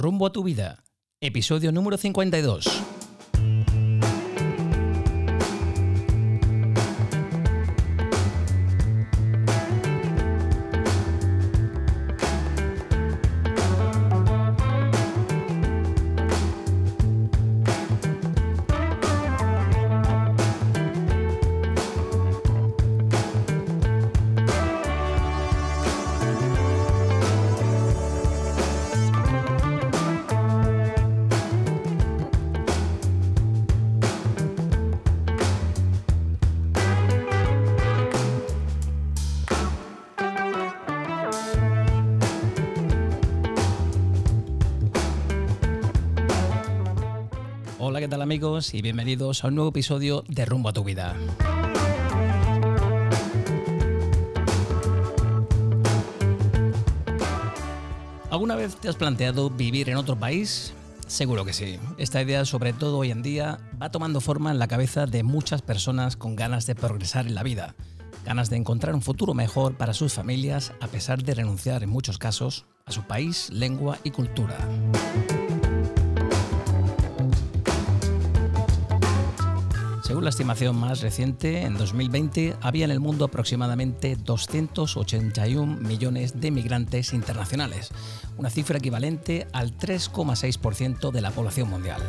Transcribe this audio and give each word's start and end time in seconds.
Rumbo 0.00 0.24
a 0.24 0.32
tu 0.32 0.42
vida, 0.42 0.82
episodio 1.20 1.72
número 1.72 1.98
52. 1.98 2.99
Y 48.60 48.82
bienvenidos 48.82 49.42
a 49.42 49.48
un 49.48 49.54
nuevo 49.54 49.70
episodio 49.70 50.22
de 50.28 50.44
Rumbo 50.44 50.68
a 50.68 50.72
tu 50.74 50.84
vida. 50.84 51.16
¿Alguna 58.30 58.56
vez 58.56 58.76
te 58.76 58.90
has 58.90 58.96
planteado 58.96 59.48
vivir 59.48 59.88
en 59.88 59.96
otro 59.96 60.14
país? 60.14 60.74
Seguro 61.06 61.46
que 61.46 61.54
sí. 61.54 61.78
Esta 61.96 62.20
idea, 62.20 62.44
sobre 62.44 62.74
todo 62.74 62.98
hoy 62.98 63.10
en 63.10 63.22
día, 63.22 63.58
va 63.80 63.90
tomando 63.90 64.20
forma 64.20 64.50
en 64.50 64.58
la 64.58 64.68
cabeza 64.68 65.06
de 65.06 65.22
muchas 65.22 65.62
personas 65.62 66.18
con 66.18 66.36
ganas 66.36 66.66
de 66.66 66.74
progresar 66.74 67.26
en 67.26 67.34
la 67.34 67.42
vida, 67.42 67.74
ganas 68.26 68.50
de 68.50 68.56
encontrar 68.56 68.94
un 68.94 69.00
futuro 69.00 69.32
mejor 69.32 69.78
para 69.78 69.94
sus 69.94 70.12
familias 70.12 70.74
a 70.80 70.88
pesar 70.88 71.22
de 71.22 71.32
renunciar 71.32 71.82
en 71.82 71.88
muchos 71.88 72.18
casos 72.18 72.66
a 72.84 72.92
su 72.92 73.04
país, 73.04 73.48
lengua 73.48 73.96
y 74.04 74.10
cultura. 74.10 74.58
Según 80.20 80.26
la 80.26 80.30
estimación 80.32 80.76
más 80.76 81.00
reciente, 81.00 81.62
en 81.62 81.78
2020 81.78 82.54
había 82.60 82.84
en 82.84 82.90
el 82.90 83.00
mundo 83.00 83.24
aproximadamente 83.24 84.16
281 84.16 85.78
millones 85.80 86.38
de 86.38 86.50
migrantes 86.50 87.14
internacionales, 87.14 87.88
una 88.36 88.50
cifra 88.50 88.76
equivalente 88.76 89.46
al 89.54 89.74
3,6% 89.78 91.10
de 91.10 91.20
la 91.22 91.30
población 91.30 91.70
mundial. 91.70 92.02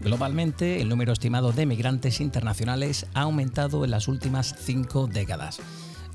Globalmente, 0.00 0.80
el 0.80 0.88
número 0.88 1.12
estimado 1.12 1.50
de 1.50 1.66
migrantes 1.66 2.20
internacionales 2.20 3.06
ha 3.14 3.22
aumentado 3.22 3.84
en 3.84 3.90
las 3.90 4.06
últimas 4.06 4.54
cinco 4.60 5.08
décadas. 5.08 5.60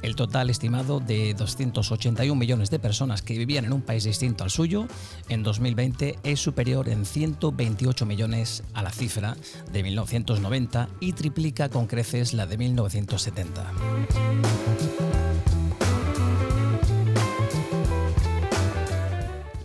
El 0.02 0.16
total 0.16 0.50
estimado 0.50 1.00
de 1.00 1.34
281 1.34 2.36
millones 2.36 2.70
de 2.70 2.80
personas 2.80 3.22
que 3.22 3.38
vivían 3.38 3.66
en 3.66 3.73
un 3.73 3.81
país 3.81 4.03
distinto 4.03 4.44
al 4.44 4.52
suyo 4.52 4.88
en 5.28 5.44
2020 5.44 6.20
es 6.23 6.40
superior 6.40 6.88
en 6.88 7.06
128 7.06 8.06
millones 8.06 8.64
a 8.73 8.84
la 8.84 8.92
cifra 8.92 9.36
de 9.72 9.84
1990 9.84 10.90
y 11.00 11.14
triplica 11.14 11.70
con 11.70 11.88
creces 11.88 12.34
la 12.34 12.45
de 12.45 12.58
1970. 12.58 13.73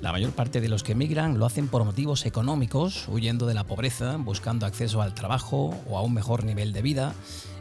La 0.00 0.10
mayor 0.10 0.32
parte 0.32 0.60
de 0.60 0.68
los 0.68 0.82
que 0.82 0.92
emigran 0.92 1.38
lo 1.38 1.46
hacen 1.46 1.68
por 1.68 1.84
motivos 1.84 2.26
económicos, 2.26 3.06
huyendo 3.08 3.46
de 3.46 3.54
la 3.54 3.64
pobreza, 3.64 4.16
buscando 4.16 4.66
acceso 4.66 5.00
al 5.00 5.14
trabajo 5.14 5.74
o 5.88 5.96
a 5.96 6.02
un 6.02 6.12
mejor 6.12 6.44
nivel 6.44 6.72
de 6.72 6.82
vida, 6.82 7.14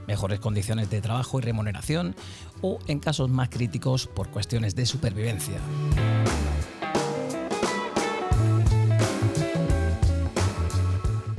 mejores 0.08 0.40
condiciones 0.40 0.90
de 0.90 1.02
trabajo 1.02 1.40
y 1.40 1.42
remuneración, 1.42 2.16
o 2.62 2.80
en 2.88 3.00
casos 3.00 3.30
más 3.30 3.50
críticos 3.50 4.08
por 4.08 4.30
cuestiones 4.30 4.76
de 4.76 4.86
supervivencia. 4.86 5.60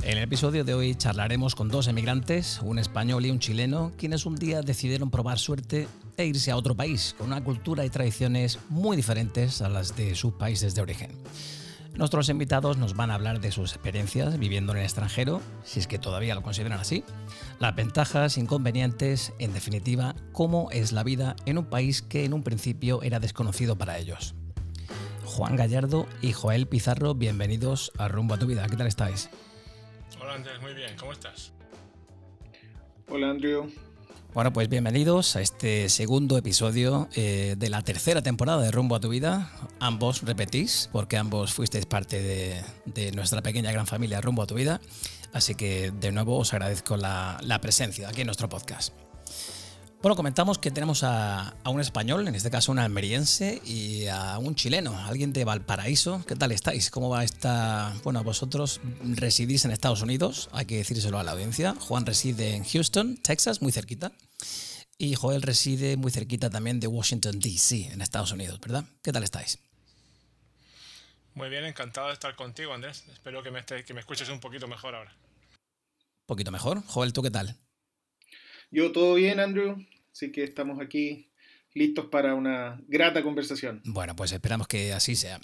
En 0.03 0.17
el 0.17 0.25
episodio 0.25 0.63
de 0.63 0.73
hoy 0.73 0.95
charlaremos 0.95 1.55
con 1.55 1.69
dos 1.69 1.87
emigrantes, 1.87 2.59
un 2.61 2.77
español 2.77 3.25
y 3.25 3.31
un 3.31 3.39
chileno, 3.39 3.91
quienes 3.97 4.25
un 4.25 4.35
día 4.35 4.61
decidieron 4.61 5.09
probar 5.09 5.39
suerte 5.39 5.87
e 6.17 6.25
irse 6.25 6.51
a 6.51 6.57
otro 6.57 6.75
país, 6.75 7.15
con 7.17 7.27
una 7.27 7.43
cultura 7.43 7.85
y 7.85 7.89
tradiciones 7.89 8.59
muy 8.69 8.97
diferentes 8.97 9.61
a 9.61 9.69
las 9.69 9.95
de 9.95 10.13
sus 10.15 10.33
países 10.33 10.75
de 10.75 10.81
origen. 10.81 11.11
Nuestros 11.95 12.27
invitados 12.29 12.77
nos 12.77 12.95
van 12.95 13.11
a 13.11 13.15
hablar 13.15 13.39
de 13.39 13.51
sus 13.51 13.73
experiencias 13.73 14.39
viviendo 14.39 14.71
en 14.71 14.79
el 14.79 14.83
extranjero, 14.83 15.41
si 15.63 15.79
es 15.79 15.85
que 15.85 15.99
todavía 15.99 16.33
lo 16.33 16.41
consideran 16.41 16.79
así, 16.79 17.03
las 17.59 17.75
ventajas, 17.75 18.39
inconvenientes, 18.39 19.31
en 19.37 19.53
definitiva, 19.53 20.15
cómo 20.31 20.71
es 20.71 20.91
la 20.91 21.03
vida 21.03 21.35
en 21.45 21.59
un 21.59 21.65
país 21.65 22.01
que 22.01 22.25
en 22.25 22.33
un 22.33 22.41
principio 22.41 23.03
era 23.03 23.19
desconocido 23.19 23.77
para 23.77 23.99
ellos. 23.99 24.33
Juan 25.23 25.55
Gallardo 25.55 26.07
y 26.19 26.33
Joel 26.33 26.67
Pizarro, 26.67 27.13
bienvenidos 27.13 27.91
a 27.99 28.07
Rumbo 28.07 28.33
a 28.33 28.39
tu 28.39 28.47
vida. 28.47 28.65
¿Qué 28.67 28.75
tal 28.75 28.87
estáis? 28.87 29.29
Hola 30.19 30.33
Andrés, 30.33 30.59
muy 30.61 30.73
bien, 30.73 30.95
¿cómo 30.99 31.11
estás? 31.11 31.53
Hola 33.07 33.29
Andrew. 33.29 33.69
Bueno, 34.33 34.51
pues 34.51 34.67
bienvenidos 34.67 35.35
a 35.35 35.41
este 35.41 35.89
segundo 35.89 36.39
episodio 36.39 37.07
eh, 37.15 37.53
de 37.55 37.69
la 37.69 37.83
tercera 37.83 38.23
temporada 38.23 38.63
de 38.63 38.71
Rumbo 38.71 38.95
a 38.95 38.99
tu 38.99 39.09
vida. 39.09 39.51
Ambos 39.79 40.23
repetís, 40.23 40.89
porque 40.91 41.17
ambos 41.17 41.53
fuisteis 41.53 41.85
parte 41.85 42.63
de, 42.95 43.11
nuestra 43.11 43.43
pequeña 43.43 43.71
gran 43.71 43.85
familia 43.85 44.21
Rumbo 44.21 44.41
a 44.41 44.47
tu 44.47 44.55
vida. 44.55 44.81
Así 45.33 45.53
que 45.53 45.91
de 45.91 46.11
nuevo 46.11 46.39
os 46.39 46.51
agradezco 46.51 46.97
la, 46.97 47.37
la 47.43 47.61
presencia 47.61 48.09
aquí 48.09 48.21
en 48.21 48.27
nuestro 48.27 48.49
podcast. 48.49 48.91
Bueno, 50.03 50.17
comentamos 50.17 50.57
que 50.57 50.69
tenemos 50.69 51.01
a, 51.03 51.55
a, 51.63 51.69
un 51.69 51.79
español, 51.79 52.27
en 52.27 52.35
este 52.35 52.51
caso 52.51 52.73
un 52.73 52.79
almeriense, 52.79 53.61
y 53.63 54.07
a 54.07 54.37
un 54.37 54.53
chileno, 54.53 54.97
alguien 54.97 55.31
de 55.31 55.45
Valparaíso. 55.45 56.25
¿Qué 56.27 56.35
tal 56.35 56.51
estáis? 56.51 56.91
¿Cómo 56.91 57.07
va 57.07 57.23
esta...? 57.23 57.95
Bueno, 58.03 58.21
vosotros 58.21 58.81
residís 59.01 59.63
en 59.63 59.71
Estados 59.71 60.01
Unidos, 60.01 60.49
hay 60.51 60.65
que 60.65 60.75
decírselo 60.75 61.19
a 61.19 61.23
la 61.23 61.31
audiencia. 61.31 61.73
Juan 61.79 62.05
reside 62.05 62.53
en 62.53 62.65
Houston, 62.65 63.15
Texas, 63.15 63.61
muy 63.61 63.71
cerquita. 63.71 64.11
Y 64.97 65.15
Joel 65.15 65.41
reside 65.41 65.95
muy 65.95 66.11
cerquita 66.11 66.49
también 66.49 66.81
de 66.81 66.87
Washington, 66.87 67.39
D.C., 67.39 67.93
en 67.93 68.01
Estados 68.01 68.33
Unidos, 68.33 68.59
¿verdad? 68.59 68.83
¿Qué 69.01 69.13
tal 69.13 69.23
estáis? 69.23 69.57
Muy 71.33 71.47
bien, 71.47 71.63
encantado 71.63 72.07
de 72.07 72.13
estar 72.15 72.35
contigo, 72.35 72.73
Andrés. 72.73 73.05
Espero 73.13 73.41
que 73.41 73.51
me, 73.51 73.59
esté, 73.59 73.85
que 73.85 73.93
me 73.93 74.01
escuches 74.01 74.27
un 74.27 74.41
poquito 74.41 74.67
mejor 74.67 74.95
ahora. 74.95 75.13
¿Un 75.13 76.25
poquito 76.25 76.51
mejor? 76.51 76.83
Joel, 76.87 77.13
¿tú 77.13 77.23
qué 77.23 77.31
tal? 77.31 77.55
Yo 78.69 78.91
todo 78.91 79.13
bien, 79.13 79.39
Andrew. 79.39 79.77
Así 80.13 80.31
que 80.31 80.43
estamos 80.43 80.79
aquí 80.79 81.31
listos 81.73 82.05
para 82.05 82.35
una 82.35 82.79
grata 82.87 83.23
conversación. 83.23 83.81
Bueno, 83.83 84.15
pues 84.15 84.31
esperamos 84.31 84.67
que 84.67 84.93
así 84.93 85.15
sea. 85.15 85.41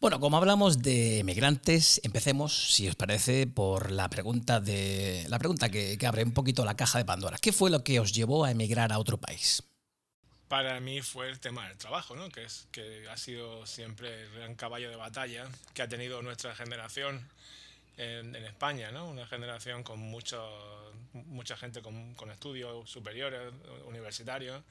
Bueno, 0.00 0.18
como 0.18 0.38
hablamos 0.38 0.82
de 0.82 1.22
migrantes, 1.24 2.00
empecemos, 2.04 2.74
si 2.74 2.88
os 2.88 2.96
parece, 2.96 3.46
por 3.46 3.90
la 3.90 4.08
pregunta 4.08 4.60
de 4.60 5.26
la 5.28 5.38
pregunta 5.38 5.68
que, 5.68 5.98
que, 5.98 6.06
abre 6.06 6.24
un 6.24 6.32
poquito 6.32 6.64
la 6.64 6.76
caja 6.76 6.98
de 6.98 7.04
Pandora. 7.04 7.36
¿Qué 7.38 7.52
fue 7.52 7.70
lo 7.70 7.84
que 7.84 8.00
os 8.00 8.12
llevó 8.12 8.44
a 8.44 8.50
emigrar 8.50 8.92
a 8.92 8.98
otro 8.98 9.18
país? 9.18 9.62
Para 10.48 10.80
mí 10.80 11.02
fue 11.02 11.28
el 11.28 11.40
tema 11.40 11.68
del 11.68 11.76
trabajo, 11.76 12.16
¿no? 12.16 12.30
que, 12.30 12.44
es, 12.44 12.66
que 12.72 13.06
ha 13.10 13.18
sido 13.18 13.66
siempre 13.66 14.22
el 14.22 14.30
gran 14.32 14.54
caballo 14.54 14.88
de 14.88 14.96
batalla 14.96 15.46
que 15.74 15.82
ha 15.82 15.88
tenido 15.88 16.22
nuestra 16.22 16.54
generación 16.54 17.28
en, 17.98 18.34
en 18.34 18.44
España, 18.44 18.90
¿no? 18.92 19.08
una 19.08 19.26
generación 19.26 19.82
con 19.82 19.98
mucho, 19.98 20.40
mucha 21.12 21.56
gente 21.56 21.82
con, 21.82 22.14
con 22.14 22.30
estudios 22.30 22.88
superiores, 22.88 23.52
universitarios 23.86 24.62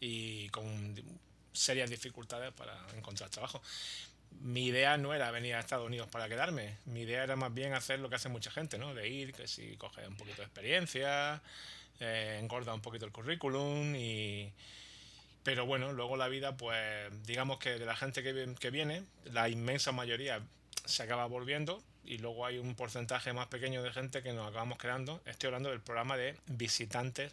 y 0.00 0.48
con 0.48 0.96
serias 1.52 1.90
dificultades 1.90 2.52
para 2.52 2.76
encontrar 2.96 3.30
trabajo. 3.30 3.62
Mi 4.40 4.66
idea 4.66 4.96
no 4.96 5.12
era 5.12 5.30
venir 5.30 5.54
a 5.54 5.60
Estados 5.60 5.86
Unidos 5.86 6.08
para 6.08 6.28
quedarme, 6.28 6.78
mi 6.86 7.02
idea 7.02 7.22
era 7.22 7.36
más 7.36 7.52
bien 7.52 7.74
hacer 7.74 8.00
lo 8.00 8.08
que 8.08 8.16
hace 8.16 8.30
mucha 8.30 8.50
gente, 8.50 8.78
¿no? 8.78 8.94
De 8.94 9.06
ir, 9.06 9.34
que 9.34 9.46
si 9.46 9.76
coge 9.76 10.08
un 10.08 10.16
poquito 10.16 10.38
de 10.38 10.44
experiencia, 10.44 11.42
eh, 12.00 12.38
engorda 12.40 12.72
un 12.72 12.80
poquito 12.80 13.04
el 13.04 13.12
currículum 13.12 13.94
y... 13.94 14.50
Pero 15.42 15.66
bueno, 15.66 15.92
luego 15.92 16.16
la 16.16 16.28
vida, 16.28 16.56
pues 16.56 17.10
digamos 17.26 17.58
que 17.58 17.70
de 17.70 17.84
la 17.84 17.96
gente 17.96 18.22
que, 18.22 18.54
que 18.58 18.70
viene, 18.70 19.04
la 19.24 19.48
inmensa 19.48 19.90
mayoría 19.90 20.40
se 20.84 21.02
acaba 21.02 21.26
volviendo 21.26 21.82
y 22.04 22.18
luego 22.18 22.46
hay 22.46 22.58
un 22.58 22.74
porcentaje 22.74 23.32
más 23.32 23.48
pequeño 23.48 23.82
de 23.82 23.92
gente 23.92 24.22
que 24.22 24.32
nos 24.32 24.48
acabamos 24.48 24.78
quedando. 24.78 25.20
Estoy 25.26 25.48
hablando 25.48 25.70
del 25.70 25.80
programa 25.80 26.16
de 26.16 26.36
visitantes 26.46 27.32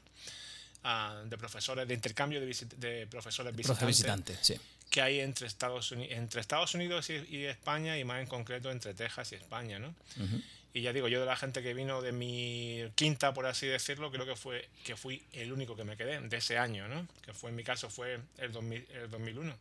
uh, 0.83 1.27
de 1.27 1.38
profesores, 1.38 1.88
de 1.88 1.94
intercambio 1.94 2.39
de, 2.39 2.45
visit 2.45 2.74
de 2.75 3.07
profesores 3.07 3.56
visitantes. 3.56 3.88
Visitante, 3.88 4.38
sí. 4.42 4.60
Que 4.89 5.01
hay 5.01 5.19
entre 5.19 5.48
Estados, 5.48 5.92
Unidos, 5.92 6.18
entre 6.18 6.42
Estados 6.42 6.74
Unidos 6.74 7.10
y, 7.10 7.13
y, 7.30 7.45
España 7.45 7.98
y 7.98 8.04
más 8.04 8.21
en 8.21 8.27
concreto 8.27 8.71
entre 8.71 8.94
Texas 8.94 9.31
y 9.31 9.36
España, 9.36 9.80
¿no? 9.80 9.89
Uh 10.18 10.24
-huh. 10.24 10.44
Y 10.74 10.81
ya 10.81 10.94
digo, 10.94 11.07
yo 11.07 11.19
de 11.19 11.25
la 11.25 11.36
gente 11.36 11.63
que 11.63 11.74
vino 11.74 12.01
de 12.01 12.12
mi 12.12 12.83
quinta, 12.95 13.33
por 13.33 13.48
así 13.48 13.66
decirlo, 13.66 14.12
creo 14.12 14.25
que 14.25 14.36
fue 14.36 14.69
que 14.83 14.95
fui 14.95 15.24
el 15.33 15.51
único 15.51 15.75
que 15.75 15.83
me 15.83 15.98
quedé 15.98 16.19
de 16.19 16.38
ese 16.38 16.60
año, 16.60 16.88
¿no? 16.88 17.07
Que 17.24 17.33
fue 17.33 17.50
en 17.50 17.56
mi 17.56 17.63
caso 17.63 17.89
fue 17.89 18.19
el, 18.38 18.51
2000, 18.51 18.88
el 18.94 19.10
2001. 19.10 19.56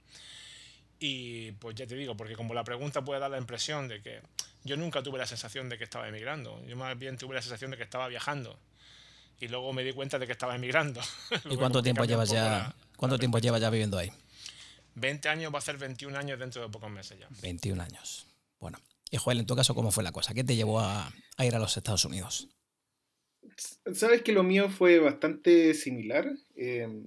Y 1.00 1.52
pues 1.52 1.76
ya 1.76 1.86
te 1.86 1.94
digo, 1.94 2.16
porque 2.16 2.34
como 2.34 2.52
la 2.52 2.64
pregunta 2.64 3.02
puede 3.02 3.20
dar 3.20 3.30
la 3.30 3.38
impresión 3.38 3.88
de 3.88 4.02
que 4.02 4.20
yo 4.68 4.76
nunca 4.76 5.02
tuve 5.02 5.18
la 5.18 5.26
sensación 5.26 5.68
de 5.68 5.78
que 5.78 5.84
estaba 5.84 6.06
emigrando, 6.08 6.62
yo 6.66 6.76
más 6.76 6.96
bien 6.98 7.16
tuve 7.16 7.34
la 7.34 7.42
sensación 7.42 7.70
de 7.70 7.76
que 7.76 7.82
estaba 7.82 8.06
viajando. 8.06 8.58
Y 9.40 9.48
luego 9.48 9.72
me 9.72 9.84
di 9.84 9.92
cuenta 9.92 10.18
de 10.18 10.26
que 10.26 10.32
estaba 10.32 10.56
emigrando. 10.56 11.00
¿Y 11.50 11.56
cuánto 11.56 11.82
tiempo 11.82 12.04
llevas 12.04 12.30
ya, 12.30 12.74
cuánto 12.96 13.18
tiempo 13.18 13.38
llevas 13.38 13.60
ya 13.60 13.70
viviendo 13.70 13.96
ahí? 13.96 14.10
20 14.96 15.28
años, 15.28 15.54
va 15.54 15.58
a 15.58 15.62
ser 15.62 15.78
21 15.78 16.16
años 16.18 16.38
dentro 16.38 16.60
de 16.60 16.68
pocos 16.68 16.90
meses 16.90 17.18
ya. 17.18 17.28
21 17.42 17.82
años. 17.82 18.26
Bueno. 18.60 18.78
Y 19.10 19.16
Joel, 19.16 19.38
en 19.38 19.46
tu 19.46 19.56
caso, 19.56 19.74
¿cómo 19.74 19.90
fue 19.90 20.04
la 20.04 20.12
cosa? 20.12 20.34
¿Qué 20.34 20.44
te 20.44 20.56
llevó 20.56 20.80
a, 20.80 21.10
ir 21.38 21.54
a 21.54 21.58
los 21.58 21.76
Estados 21.76 22.04
Unidos? 22.04 22.48
Sabes 23.94 24.22
que 24.22 24.32
lo 24.32 24.42
mío 24.42 24.68
fue 24.68 24.98
bastante 24.98 25.72
similar. 25.72 26.30
Em, 26.56 27.04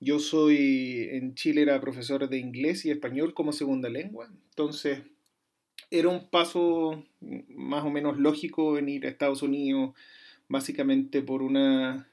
yo 0.00 0.18
soy, 0.18 1.08
en 1.12 1.34
Chile 1.36 1.62
era 1.62 1.80
profesor 1.80 2.28
de 2.28 2.38
inglés 2.38 2.84
y 2.84 2.90
español 2.90 3.34
como 3.34 3.52
segunda 3.52 3.88
lengua, 3.88 4.28
entonces 4.46 5.02
era 5.92 6.08
un 6.08 6.28
paso 6.28 7.04
más 7.48 7.84
o 7.84 7.90
menos 7.90 8.18
lógico 8.18 8.72
venir 8.72 9.06
a 9.06 9.10
Estados 9.10 9.42
Unidos, 9.42 9.94
básicamente 10.48 11.22
por 11.22 11.42
una 11.42 12.08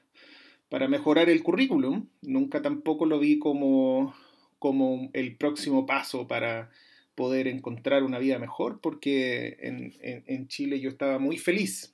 para 0.68 0.86
mejorar 0.86 1.28
el 1.28 1.42
currículum. 1.42 2.06
Nunca 2.22 2.62
tampoco 2.62 3.06
lo 3.06 3.18
vi 3.18 3.38
como, 3.38 4.14
como 4.58 5.10
el 5.14 5.36
próximo 5.36 5.84
paso 5.86 6.28
para 6.28 6.70
poder 7.14 7.48
encontrar 7.48 8.04
una 8.04 8.18
vida 8.18 8.38
mejor, 8.38 8.80
porque 8.80 9.56
en, 9.60 9.92
en, 10.00 10.48
Chile 10.48 10.78
yo 10.78 10.88
estaba 10.88 11.18
muy 11.18 11.38
feliz. 11.38 11.92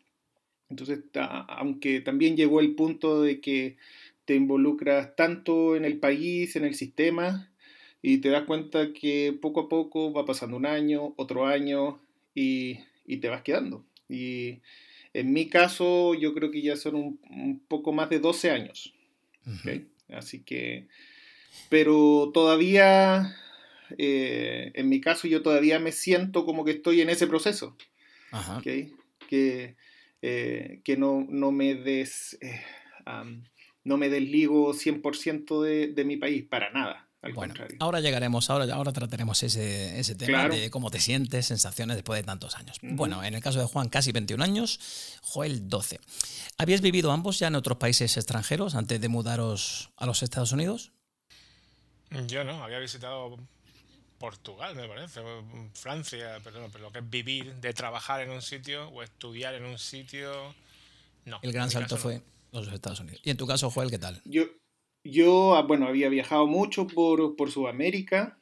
Entonces, 0.69 1.01
aunque 1.49 2.01
también 2.01 2.37
llegó 2.37 2.61
el 2.61 2.75
punto 2.75 3.23
de 3.23 3.41
que 3.41 3.77
te 4.25 4.35
involucras 4.35 5.17
tanto 5.17 5.77
en 5.77 5.85
el 5.85 5.99
país, 5.99 6.55
en 6.57 6.65
el 6.65 6.75
sistema, 6.75 7.51
y 8.09 8.19
te 8.19 8.29
das 8.29 8.45
cuenta 8.45 8.93
que 8.93 9.37
poco 9.43 9.63
a 9.63 9.69
poco 9.69 10.13
va 10.13 10.25
pasando 10.25 10.57
un 10.57 10.65
año, 10.65 11.13
otro 11.17 11.45
año, 11.45 12.01
y, 12.37 12.79
y 13.05 13.17
te 13.17 13.29
vas 13.29 13.43
quedando. 13.43 13.85
Y 14.09 14.61
en 15.13 15.33
mi 15.33 15.49
caso, 15.49 16.15
yo 16.15 16.33
creo 16.33 16.53
que 16.53 16.63
ya 16.63 16.77
son 16.77 16.95
un, 16.95 17.61
poco 17.67 17.93
más 17.93 18.09
de 18.09 18.21
12 18.21 18.53
años. 18.53 18.95
Así 20.09 20.45
que, 20.45 20.87
pero 21.69 22.31
todavía, 22.33 23.35
eh, 23.99 24.71
en 24.75 24.89
mi 24.89 25.01
caso, 25.01 25.27
yo 25.27 25.43
todavía 25.43 25.81
me 25.81 25.91
siento 25.91 26.45
como 26.45 26.65
que 26.65 26.71
estoy 26.71 27.01
en 27.01 27.11
ese 27.11 27.27
proceso. 27.27 27.77
Que, 29.29 29.75
eh, 30.23 30.81
que 30.85 30.97
no, 30.97 31.27
no 31.29 31.51
me 31.51 31.75
des... 31.75 32.39
Eh, 32.41 32.61
no 33.83 33.97
me 33.97 34.11
desligo 34.11 34.75
100% 34.75 35.63
de, 35.63 35.89
de 35.89 36.05
mi 36.05 36.17
país, 36.17 36.45
para 36.45 36.71
nada. 36.71 37.06
Al 37.27 37.33
bueno, 37.33 37.55
ahora 37.81 38.01
llegaremos, 38.01 38.49
ahora, 38.51 38.73
ahora 38.75 38.93
trataremos 38.93 39.43
ese, 39.43 39.99
ese 39.99 40.15
tema 40.15 40.49
de 40.49 40.71
cómo 40.71 40.91
te 40.91 41.01
sientes, 41.01 41.47
sensaciones 41.47 41.97
después 41.97 42.19
de 42.21 42.25
tantos 42.25 42.57
años. 42.57 42.79
Bueno, 42.83 43.23
en 43.25 43.35
el 43.35 43.43
caso 43.43 43.59
de 43.59 43.67
Juan, 43.67 43.89
casi 43.89 44.13
21 44.13 44.43
años, 44.43 44.81
Joel 45.23 45.69
12. 45.69 46.01
¿Habías 46.59 46.81
vivido 46.81 47.13
ambos 47.13 47.39
ya 47.39 47.49
en 47.49 47.57
otros 47.57 47.79
países 47.79 48.17
extranjeros 48.17 48.75
antes 48.75 49.01
de 49.01 49.09
mudaros 49.09 49.91
a 49.97 50.07
los 50.07 50.23
Estados 50.23 50.53
Unidos? 50.53 50.93
Yo 52.27 52.45
no, 52.45 52.63
había 52.63 52.79
visitado 52.79 53.37
Portugal, 54.19 54.75
me 54.75 54.89
parece, 54.89 55.21
Francia, 55.75 56.41
pero, 56.45 56.69
pero 56.73 56.85
lo 56.85 56.93
que 56.93 57.01
es 57.01 57.11
vivir, 57.11 57.55
de 57.57 57.75
trabajar 57.75 58.21
en 58.21 58.31
un 58.31 58.43
sitio 58.43 58.89
o 58.89 59.03
estudiar 59.03 59.55
en 59.55 59.65
un 59.65 59.79
sitio, 59.79 60.55
no. 61.27 61.41
El 61.43 61.53
gran 61.53 61.71
salto 61.71 61.97
fue 61.97 62.23
los 62.53 62.69
Estados 62.69 63.01
Unidos. 63.01 63.21
¿Y 63.25 63.31
en 63.31 63.37
tu 63.37 63.47
caso, 63.47 63.71
Joel, 63.71 63.91
qué 63.91 63.99
tal? 63.99 64.23
Yo, 64.25 64.45
yo 65.11 65.55
ah, 65.55 65.63
bueno, 65.63 65.87
había 65.87 66.09
viajado 66.09 66.47
mucho 66.47 66.87
por, 66.87 67.37
por 67.37 67.51
Sudamérica 67.51 68.39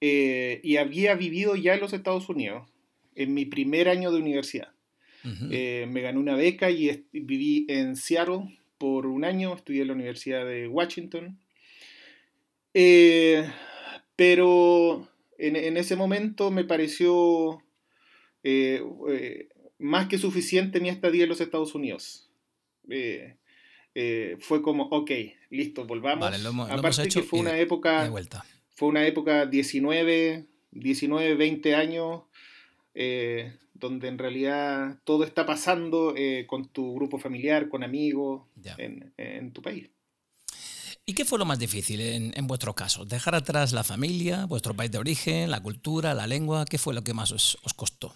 eh, 0.00 0.60
y 0.62 0.76
había 0.76 1.14
vivido 1.14 1.56
ya 1.56 1.74
en 1.74 1.80
los 1.80 1.92
Estados 1.92 2.28
Unidos 2.28 2.68
en 3.14 3.34
mi 3.34 3.44
primer 3.44 3.88
año 3.88 4.12
de 4.12 4.18
universidad. 4.18 4.72
Eh, 5.50 5.86
me 5.90 6.00
gané 6.00 6.18
una 6.18 6.36
beca 6.36 6.70
y 6.70 7.04
viví 7.12 7.66
en 7.68 7.96
Seattle 7.96 8.58
por 8.78 9.06
un 9.06 9.24
año, 9.24 9.54
estudié 9.54 9.82
en 9.82 9.88
la 9.88 9.94
Universidad 9.94 10.46
de 10.46 10.68
Washington. 10.68 11.38
Eh, 12.72 13.46
pero 14.16 15.06
en, 15.36 15.56
en, 15.56 15.76
ese 15.76 15.96
momento 15.96 16.50
me 16.50 16.64
pareció 16.64 17.62
más 19.78 20.08
que 20.08 20.16
suficiente 20.16 20.80
mi 20.80 20.88
estadía 20.88 21.24
en 21.24 21.28
los 21.28 21.40
Estados 21.40 21.74
Unidos. 21.74 22.28
Eh, 22.90 23.36
eh, 24.00 24.36
fue 24.38 24.62
como, 24.62 24.84
ok, 24.84 25.10
listo, 25.50 25.84
volvamos. 25.84 26.32
Aparte 26.70 27.08
que 27.08 27.22
fue 27.24 27.40
una 27.40 27.58
época, 27.58 28.08
fue 28.70 28.88
una 28.88 29.04
época 29.04 29.44
19, 29.44 30.46
19, 30.70 31.34
20 31.34 31.74
años, 31.74 32.22
eh, 32.94 33.56
donde 33.74 34.06
en 34.06 34.18
realidad 34.18 35.00
todo 35.02 35.24
está 35.24 35.44
pasando 35.44 36.14
con 36.46 36.68
tu 36.68 36.94
grupo 36.94 37.18
familiar, 37.18 37.68
con 37.68 37.82
amigos, 37.82 38.46
en, 38.76 39.52
tu 39.52 39.62
país. 39.62 39.90
¿Y 41.04 41.14
qué 41.14 41.24
fue 41.24 41.40
lo 41.40 41.44
más 41.44 41.58
difícil 41.58 42.00
en, 42.00 42.32
en, 42.36 42.46
vuestro 42.46 42.74
caso? 42.74 43.04
¿Dejar 43.04 43.34
atrás 43.34 43.72
la 43.72 43.82
familia, 43.82 44.44
vuestro 44.44 44.74
país 44.74 44.92
de 44.92 44.98
origen, 44.98 45.50
la 45.50 45.60
cultura, 45.60 46.14
la 46.14 46.28
lengua? 46.28 46.66
¿Qué 46.66 46.78
fue 46.78 46.94
lo 46.94 47.02
que 47.02 47.14
más 47.14 47.32
os, 47.32 47.58
os 47.64 47.74
costó? 47.74 48.14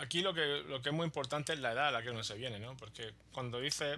aquí 0.00 0.22
lo 0.22 0.34
que, 0.34 0.62
lo 0.68 0.80
que 0.80 0.88
es 0.88 0.94
muy 0.94 1.04
importante 1.04 1.52
es 1.52 1.60
la 1.60 1.72
edad 1.72 1.88
a 1.88 1.90
la 1.90 2.02
que 2.02 2.10
uno 2.10 2.22
se 2.24 2.34
viene, 2.34 2.58
¿no? 2.58 2.76
Porque 2.76 3.12
cuando 3.32 3.60
dice, 3.60 3.96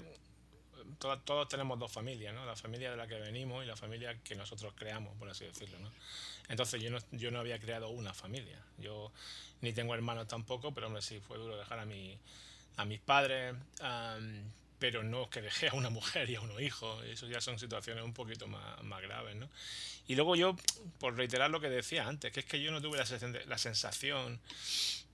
todos 0.99 1.49
tenemos 1.49 1.79
dos 1.79 1.93
familias, 1.93 2.35
¿no? 2.35 2.45
La 2.45 2.57
familia 2.57 2.91
de 2.91 2.97
la 2.97 3.07
que 3.07 3.19
venimos 3.19 3.65
y 3.65 3.67
la 3.67 3.77
familia 3.77 4.17
que 4.23 4.35
nosotros 4.35 4.73
creamos, 4.77 5.17
por 5.17 5.29
así 5.29 5.45
decirlo, 5.45 5.79
¿no? 5.79 5.91
Entonces 6.49 6.83
yo 6.83 6.91
no, 6.91 6.99
yo 7.13 7.31
no 7.31 7.41
había 7.41 7.59
creado 7.59 7.89
una 7.91 8.15
familia. 8.15 8.59
Yo 8.79 9.13
ni 9.61 9.73
tengo 9.73 9.95
hermanos 9.95 10.29
tampoco, 10.29 10.73
pero 10.73 10.87
hombre, 10.87 11.03
sí, 11.03 11.21
fue 11.21 11.39
duro 11.39 11.57
dejar 11.57 11.79
a, 11.79 11.85
mi, 11.85 12.19
a 12.77 12.85
mis 12.85 13.01
padres, 13.01 13.55
pero 14.79 15.03
no 15.03 15.29
que 15.29 15.43
dejé 15.43 15.69
a 15.69 15.75
una 15.75 15.91
mujer 15.91 16.31
y 16.31 16.37
a 16.37 16.41
unos 16.41 16.61
hijos. 16.61 17.05
Eso 17.05 17.27
ya 17.27 17.41
son 17.41 17.59
situaciones 17.59 18.05
un 18.05 18.15
poquito 18.15 18.47
más, 18.47 18.83
más 18.83 19.03
graves, 19.03 19.37
¿no? 19.37 19.49
Y 20.07 20.15
luego 20.15 20.37
yo, 20.37 20.57
por 20.99 21.17
reiterar 21.17 21.51
lo 21.51 21.61
que 21.61 21.69
decía 21.69 22.09
antes, 22.09 22.33
que 22.33 22.41
es 22.41 22.47
que 22.47 22.63
yo 22.63 22.71
no 22.71 22.81
tuve 22.81 22.97
la 22.97 23.07
la 23.47 23.59
sensación 23.59 24.41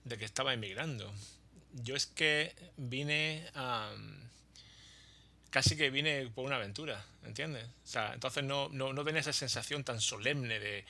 de 0.05 0.19
que 0.19 0.25
estaba 0.25 0.55
emigrando. 0.55 1.12
Yo 1.73 1.97
es 1.97 2.06
que 2.06 2.55
vine 2.76 3.50
a... 3.55 3.93
casi 5.55 5.77
que 5.77 5.89
vine 5.89 6.33
por 6.35 6.45
una 6.45 6.56
aventura, 6.56 7.01
¿entiendes? 7.25 7.65
O 7.85 7.87
sea, 7.87 8.12
entonces 8.12 8.43
no, 8.43 8.69
no, 8.71 8.93
no 8.93 9.05
tenía 9.05 9.21
esa 9.21 9.33
sensación 9.33 9.85
tan 9.85 10.00
solemne 10.00 10.59
de 10.59 10.85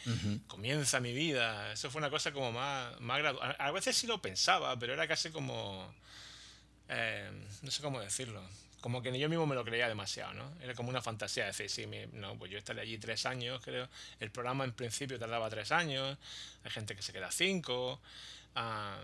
comienza 0.46 1.00
mi 1.00 1.12
vida. 1.12 1.70
Eso 1.70 1.90
fue 1.90 1.98
una 1.98 2.08
cosa 2.08 2.32
como 2.32 2.50
más, 2.50 2.98
más 2.98 3.18
gradual. 3.18 3.54
A 3.58 3.70
veces 3.72 3.94
sí 3.94 4.06
lo 4.06 4.22
pensaba, 4.22 4.74
pero 4.78 4.94
era 4.94 5.06
casi 5.06 5.28
como... 5.28 5.94
Eh, 6.88 7.30
no 7.60 7.70
sé 7.70 7.82
cómo 7.82 8.00
decirlo. 8.00 8.42
Como 8.80 9.02
que 9.02 9.18
yo 9.18 9.28
mismo 9.28 9.44
me 9.44 9.54
lo 9.54 9.66
creía 9.66 9.86
demasiado, 9.86 10.32
¿no? 10.32 10.50
Era 10.62 10.72
como 10.72 10.88
una 10.88 11.02
fantasía 11.02 11.44
decir, 11.44 11.68
sí, 11.68 11.86
no, 12.14 12.38
pues 12.38 12.50
yo 12.50 12.56
estaré 12.56 12.80
allí 12.80 12.96
tres 12.96 13.26
años, 13.26 13.60
creo. 13.62 13.86
El 14.18 14.30
programa 14.30 14.64
en 14.64 14.72
principio 14.72 15.18
tardaba 15.18 15.50
tres 15.50 15.72
años, 15.72 16.16
hay 16.64 16.70
gente 16.70 16.96
que 16.96 17.02
se 17.02 17.12
queda 17.12 17.30
cinco. 17.30 18.00
Ah, 18.54 18.96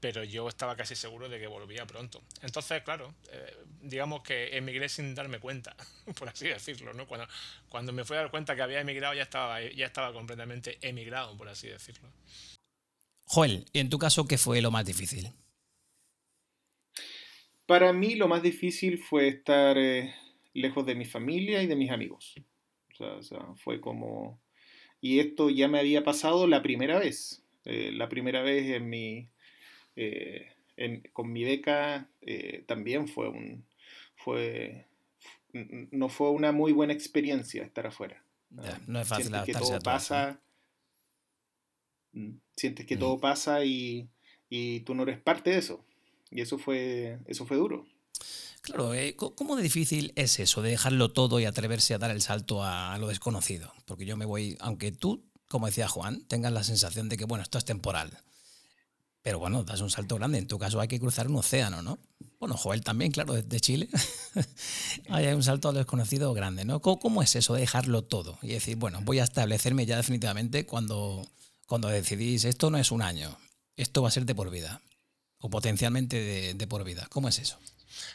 pero 0.00 0.24
yo 0.24 0.48
estaba 0.48 0.76
casi 0.76 0.96
seguro 0.96 1.28
de 1.28 1.38
que 1.38 1.46
volvía 1.46 1.86
pronto. 1.86 2.22
Entonces, 2.42 2.82
claro, 2.82 3.14
eh, 3.30 3.56
digamos 3.82 4.22
que 4.22 4.56
emigré 4.56 4.88
sin 4.88 5.14
darme 5.14 5.38
cuenta, 5.38 5.76
por 6.18 6.28
así 6.28 6.48
decirlo, 6.48 6.94
¿no? 6.94 7.06
Cuando, 7.06 7.28
cuando 7.68 7.92
me 7.92 8.04
fui 8.04 8.16
a 8.16 8.20
dar 8.20 8.30
cuenta 8.30 8.56
que 8.56 8.62
había 8.62 8.80
emigrado 8.80 9.14
ya 9.14 9.22
estaba, 9.22 9.60
ya 9.62 9.86
estaba 9.86 10.12
completamente 10.12 10.78
emigrado, 10.80 11.36
por 11.36 11.48
así 11.48 11.68
decirlo. 11.68 12.08
Joel, 13.26 13.66
¿y 13.72 13.78
en 13.78 13.90
tu 13.90 13.98
caso 13.98 14.26
qué 14.26 14.38
fue 14.38 14.60
lo 14.60 14.70
más 14.70 14.84
difícil? 14.86 15.30
Para 17.66 17.92
mí 17.92 18.16
lo 18.16 18.26
más 18.26 18.42
difícil 18.42 18.98
fue 18.98 19.28
estar 19.28 19.78
eh, 19.78 20.12
lejos 20.54 20.84
de 20.86 20.96
mi 20.96 21.04
familia 21.04 21.62
y 21.62 21.68
de 21.68 21.76
mis 21.76 21.90
amigos. 21.90 22.34
o 22.98 23.22
sea, 23.22 23.54
fue 23.62 23.80
como... 23.80 24.40
Y 25.00 25.20
esto 25.20 25.48
ya 25.48 25.68
me 25.68 25.78
había 25.78 26.02
pasado 26.02 26.46
la 26.46 26.62
primera 26.62 26.98
vez. 26.98 27.44
Eh, 27.64 27.92
la 27.92 28.08
primera 28.08 28.42
vez 28.42 28.66
en 28.70 28.90
mi, 28.90 29.30
eh, 29.96 30.52
con 31.12 31.32
mi 31.32 31.44
beca 31.44 32.08
eh, 32.20 32.64
también 32.66 33.08
fue 33.08 33.28
un... 33.28 33.66
Fue, 34.16 34.86
no 35.52 36.08
fue 36.10 36.30
una 36.30 36.52
muy 36.52 36.72
buena 36.72 36.92
experiencia 36.92 37.64
estar 37.64 37.86
afuera. 37.86 38.22
no 38.86 39.00
es 39.00 39.08
fácil 39.08 39.26
sientes 39.26 39.46
que 39.46 39.52
todo 39.54 39.78
pasa 39.80 40.40
mm, 42.12 42.30
sientes 42.54 42.86
que 42.86 42.96
mm. 42.96 42.98
todo 42.98 43.18
pasa 43.18 43.64
y, 43.64 44.10
y, 44.50 44.80
tú 44.80 44.94
no 44.94 45.04
eres 45.04 45.18
parte 45.18 45.50
de 45.50 45.58
eso 45.58 45.82
y 46.30 46.42
eso 46.42 46.58
fue 46.58 47.18
eso 47.26 47.46
fue 47.46 47.56
duro 47.56 47.86
Claro, 48.60 48.92
¿cómo 49.16 49.56
de 49.56 49.62
difícil 49.62 50.12
es 50.16 50.38
eso, 50.38 50.60
de 50.60 50.68
dejarlo 50.68 51.10
todo 51.12 51.40
y 51.40 51.46
atreverse 51.46 51.94
a 51.94 51.98
dar 51.98 52.10
el 52.10 52.20
salto 52.20 52.62
a, 52.62 52.96
lo 52.98 53.08
desconocido? 53.08 53.72
Porque 53.86 54.04
yo 54.04 54.18
me 54.18 54.26
voy, 54.26 54.58
aunque 54.60 54.92
tú 54.92 55.24
como 55.50 55.66
decía 55.66 55.88
Juan, 55.88 56.24
tengan 56.28 56.54
la 56.54 56.62
sensación 56.62 57.08
de 57.08 57.16
que, 57.16 57.24
bueno, 57.24 57.42
esto 57.42 57.58
es 57.58 57.64
temporal. 57.64 58.16
Pero 59.22 59.38
bueno, 59.38 59.64
das 59.64 59.80
un 59.80 59.90
salto 59.90 60.16
grande. 60.16 60.38
En 60.38 60.46
tu 60.46 60.58
caso 60.58 60.80
hay 60.80 60.88
que 60.88 60.98
cruzar 60.98 61.28
un 61.28 61.36
océano, 61.36 61.82
¿no? 61.82 61.98
Bueno, 62.38 62.56
Joel 62.56 62.82
también, 62.82 63.12
claro, 63.12 63.34
desde 63.34 63.60
Chile. 63.60 63.88
hay 65.10 65.26
un 65.26 65.42
salto 65.42 65.68
al 65.68 65.74
desconocido 65.74 66.32
grande, 66.32 66.64
¿no? 66.64 66.80
¿Cómo, 66.80 67.22
es 67.22 67.36
eso 67.36 67.54
de 67.54 67.60
dejarlo 67.60 68.02
todo? 68.02 68.38
Y 68.40 68.48
decir, 68.48 68.76
bueno, 68.76 69.00
voy 69.02 69.18
a 69.18 69.24
establecerme 69.24 69.84
ya 69.84 69.98
definitivamente 69.98 70.64
cuando, 70.64 71.26
cuando 71.66 71.88
decidís, 71.88 72.44
esto 72.46 72.70
no 72.70 72.78
es 72.78 72.90
un 72.90 73.02
año, 73.02 73.36
esto 73.76 74.00
va 74.00 74.08
a 74.08 74.12
ser 74.12 74.24
de 74.24 74.34
por 74.34 74.50
vida. 74.50 74.80
O 75.42 75.48
potencialmente 75.48 76.18
de, 76.18 76.54
de 76.54 76.66
por 76.66 76.84
vida. 76.84 77.06
¿Cómo 77.10 77.28
es 77.28 77.38
eso? 77.38 77.58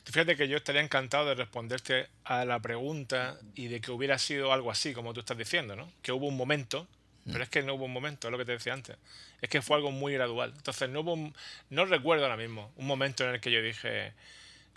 Fíjate 0.06 0.36
que 0.36 0.48
yo 0.48 0.58
estaría 0.58 0.82
encantado 0.82 1.26
de 1.26 1.36
responderte 1.36 2.08
a 2.24 2.46
la 2.46 2.60
pregunta 2.60 3.40
y 3.56 3.68
de 3.68 3.82
que 3.82 3.92
hubiera 3.92 4.18
sido 4.18 4.54
algo 4.54 4.72
así, 4.72 4.94
como 4.94 5.14
tú 5.14 5.20
estás 5.20 5.38
diciendo, 5.38 5.76
¿no? 5.76 5.92
Que 6.02 6.12
hubo 6.12 6.28
un 6.28 6.38
momento 6.38 6.88
pero 7.32 7.44
es 7.44 7.50
que 7.50 7.64
no 7.64 7.74
hubo 7.74 7.86
un 7.86 7.94
momento, 7.94 8.28
es 8.28 8.32
lo 8.32 8.38
que 8.38 8.46
te 8.46 8.52
decía 8.52 8.74
antes. 8.74 8.98
Es 9.42 9.50
que 9.50 9.62
fue 9.62 9.78
algo 9.78 9.92
muy 9.92 10.14
gradual. 10.14 10.54
Entonces 10.56 10.90
no 10.90 11.02
hubo, 11.02 11.34
no 11.70 11.86
recuerdo 11.86 12.24
ahora 12.24 12.38
mismo 12.38 12.72
un 12.76 12.86
momento 12.86 13.24
en 13.24 13.36
el 13.36 13.42
que 13.42 13.52
yo 13.52 13.62
dije, 13.62 14.14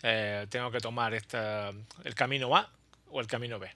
eh, 0.02 0.46
tengo 0.48 0.70
que 0.70 0.80
tomar 0.80 1.12
esta, 1.12 1.70
el 2.04 2.14
camino 2.14 2.56
A 2.56 2.70
o 3.10 3.20
el 3.20 3.26
camino 3.26 3.58
B. 3.58 3.70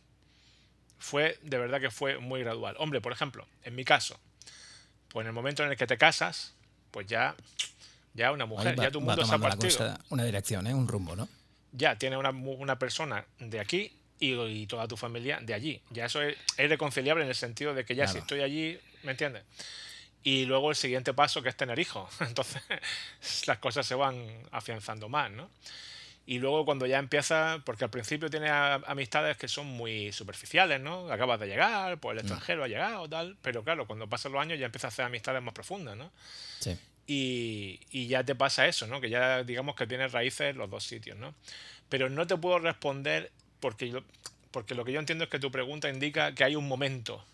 Fue, 0.99 1.39
de 1.43 1.59
verdad 1.59 1.81
que 1.81 1.91
fue 1.91 2.19
muy 2.19 2.41
gradual. 2.41 2.77
Hombre, 2.79 3.01
por 3.01 3.13
ejemplo, 3.13 3.47
en 3.65 3.75
mi 3.75 3.85
caso, 3.85 4.19
pues 5.09 5.25
en 5.25 5.29
el 5.29 5.33
momento 5.35 5.63
en 5.65 5.71
el 5.71 5.77
que 5.77 5.87
te 5.87 5.99
casas, 5.99 6.55
pues 6.91 7.07
ya, 7.07 7.35
ya 8.15 8.33
una 8.33 8.47
mujer, 8.47 8.77
ya 8.77 8.91
tu 8.91 9.01
mundo 9.01 9.25
se 9.25 9.35
ha 9.35 9.39
partido. 9.39 9.99
una 10.09 10.25
dirección, 10.25 10.67
¿eh? 10.67 10.75
un 10.75 10.89
rumbo, 10.89 11.15
¿no? 11.15 11.29
Ya 11.73 11.97
tiene 11.97 12.17
una, 12.17 12.31
una 12.31 12.79
persona 12.79 13.25
de 13.39 13.61
aquí 13.61 13.93
y, 14.23 14.67
toda 14.67 14.87
tu 14.87 14.97
familia 14.97 15.41
de 15.43 15.55
allí. 15.55 15.83
Ya 15.91 16.07
eso 16.07 16.23
es, 16.23 16.37
reconciliable 16.57 17.25
en 17.25 17.29
el 17.29 17.35
sentido 17.35 17.75
de 17.75 17.85
que 17.85 17.95
ya 17.95 18.07
si 18.07 18.19
estoy 18.19 18.41
allí, 18.41 18.79
¿me 19.03 19.13
entiendes? 19.13 19.43
Y 20.23 20.45
luego 20.45 20.71
el 20.71 20.77
siguiente 20.77 21.13
paso 21.13 21.43
que 21.43 21.49
es 21.49 21.57
tener 21.57 21.79
hijos. 21.79 22.09
Entonces 22.21 22.63
las 23.47 23.59
cosas 23.59 23.85
se 23.85 23.95
van 23.95 24.25
afianzando 24.53 25.09
más, 25.09 25.31
¿no? 25.31 25.51
Y 26.25 26.39
luego 26.39 26.65
cuando 26.65 26.87
ya 26.87 27.01
empieza, 27.01 27.61
porque 27.67 27.83
al 27.83 27.91
principio 27.91 28.31
tienes 28.31 28.53
amistades 28.53 29.37
que 29.37 29.49
son 29.49 29.67
muy 29.67 30.13
superficiales, 30.13 30.81
¿no? 30.81 31.11
Acabas 31.11 31.41
de 31.41 31.49
llegar, 31.49 31.99
pues 31.99 32.17
el 32.17 32.23
mm. 32.23 32.27
extranjero 32.27 32.63
ha 32.63 32.69
llegado, 32.69 33.09
tal, 33.09 33.37
pero 33.43 33.65
claro, 33.65 33.89
cuando 33.89 34.09
pasan 34.09 34.31
los 34.31 34.41
años 34.41 34.61
ya 34.61 34.67
empiezas 34.67 34.85
a 34.85 34.89
hacer 34.95 35.05
amistades 35.05 35.43
más 35.43 35.53
profundas, 35.53 35.97
¿no? 35.97 36.13
Sí. 36.61 36.79
Y, 37.09 37.81
y, 37.91 38.07
ya 38.07 38.23
te 38.23 38.37
pasa 38.37 38.69
eso, 38.69 38.87
¿no? 38.87 39.01
Que 39.01 39.11
ya 39.11 39.43
digamos 39.43 39.75
que 39.75 39.89
tienes 39.89 40.13
raíces 40.13 40.53
en 40.53 40.59
los 40.59 40.71
dos 40.71 40.85
sitios, 40.85 41.19
¿no? 41.19 41.35
Pero 41.89 42.09
no 42.09 42.29
te 42.29 42.37
puedo 42.37 42.61
responder 42.61 43.33
porque, 43.63 44.03
porque 44.51 44.75
lo 44.75 44.85
que 44.85 44.93
yo 44.93 44.99
entiendo 44.99 45.25
es 45.25 45.31
que 45.31 45.39
tu 45.39 45.53
pregunta 45.53 45.89
indica 45.89 46.35
que 46.35 46.43
hay 46.43 46.57
un 46.57 46.67
momento. 46.67 47.25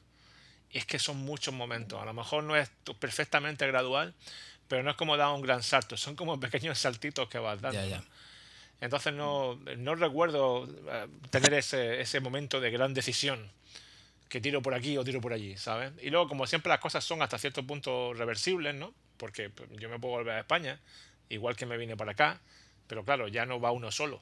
Y 0.71 0.79
es 0.79 0.85
que 0.85 0.99
son 0.99 1.17
muchos 1.17 1.55
momentos. 1.55 2.01
A 2.01 2.05
lo 2.05 2.13
mejor 2.13 2.45
no 2.45 2.55
es 2.55 2.71
perfectamente 3.01 3.67
gradual, 3.67 4.15
pero 4.69 4.83
no 4.83 4.91
es 4.91 4.97
como 4.97 5.17
dar 5.17 5.35
un 5.35 5.41
gran 5.41 5.63
salto. 5.63 5.97
Son 5.97 6.15
como 6.15 6.39
pequeños 6.47 6.79
saltitos 6.79 7.29
que 7.29 7.39
vas 7.39 7.61
dando. 7.61 8.05
Entonces 8.81 9.13
no, 9.15 9.59
no 9.79 9.95
recuerdo 9.97 10.69
eh, 10.89 11.09
tener 11.31 11.55
ese, 11.55 12.01
ese 12.01 12.21
momento 12.21 12.61
de 12.61 12.71
gran 12.71 12.95
decisión 12.95 13.51
que 14.29 14.41
tiro 14.41 14.61
por 14.61 14.75
aquí 14.75 14.97
o 14.99 15.05
tiro 15.05 15.23
por 15.23 15.33
allí, 15.33 15.57
¿sabes? 15.57 15.93
Y 16.03 16.11
luego, 16.11 16.29
como 16.29 16.47
siempre, 16.47 16.69
las 16.69 16.79
cosas 16.79 17.03
son 17.03 17.23
hasta 17.23 17.39
cierto 17.39 17.67
punto 17.67 18.13
reversibles, 18.13 18.75
¿no? 18.75 18.93
Porque 19.17 19.51
yo 19.81 19.89
me 19.89 19.99
puedo 19.99 20.17
volver 20.17 20.35
a 20.35 20.41
España, 20.41 20.79
igual 21.31 21.57
que 21.57 21.65
me 21.65 21.79
vine 21.79 21.97
para 21.97 22.13
acá, 22.13 22.41
pero 22.87 23.05
claro, 23.05 23.27
ya 23.27 23.47
no 23.47 23.59
va 23.59 23.73
uno 23.73 23.91
solo. 23.91 24.21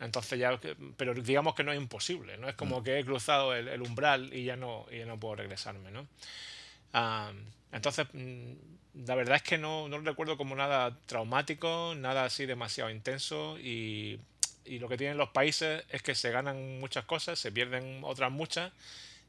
Entonces 0.00 0.38
ya, 0.38 0.58
pero 0.96 1.14
digamos 1.14 1.54
que 1.54 1.64
no 1.64 1.72
es 1.72 1.78
imposible, 1.78 2.38
¿no? 2.38 2.48
Es 2.48 2.54
como 2.54 2.80
mm. 2.80 2.84
que 2.84 2.98
he 2.98 3.04
cruzado 3.04 3.54
el, 3.54 3.82
umbral 3.82 4.32
y 4.32 4.44
ya 4.44 4.56
no, 4.56 4.86
y 4.90 4.98
ya 4.98 5.06
no 5.06 5.18
puedo 5.18 5.36
regresarme, 5.36 5.90
¿no? 5.90 6.06
entonces, 7.70 8.06
mm, 8.12 8.52
la 9.06 9.14
verdad 9.14 9.36
es 9.36 9.42
que 9.42 9.58
no, 9.58 9.88
no 9.88 9.98
recuerdo 9.98 10.36
como 10.36 10.56
nada 10.56 10.98
traumático, 11.06 11.94
nada 11.96 12.24
así 12.24 12.46
demasiado 12.46 12.90
intenso 12.90 13.58
y, 13.58 14.18
y, 14.64 14.78
lo 14.78 14.88
que 14.88 14.96
tienen 14.96 15.18
los 15.18 15.28
países 15.28 15.84
es 15.90 16.02
que 16.02 16.14
se 16.14 16.30
ganan 16.30 16.80
muchas 16.80 17.04
cosas, 17.04 17.38
se 17.38 17.52
pierden 17.52 18.00
otras 18.04 18.32
muchas 18.32 18.72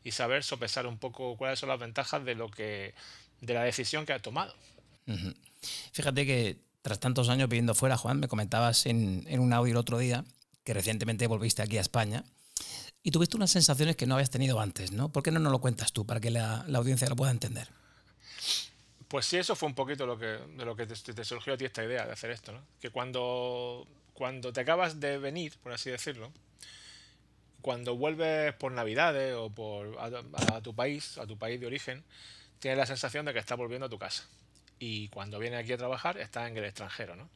y 0.03 0.11
saber 0.11 0.43
sopesar 0.43 0.87
un 0.87 0.97
poco 0.97 1.35
cuáles 1.35 1.59
son 1.59 1.69
las 1.69 1.79
ventajas 1.79 2.23
de 2.23 2.35
lo 2.35 2.49
que 2.49 2.93
de 3.41 3.53
la 3.53 3.63
decisión 3.63 4.05
que 4.05 4.13
has 4.13 4.21
tomado. 4.21 4.55
Fíjate 5.91 6.25
que 6.25 6.57
tras 6.81 6.99
tantos 6.99 7.27
años 7.27 7.49
viviendo 7.49 7.75
fuera, 7.75 7.97
Juan, 7.97 8.19
me 8.19 8.27
comentabas 8.29 8.85
en, 8.85 9.25
en 9.27 9.41
un 9.41 9.51
audio 9.51 9.73
el 9.73 9.77
otro 9.77 9.97
día 9.97 10.23
que 10.69 10.75
recientemente 10.75 11.25
volviste 11.25 11.63
aquí 11.63 11.79
a 11.79 11.81
España 11.81 12.23
y 13.01 13.09
tuviste 13.09 13.35
unas 13.35 13.49
sensaciones 13.49 13.95
que 13.95 14.05
no 14.05 14.13
habías 14.13 14.29
tenido 14.29 14.59
antes, 14.59 14.91
¿no? 14.91 15.09
¿Por 15.09 15.23
qué 15.23 15.31
no 15.31 15.39
nos 15.39 15.51
lo 15.51 15.57
cuentas 15.57 15.93
tú 15.93 16.05
para 16.05 16.19
que 16.19 16.29
la, 16.29 16.63
audiencia 16.75 17.09
lo 17.09 17.15
pueda 17.15 17.31
entender? 17.31 17.67
Pues 19.07 19.25
sí, 19.25 19.37
eso 19.37 19.55
fue 19.55 19.67
un 19.67 19.73
poquito 19.73 20.05
lo 20.05 20.19
que, 20.19 20.27
de 20.27 20.65
lo 20.65 20.75
que 20.75 20.85
te, 20.85 21.25
surgió 21.25 21.55
a 21.55 21.57
ti 21.57 21.65
esta 21.65 21.83
idea 21.83 22.05
de 22.05 22.11
hacer 22.11 22.29
esto, 22.29 22.51
¿no? 22.51 22.61
Que 22.79 22.91
cuando, 22.91 23.87
cuando 24.13 24.53
te 24.53 24.61
acabas 24.61 24.99
de 24.99 25.17
venir, 25.17 25.57
por 25.63 25.71
así 25.71 25.89
decirlo, 25.89 26.31
cuando 27.63 27.95
vuelves 27.95 28.53
por 28.53 28.71
Navidades 28.71 29.33
o 29.33 29.49
por 29.49 29.97
a, 29.99 30.61
tu 30.61 30.75
país, 30.75 31.17
a 31.17 31.25
tu 31.25 31.35
país 31.35 31.59
de 31.59 31.65
origen, 31.65 32.03
tienes 32.59 32.77
la 32.77 32.85
sensación 32.85 33.25
de 33.25 33.33
que 33.33 33.39
estás 33.39 33.57
volviendo 33.57 33.87
a 33.87 33.89
tu 33.89 33.97
casa. 33.97 34.23
Y 34.77 35.07
cuando 35.07 35.39
vienes 35.39 35.61
aquí 35.61 35.73
a 35.73 35.77
trabajar, 35.77 36.19
estás 36.19 36.47
en 36.47 36.55
el 36.55 36.65
extranjero, 36.65 37.15
¿no? 37.15 37.27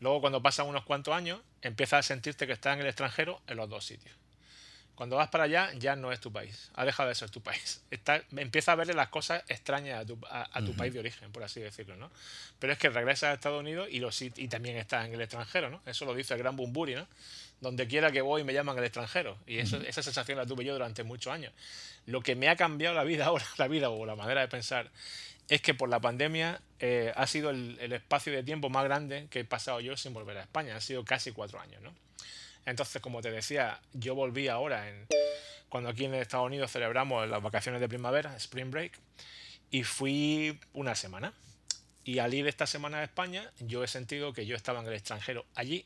Luego, 0.00 0.20
cuando 0.20 0.42
pasan 0.42 0.66
unos 0.66 0.84
cuantos 0.84 1.14
años, 1.14 1.40
empiezas 1.62 2.00
a 2.00 2.02
sentirte 2.02 2.46
que 2.46 2.52
estás 2.52 2.74
en 2.74 2.80
el 2.80 2.86
extranjero 2.86 3.40
en 3.46 3.56
los 3.56 3.68
dos 3.68 3.84
sitios. 3.84 4.14
Cuando 4.94 5.16
vas 5.16 5.28
para 5.28 5.44
allá, 5.44 5.72
ya 5.74 5.96
no 5.96 6.12
es 6.12 6.20
tu 6.20 6.32
país. 6.32 6.70
Ha 6.74 6.84
dejado 6.84 7.08
de 7.08 7.16
ser 7.16 7.28
tu 7.28 7.40
país. 7.40 7.82
Está, 7.90 8.22
empieza 8.36 8.72
a 8.72 8.74
verle 8.76 8.94
las 8.94 9.08
cosas 9.08 9.42
extrañas 9.48 10.02
a 10.02 10.06
tu, 10.06 10.18
a, 10.30 10.60
tu 10.60 10.74
país 10.74 10.92
de 10.92 11.00
origen, 11.00 11.32
por 11.32 11.42
así 11.42 11.60
decirlo, 11.60 11.96
¿no? 11.96 12.10
Pero 12.60 12.72
es 12.72 12.78
que 12.78 12.88
regresas 12.90 13.30
a 13.30 13.32
Estados 13.34 13.60
Unidos 13.60 13.88
y, 13.90 13.98
los, 13.98 14.20
y 14.22 14.30
también 14.48 14.76
estás 14.76 15.06
en 15.06 15.14
el 15.14 15.20
extranjero, 15.20 15.68
¿no? 15.68 15.80
Eso 15.84 16.04
lo 16.04 16.14
dice 16.14 16.34
el 16.34 16.38
gran 16.38 16.54
Bumburi, 16.54 16.94
¿no? 16.94 17.08
Donde 17.60 17.88
quiera 17.88 18.12
que 18.12 18.20
voy 18.20 18.44
me 18.44 18.52
llaman 18.52 18.78
el 18.78 18.84
extranjero. 18.84 19.36
Y 19.46 19.58
eso, 19.58 19.78
esa 19.78 20.02
sensación 20.02 20.38
la 20.38 20.46
tuve 20.46 20.64
yo 20.64 20.74
durante 20.74 21.02
muchos 21.02 21.32
años. 21.32 21.52
Lo 22.06 22.20
que 22.20 22.36
me 22.36 22.48
ha 22.48 22.54
cambiado 22.54 22.94
la 22.94 23.04
vida 23.04 23.26
ahora, 23.26 23.46
la 23.58 23.66
vida 23.66 23.90
o 23.90 24.06
la 24.06 24.14
manera 24.14 24.42
de 24.42 24.48
pensar, 24.48 24.90
es 25.48 25.60
que 25.60 25.74
por 25.74 25.88
la 25.88 26.00
pandemia 26.00 26.60
eh, 26.80 27.12
ha 27.16 27.26
sido 27.26 27.50
el, 27.50 27.92
espacio 27.92 28.32
de 28.32 28.42
tiempo 28.42 28.70
más 28.70 28.84
grande 28.84 29.26
que 29.30 29.40
he 29.40 29.44
pasado 29.44 29.80
yo 29.80 29.96
sin 29.96 30.14
volver 30.14 30.38
a 30.38 30.42
España. 30.42 30.74
Han 30.74 30.80
sido 30.80 31.04
casi 31.04 31.32
cuatro 31.32 31.60
años, 31.60 31.82
¿no? 31.82 31.94
Entonces, 32.66 33.02
como 33.02 33.20
te 33.20 33.30
decía, 33.30 33.80
yo 33.92 34.14
volví 34.14 34.48
ahora, 34.48 34.88
en, 34.88 35.06
cuando 35.68 35.90
aquí 35.90 36.06
en 36.06 36.14
Estados 36.14 36.46
Unidos 36.46 36.72
celebramos 36.72 37.28
las 37.28 37.42
vacaciones 37.42 37.80
de 37.80 37.88
primavera, 37.88 38.34
Spring 38.36 38.70
Break, 38.70 38.98
y 39.70 39.82
fui 39.82 40.58
una 40.72 40.94
semana. 40.94 41.34
Y 42.04 42.18
al 42.18 42.32
ir 42.32 42.46
esta 42.46 42.66
semana 42.66 42.98
a 42.98 43.04
España, 43.04 43.50
yo 43.60 43.84
he 43.84 43.88
sentido 43.88 44.32
que 44.32 44.46
yo 44.46 44.56
estaba 44.56 44.80
en 44.80 44.86
el 44.86 44.94
extranjero 44.94 45.44
allí 45.54 45.84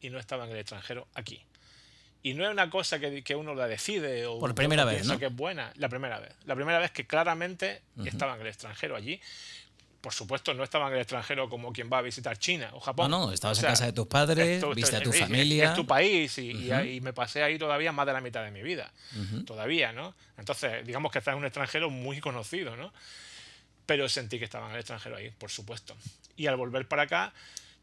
y 0.00 0.10
no 0.10 0.18
estaba 0.18 0.44
en 0.44 0.50
el 0.50 0.58
extranjero 0.58 1.06
aquí. 1.14 1.45
Y 2.26 2.34
no 2.34 2.44
es 2.44 2.50
una 2.50 2.68
cosa 2.68 2.98
que, 2.98 3.22
que 3.22 3.36
uno 3.36 3.54
la 3.54 3.68
decide 3.68 4.26
o 4.26 4.40
por 4.40 4.52
primera 4.52 4.84
vez, 4.84 5.06
¿no? 5.06 5.16
que 5.16 5.26
es 5.26 5.32
buena. 5.32 5.72
La 5.76 5.88
primera 5.88 6.18
vez. 6.18 6.34
La 6.44 6.56
primera 6.56 6.80
vez 6.80 6.90
que 6.90 7.06
claramente 7.06 7.82
estaba 8.04 8.34
en 8.34 8.40
el 8.40 8.48
extranjero 8.48 8.96
allí. 8.96 9.20
Por 10.00 10.12
supuesto, 10.12 10.52
no 10.52 10.64
estaba 10.64 10.88
en 10.88 10.94
el 10.94 10.98
extranjero 10.98 11.48
como 11.48 11.72
quien 11.72 11.88
va 11.88 11.98
a 11.98 12.02
visitar 12.02 12.36
China 12.36 12.70
o 12.72 12.80
Japón. 12.80 13.12
No, 13.12 13.26
no, 13.26 13.32
estabas 13.32 13.60
en 13.60 13.66
casa 13.66 13.86
de 13.86 13.92
tus 13.92 14.08
padres, 14.08 14.60
viste 14.74 14.96
a 14.96 15.02
tu 15.02 15.12
familia. 15.12 15.66
Es, 15.66 15.74
tu 15.74 15.86
país 15.86 16.36
y, 16.38 16.50
y, 16.72 17.00
me 17.00 17.12
pasé 17.12 17.44
ahí 17.44 17.60
todavía 17.60 17.92
más 17.92 18.06
de 18.06 18.12
la 18.12 18.20
mitad 18.20 18.42
de 18.42 18.50
mi 18.50 18.62
vida. 18.62 18.92
Todavía, 19.46 19.92
¿no? 19.92 20.12
Entonces, 20.36 20.84
digamos 20.84 21.12
que 21.12 21.20
estás 21.20 21.30
en 21.30 21.38
un 21.38 21.44
extranjero 21.44 21.90
muy 21.90 22.18
conocido, 22.18 22.76
¿no? 22.76 22.92
Pero 23.86 24.08
sentí 24.08 24.40
que 24.40 24.46
estaba 24.46 24.66
en 24.66 24.72
el 24.72 24.80
extranjero 24.80 25.14
ahí, 25.14 25.30
por 25.30 25.52
supuesto. 25.52 25.96
Y 26.36 26.48
al 26.48 26.56
volver 26.56 26.88
para 26.88 27.02
acá, 27.02 27.32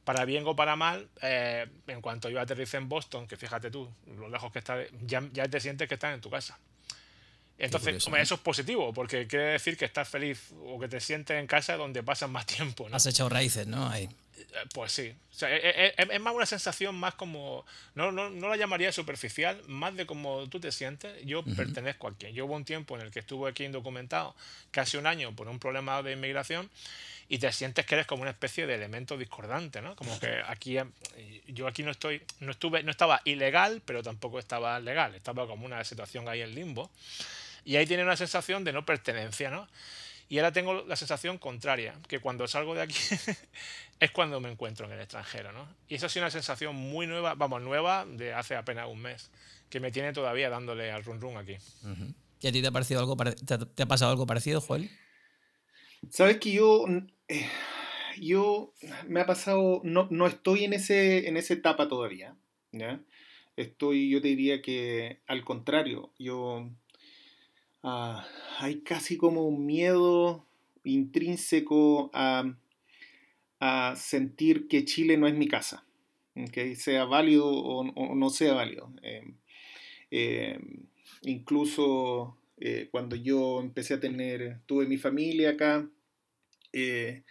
para 0.03 0.25
bien 0.25 0.43
o 0.45 0.55
para 0.55 0.75
mal, 0.75 1.07
eh, 1.22 1.67
en 1.88 2.01
cuanto 2.01 2.29
yo 2.29 2.39
aterricé 2.39 2.77
en 2.77 2.89
Boston, 2.89 3.27
que 3.27 3.38
fíjate 3.38 3.72
tú, 3.72 3.89
lo 4.17 4.29
lejos 4.29 4.51
que 4.51 4.60
está, 4.60 4.77
ya, 5.05 5.24
ya 5.31 5.48
te 5.48 5.60
sientes 5.60 5.88
que 5.88 5.93
estás 5.95 6.13
en 6.13 6.22
tu 6.22 6.29
casa. 6.29 6.60
Entonces, 7.57 8.07
eso 8.07 8.36
es 8.36 8.41
positivo, 8.41 8.93
porque 8.93 9.27
quiere 9.27 9.45
decir 9.45 9.77
que 9.77 9.86
estás 9.86 10.10
feliz 10.10 10.51
o 10.65 10.79
que 10.79 10.88
te 10.88 11.00
sientes 11.00 11.39
en 11.39 11.48
casa 11.48 11.77
donde 11.77 12.03
pasas 12.03 12.29
más 12.29 12.45
tiempo. 12.45 12.88
Has 12.91 13.05
echado 13.05 13.29
raíces, 13.29 13.67
¿no? 13.67 13.88
Ahí. 13.88 14.10
Eh, 14.51 14.67
pues 14.73 14.91
sí. 14.91 15.13
O 15.41 15.45
e, 15.45 15.55
e, 15.55 15.93
e, 15.97 16.07
es, 16.09 16.21
más 16.21 16.33
una 16.33 16.45
sensación 16.45 16.95
más 16.95 17.15
como. 17.15 17.65
No, 17.95 18.12
no, 18.12 18.29
no, 18.29 18.50
la 18.50 18.57
llamaría 18.57 18.91
superficial, 18.91 19.62
más 19.67 19.95
de 19.95 20.05
como 20.05 20.47
tú 20.50 20.59
te 20.59 20.71
sientes. 20.71 21.23
Yo 21.25 21.43
pertenezco 21.43 22.07
aquí. 22.07 22.31
Yo 22.33 22.45
hubo 22.45 22.55
un 22.55 22.65
tiempo 22.65 22.95
en 22.95 23.01
el 23.01 23.12
que 23.12 23.19
estuve 23.19 23.50
aquí 23.50 23.65
indocumentado, 23.65 24.35
casi 24.71 24.97
un 24.97 25.07
año, 25.07 25.35
por 25.35 25.47
un 25.47 25.59
problema 25.59 26.01
de 26.01 26.13
inmigración 26.13 26.69
y 27.29 27.39
te 27.39 27.51
sientes 27.51 27.85
que 27.85 27.95
eres 27.95 28.05
como 28.05 28.21
una 28.21 28.31
especie 28.31 28.67
de 28.67 28.75
elemento 28.75 29.17
discordante, 29.17 29.81
¿no? 29.81 29.95
Como 29.95 30.19
que 30.19 30.41
aquí 30.47 30.77
yo 31.47 31.67
aquí 31.67 31.83
no 31.83 31.91
estoy 31.91 32.21
no 32.39 32.51
estuve 32.51 32.83
no 32.83 32.91
estaba 32.91 33.21
ilegal, 33.25 33.81
pero 33.85 34.03
tampoco 34.03 34.39
estaba 34.39 34.79
legal, 34.79 35.15
estaba 35.15 35.47
como 35.47 35.65
una 35.65 35.83
situación 35.83 36.27
ahí 36.27 36.41
en 36.41 36.53
limbo. 36.53 36.91
Y 37.65 37.77
ahí 37.77 37.88
tiene 37.88 38.03
una 38.03 38.17
sensación 38.17 38.63
de 38.63 38.73
no 38.73 38.85
pertenencia, 38.85 39.50
¿no? 39.50 39.67
Y 40.30 40.39
ahora 40.39 40.51
tengo 40.51 40.84
la 40.86 40.96
sensación 40.96 41.38
contraria, 41.38 41.96
que 42.08 42.20
cuando 42.20 42.48
salgo 42.48 42.74
de 42.74 42.82
aquí 42.82 42.96
es 44.00 44.12
cuando 44.12 44.39
me 44.39 44.51
encuentro 44.51 44.86
en 44.86 44.94
el 44.94 45.00
extranjero, 45.00 45.51
¿no? 45.51 45.68
Y 45.88 45.96
eso 45.96 46.08
ha 46.08 46.10
sido 46.10 46.24
una 46.24 46.32
sensación 46.32 46.75
muy 46.75 47.08
nueva, 47.08 47.36
vamos, 47.36 47.62
nueva 47.62 48.06
de 48.06 48.34
hace 48.34 48.56
apenas 48.56 48.88
un 48.88 49.01
mes, 49.01 49.30
que 49.70 49.80
me 49.80 49.92
tiene 49.92 50.13
todavía 50.13 50.50
dándole 50.50 50.92
al 50.92 51.03
run 51.03 51.22
run 51.22 51.38
aquí. 51.38 51.58
¿Y 52.42 52.48
a 52.48 52.51
ti 52.51 52.62
te 52.62 52.68
ha, 52.68 52.72
parecido 52.72 53.00
algo 53.00 53.15
te 53.15 53.84
ha 53.84 53.86
pasado 53.86 54.12
algo 54.12 54.25
parecido, 54.25 54.60
Joel? 54.60 54.89
Sabes 56.10 56.38
que 56.39 56.51
yo, 56.51 56.86
eh, 57.27 57.48
yo 58.20 58.74
me 59.08 59.22
ha 59.22 59.25
pasado, 59.25 59.82
no, 59.84 60.08
no 60.10 60.27
estoy 60.27 60.65
en, 60.65 60.74
ese, 60.74 61.27
en 61.27 61.38
esa 61.38 61.53
etapa 61.53 61.88
todavía. 61.88 62.36
¿ya? 62.72 63.00
Estoy, 63.56 64.10
yo 64.10 64.22
te 64.22 64.30
diría 64.30 64.62
que 64.62 65.22
al 65.27 65.44
contrario, 65.46 66.12
yo 66.18 66.70
ah, 67.83 68.27
hay 68.59 68.81
casi 68.81 69.17
como 69.17 69.47
un 69.47 69.65
miedo 69.65 70.45
intrínseco 70.83 72.09
a, 72.13 72.55
sentir 73.95 74.67
que 74.67 74.83
Chile 74.83 75.15
no 75.15 75.25
es 75.25 75.35
mi 75.35 75.47
casa, 75.47 75.85
¿okay? 76.35 76.75
sea 76.75 77.05
válido 77.05 77.47
o, 77.47 78.13
no 78.15 78.29
sea 78.29 78.53
válido. 78.53 78.91
Em, 79.01 79.35
em, 80.11 80.85
incluso 81.21 82.37
eh, 82.59 82.89
cuando 82.91 83.15
yo 83.15 83.61
empecé 83.61 83.93
a 83.93 83.99
tener, 83.99 84.59
tuve 84.65 84.85
mi 84.85 84.97
familia 84.97 85.51
acá, 85.51 85.89
eh, 86.73 87.23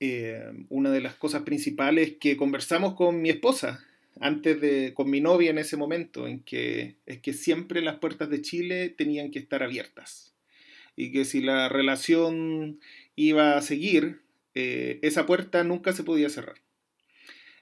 eh, 0.00 0.42
una 0.68 0.90
de 0.90 1.00
las 1.00 1.14
cosas 1.14 1.42
principales 1.42 2.16
que 2.20 2.36
conversamos 2.36 2.94
con 2.94 3.22
mi 3.22 3.30
esposa, 3.30 3.85
antes 4.20 4.60
de, 4.60 4.94
con 4.94 5.10
mi 5.10 5.20
novia 5.20 5.50
en 5.50 5.58
ese 5.58 5.76
momento, 5.76 6.26
en 6.26 6.40
que 6.40 6.96
es 7.06 7.20
que 7.20 7.32
siempre 7.32 7.82
las 7.82 7.98
puertas 7.98 8.30
de 8.30 8.42
Chile 8.42 8.88
tenían 8.90 9.30
que 9.30 9.38
estar 9.38 9.62
abiertas 9.62 10.34
y 10.96 11.12
que 11.12 11.24
si 11.24 11.40
la 11.40 11.68
relación 11.68 12.80
iba 13.14 13.56
a 13.56 13.62
seguir, 13.62 14.20
eh, 14.54 14.98
esa 15.02 15.26
puerta 15.26 15.64
nunca 15.64 15.92
se 15.92 16.04
podía 16.04 16.30
cerrar. 16.30 16.56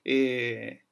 Eh, 0.04 0.82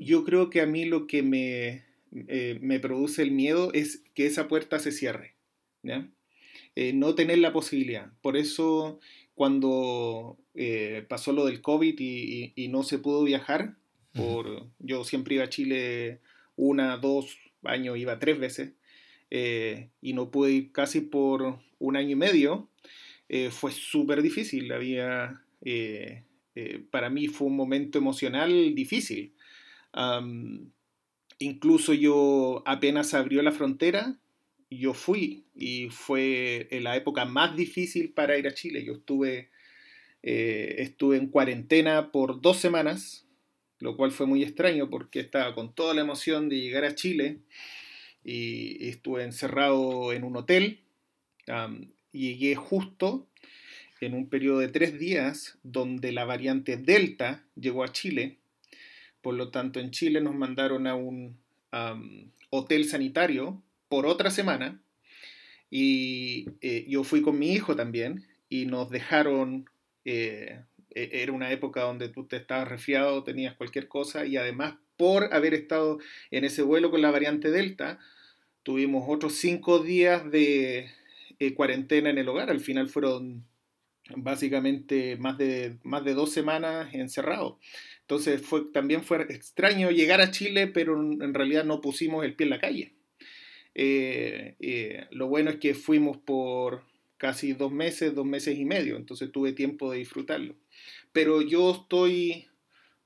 yo 0.00 0.24
creo 0.24 0.50
que 0.50 0.60
a 0.60 0.66
mí 0.66 0.84
lo 0.84 1.06
que 1.06 1.22
me, 1.22 1.84
me, 2.10 2.78
produce 2.78 3.22
el 3.22 3.32
miedo 3.32 3.72
es 3.72 4.04
que 4.14 4.26
esa 4.26 4.46
puerta 4.46 4.78
se 4.78 4.92
cierre, 4.92 5.34
no 5.82 7.14
tener 7.14 7.38
la 7.38 7.52
posibilidad. 7.52 8.12
Por 8.20 8.36
eso 8.36 9.00
cuando 9.34 10.38
eh, 10.54 11.04
pasó 11.08 11.32
lo 11.32 11.46
del 11.46 11.62
COVID 11.62 11.96
y, 11.98 12.68
no 12.68 12.82
se 12.82 12.98
pudo 12.98 13.24
viajar, 13.24 13.76
por, 14.14 14.68
yo 14.78 15.04
siempre 15.04 15.36
iba 15.36 15.44
a 15.44 15.48
Chile 15.48 16.20
una, 16.56 16.96
dos 16.98 17.38
años, 17.64 17.98
iba 17.98 18.18
tres 18.18 18.38
veces, 18.38 18.72
eh, 19.30 19.90
y 20.00 20.12
no 20.12 20.30
pude 20.30 20.52
ir 20.52 20.72
casi 20.72 21.00
por 21.00 21.58
un 21.78 21.96
año 21.96 22.10
y 22.10 22.16
medio, 22.16 22.68
eh, 23.28 23.50
fue 23.50 23.72
súper 23.72 24.22
difícil. 24.22 24.70
Había, 24.72 25.42
para 26.90 27.08
mí 27.08 27.28
fue 27.28 27.46
un 27.46 27.56
momento 27.56 27.98
emocional 27.98 28.74
difícil. 28.74 29.34
incluso 31.38 31.94
yo 31.94 32.62
apenas 32.66 33.14
abrió 33.14 33.42
la 33.42 33.52
frontera, 33.52 34.18
yo 34.78 34.94
fui 34.94 35.44
y 35.54 35.88
fue 35.90 36.68
la 36.70 36.96
época 36.96 37.24
más 37.24 37.56
difícil 37.56 38.12
para 38.12 38.38
ir 38.38 38.46
a 38.46 38.54
Chile. 38.54 38.84
Yo 38.84 38.94
estuve, 38.94 39.50
eh, 40.22 40.76
estuve 40.78 41.16
en 41.16 41.28
cuarentena 41.28 42.10
por 42.10 42.40
dos 42.40 42.58
semanas, 42.58 43.26
lo 43.82 43.96
cual 43.96 44.12
fue 44.12 44.26
muy 44.26 44.44
extraño 44.44 44.88
porque 44.88 45.18
estaba 45.18 45.54
con 45.54 45.74
toda 45.74 45.92
la 45.92 46.02
emoción 46.02 46.48
de 46.48 46.60
llegar 46.60 46.84
a 46.84 46.94
Chile 46.94 47.38
y, 48.24 48.88
estuve 48.88 49.24
encerrado 49.24 50.12
en 50.12 50.22
un 50.22 50.36
hotel. 50.36 50.78
llegué 52.12 52.54
justo 52.54 53.26
en 54.00 54.14
un 54.14 54.28
periodo 54.28 54.60
de 54.60 54.68
tres 54.68 54.98
días 54.98 55.58
donde 55.64 56.12
la 56.12 56.24
variante 56.24 56.76
Delta 56.76 57.44
llegó 57.56 57.82
a 57.82 57.92
Chile. 57.92 58.38
Por 59.20 59.34
lo 59.34 59.50
tanto, 59.50 59.80
en 59.80 59.90
Chile 59.90 60.20
nos 60.20 60.36
mandaron 60.36 60.86
a 60.86 60.94
un 60.94 61.36
hotel 62.50 62.84
sanitario 62.84 63.62
por 63.88 64.06
otra 64.06 64.30
semana 64.30 64.80
y 65.70 66.46
eh, 66.60 66.84
yo 66.86 67.02
fui 67.02 67.22
con 67.22 67.38
mi 67.38 67.52
hijo 67.52 67.74
también 67.74 68.26
y 68.48 68.66
nos 68.66 68.90
dejaron, 68.90 69.64
eh, 70.04 70.60
era 70.94 71.32
una 71.32 71.50
época 71.50 71.82
donde 71.82 72.08
tú 72.08 72.26
te 72.26 72.36
estabas 72.36 72.68
resfriado, 72.68 73.24
tenías 73.24 73.54
cualquier 73.54 73.88
cosa 73.88 74.26
y 74.26 74.36
además 74.36 74.74
por 74.96 75.32
haber 75.34 75.54
estado 75.54 75.98
en 76.30 76.44
ese 76.44 76.62
vuelo 76.62 76.90
con 76.90 77.02
la 77.02 77.10
variante 77.10 77.50
Delta, 77.50 77.98
tuvimos 78.62 79.04
otros 79.08 79.34
cinco 79.34 79.80
días 79.80 80.30
de 80.30 80.90
eh, 81.38 81.54
cuarentena 81.54 82.10
en 82.10 82.18
el 82.18 82.28
hogar. 82.28 82.50
Al 82.50 82.60
final 82.60 82.88
fueron 82.88 83.44
básicamente 84.16 85.16
más 85.16 85.38
de, 85.38 85.78
más 85.82 86.04
de 86.04 86.14
dos 86.14 86.32
semanas 86.32 86.94
encerrados. 86.94 87.56
Entonces 88.00 88.42
fue, 88.42 88.70
también 88.72 89.02
fue 89.02 89.22
extraño 89.22 89.90
llegar 89.90 90.20
a 90.20 90.30
Chile, 90.30 90.66
pero 90.68 91.00
en 91.00 91.34
realidad 91.34 91.64
no 91.64 91.80
pusimos 91.80 92.24
el 92.24 92.34
pie 92.34 92.44
en 92.44 92.50
la 92.50 92.60
calle. 92.60 92.92
Eh, 93.74 94.56
eh, 94.60 95.06
lo 95.10 95.28
bueno 95.28 95.50
es 95.50 95.56
que 95.56 95.74
fuimos 95.74 96.18
por 96.18 96.82
casi 97.16 97.52
dos 97.54 97.72
meses, 97.72 98.14
dos 98.14 98.26
meses 98.26 98.58
y 98.58 98.64
medio, 98.64 98.96
entonces 98.96 99.32
tuve 99.32 99.52
tiempo 99.52 99.90
de 99.90 99.98
disfrutarlo. 99.98 100.54
Pero 101.12 101.42
yo 101.42 101.72
estoy, 101.72 102.48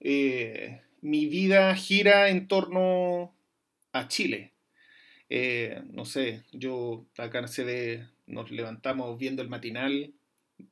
eh, 0.01 0.83
mi 1.01 1.27
vida 1.27 1.75
gira 1.75 2.29
en 2.31 2.49
torno 2.49 3.35
a 3.93 4.09
Chile. 4.09 4.53
no 5.93 6.05
sé, 6.05 6.45
yo 6.53 7.07
acá 7.19 7.47
se 7.49 7.65
ve, 7.65 8.07
nos 8.27 8.51
levantamos 8.51 9.19
viendo 9.19 9.43
el 9.43 9.49
matinal 9.49 10.13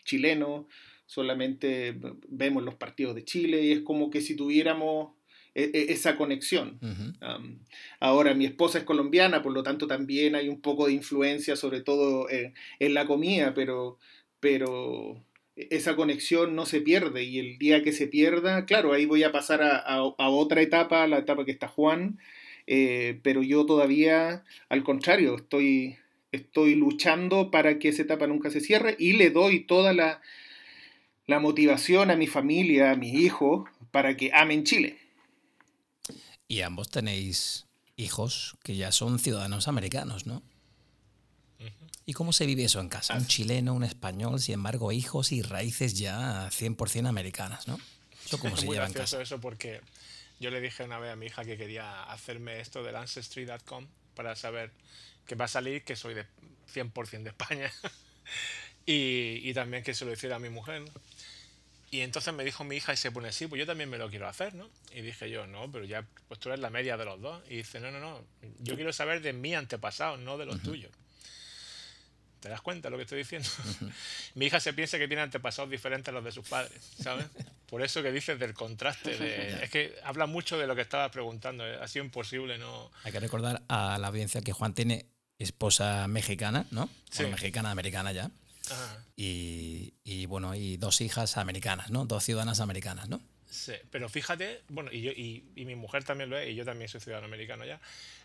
chileno, 0.04 0.68
solamente 1.06 1.98
vemos 2.28 2.62
los 2.62 2.74
partidos 2.76 3.14
de 3.14 3.24
Chile 3.24 3.62
y 3.62 3.72
es 3.72 3.80
como 3.80 4.10
que 4.10 4.20
si 4.20 4.36
tuviéramos 4.36 5.12
e, 5.54 5.70
e, 5.72 5.92
esa 5.92 6.16
conexión. 6.16 6.80
ahora, 8.00 8.34
mi 8.34 8.44
esposa 8.44 8.78
es 8.78 8.84
colombiana, 8.84 9.42
por 9.42 9.52
lo 9.52 9.62
tanto 9.62 9.86
también 9.86 10.34
hay 10.34 10.48
un 10.48 10.60
poco 10.60 10.86
de 10.86 10.94
influencia, 10.94 11.56
sobre 11.56 11.80
todo 11.80 12.28
eh, 12.28 12.54
en 12.80 12.94
la 12.94 13.06
comida, 13.06 13.54
pero, 13.54 13.98
pero 14.40 15.24
esa 15.56 15.94
conexión 15.96 16.56
no 16.56 16.66
se 16.66 16.80
pierde 16.80 17.24
y 17.24 17.38
el 17.38 17.58
día 17.58 17.82
que 17.82 17.92
se 17.92 18.06
pierda, 18.06 18.66
claro, 18.66 18.92
ahí 18.92 19.06
voy 19.06 19.22
a 19.22 19.32
pasar 19.32 19.62
a, 19.62 20.02
otra 20.02 20.62
etapa, 20.62 21.06
la 21.06 21.18
etapa 21.18 21.44
que 21.44 21.52
está 21.52 21.68
Juan, 21.68 22.18
eh, 22.66 23.20
pero 23.22 23.42
yo 23.42 23.64
todavía, 23.66 24.44
al 24.68 24.82
contrario, 24.82 25.36
estoy, 25.36 25.96
estoy 26.32 26.74
luchando 26.74 27.50
para 27.50 27.78
que 27.78 27.90
esa 27.90 28.02
etapa 28.02 28.26
nunca 28.26 28.50
se 28.50 28.60
cierre 28.60 28.96
y 28.98 29.12
le 29.12 29.30
doy 29.30 29.60
toda 29.60 29.92
la, 29.92 30.20
la 31.26 31.38
motivación 31.38 32.10
a 32.10 32.16
mi 32.16 32.26
familia, 32.26 32.90
a 32.90 32.96
mis 32.96 33.14
hijos, 33.14 33.68
para 33.90 34.16
que 34.16 34.32
amen 34.34 34.64
Chile. 34.64 34.98
Y 36.48 36.62
ambos 36.62 36.90
tenéis 36.90 37.66
hijos 37.96 38.56
que 38.64 38.76
ya 38.76 38.90
son 38.90 39.18
ciudadanos 39.18 39.68
americanos, 39.68 40.26
¿no? 40.26 40.42
¿Y 42.06 42.12
cómo 42.12 42.32
se 42.32 42.46
vive 42.46 42.64
eso 42.64 42.80
en 42.80 42.88
casa? 42.88 43.14
Un 43.14 43.26
chileno, 43.26 43.74
un 43.74 43.84
español, 43.84 44.40
sin 44.40 44.54
embargo, 44.54 44.92
hijos 44.92 45.32
y 45.32 45.42
raíces 45.42 45.98
ya 45.98 46.48
100% 46.50 47.06
americanas, 47.06 47.66
¿no? 47.66 47.78
¿Eso 48.24 48.38
cómo 48.38 48.56
se 48.56 48.66
lleva 48.66 48.86
en 48.86 48.92
casa? 48.92 49.20
eso 49.22 49.40
porque 49.40 49.80
yo 50.40 50.50
le 50.50 50.60
dije 50.60 50.84
una 50.84 50.98
vez 50.98 51.12
a 51.12 51.16
mi 51.16 51.26
hija 51.26 51.44
que 51.44 51.56
quería 51.56 52.04
hacerme 52.04 52.60
esto 52.60 52.82
del 52.82 52.96
Ancestry.com 52.96 53.86
para 54.14 54.36
saber 54.36 54.70
que 55.26 55.34
va 55.34 55.46
a 55.46 55.48
salir 55.48 55.82
que 55.82 55.96
soy 55.96 56.14
de 56.14 56.26
100% 56.74 57.22
de 57.22 57.30
España 57.30 57.72
y, 58.86 59.40
y, 59.42 59.54
también 59.54 59.82
que 59.82 59.94
se 59.94 60.04
lo 60.04 60.12
hiciera 60.12 60.36
a 60.36 60.38
mi 60.38 60.50
mujer. 60.50 60.82
¿no? 60.82 60.90
Y 61.94 62.00
entonces 62.00 62.34
me 62.34 62.42
dijo 62.42 62.64
mi 62.64 62.74
hija 62.74 62.92
y 62.92 62.96
se 62.96 63.12
pone, 63.12 63.30
sí, 63.30 63.46
pues 63.46 63.60
yo 63.60 63.66
también 63.66 63.88
me 63.88 63.98
lo 63.98 64.10
quiero 64.10 64.26
hacer, 64.26 64.52
¿no? 64.54 64.68
Y 64.92 65.00
dije 65.00 65.30
yo, 65.30 65.46
no, 65.46 65.70
pero 65.70 65.84
ya, 65.84 66.04
pues 66.26 66.40
tú 66.40 66.48
eres 66.48 66.58
la 66.58 66.68
media 66.68 66.96
de 66.96 67.04
los 67.04 67.20
dos. 67.20 67.40
Y 67.48 67.58
dice, 67.58 67.78
no, 67.78 67.92
no, 67.92 68.00
no, 68.00 68.20
yo 68.58 68.74
quiero 68.74 68.92
saber 68.92 69.22
de 69.22 69.32
mi 69.32 69.54
antepasado, 69.54 70.16
no 70.16 70.36
de 70.36 70.44
los 70.44 70.60
tuyos. 70.60 70.90
¿Te 72.44 72.50
das 72.50 72.60
cuenta 72.60 72.88
de 72.88 72.90
lo 72.90 72.98
que 72.98 73.04
estoy 73.04 73.16
diciendo? 73.20 73.48
mi 74.34 74.44
hija 74.44 74.60
se 74.60 74.74
piensa 74.74 74.98
que 74.98 75.08
tiene 75.08 75.22
antepasados 75.22 75.70
diferentes 75.70 76.10
a 76.10 76.12
los 76.12 76.22
de 76.22 76.30
sus 76.30 76.46
padres, 76.46 76.78
¿sabes? 77.02 77.24
Por 77.64 77.80
eso 77.80 78.02
que 78.02 78.12
dices 78.12 78.38
del 78.38 78.52
contraste. 78.52 79.16
De, 79.16 79.64
es 79.64 79.70
que 79.70 79.94
habla 80.04 80.26
mucho 80.26 80.58
de 80.58 80.66
lo 80.66 80.76
que 80.76 80.82
estabas 80.82 81.10
preguntando. 81.10 81.66
¿eh? 81.66 81.78
Ha 81.80 81.88
sido 81.88 82.04
imposible 82.04 82.58
no... 82.58 82.90
Hay 83.04 83.12
que 83.12 83.20
recordar 83.20 83.62
a 83.68 83.96
la 83.96 84.08
audiencia 84.08 84.42
que 84.42 84.52
Juan 84.52 84.74
tiene 84.74 85.06
esposa 85.38 86.06
mexicana, 86.06 86.66
¿no? 86.70 86.90
Sí. 87.10 87.24
mexicana, 87.24 87.70
americana 87.70 88.12
ya. 88.12 88.30
Y, 89.16 90.26
bueno, 90.26 90.54
y 90.54 90.76
dos 90.76 91.00
hijas 91.00 91.38
americanas, 91.38 91.90
¿no? 91.90 92.04
Dos 92.04 92.24
ciudadanas 92.24 92.60
americanas, 92.60 93.08
¿no? 93.08 93.22
Sí, 93.54 93.72
pero 93.92 94.08
fíjate, 94.08 94.62
bueno, 94.68 94.90
y, 94.92 95.00
yo, 95.00 95.12
y, 95.12 95.44
mi 95.54 95.76
mujer 95.76 96.02
también 96.02 96.28
lo 96.28 96.36
es, 96.36 96.50
y 96.50 96.56
yo 96.56 96.64
también 96.64 96.88
soy 96.88 97.00
ciudadano 97.00 97.28
americano 97.28 97.64
ya. 97.64 97.80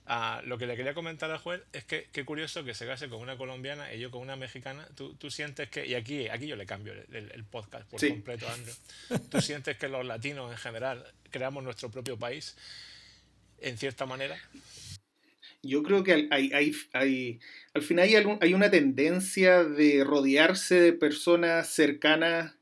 Ah, 0.08 0.42
lo 0.44 0.58
que 0.58 0.66
le 0.66 0.76
quería 0.76 0.96
comentar 0.96 1.30
al 1.30 1.38
juez 1.38 1.62
es 1.72 1.84
que 1.84 2.08
qué 2.12 2.26
curioso 2.26 2.64
que 2.64 2.74
se 2.74 2.88
case 2.88 3.10
con 3.10 3.22
una 3.22 3.38
colombiana 3.38 3.94
y 3.94 4.00
yo 4.00 4.10
con 4.10 4.22
una 4.22 4.36
mexicana. 4.36 4.88
Tú, 4.96 5.14
tú 5.14 5.30
sientes 5.30 5.70
que, 5.70 5.86
y 5.86 5.94
aquí, 5.94 6.28
aquí 6.30 6.48
yo 6.48 6.56
le 6.56 6.66
cambio 6.66 6.94
el, 6.94 7.44
podcast 7.44 7.88
por 7.88 8.00
completo, 8.00 8.50
Andrew. 8.50 8.74
Tú 9.30 9.40
sientes 9.42 9.78
que 9.78 9.88
los 9.88 10.04
latinos 10.04 10.52
en 10.52 10.58
general 10.58 11.06
creamos 11.30 11.64
nuestro 11.64 11.92
propio 11.92 12.18
país, 12.18 12.58
en 13.60 13.78
cierta 13.78 14.08
manera. 14.08 14.36
Yo 15.62 15.84
creo 15.84 16.04
que 16.04 16.28
hay, 16.32 16.52
hay, 16.54 16.72
hay 16.94 17.40
al 17.76 17.84
final 17.84 18.06
hay, 18.06 18.16
hay, 18.16 18.54
una 18.56 18.72
tendencia 18.72 19.64
de 19.64 20.04
rodearse 20.04 20.82
de 20.82 20.94
personas 20.94 21.70
cercanas 21.70 22.56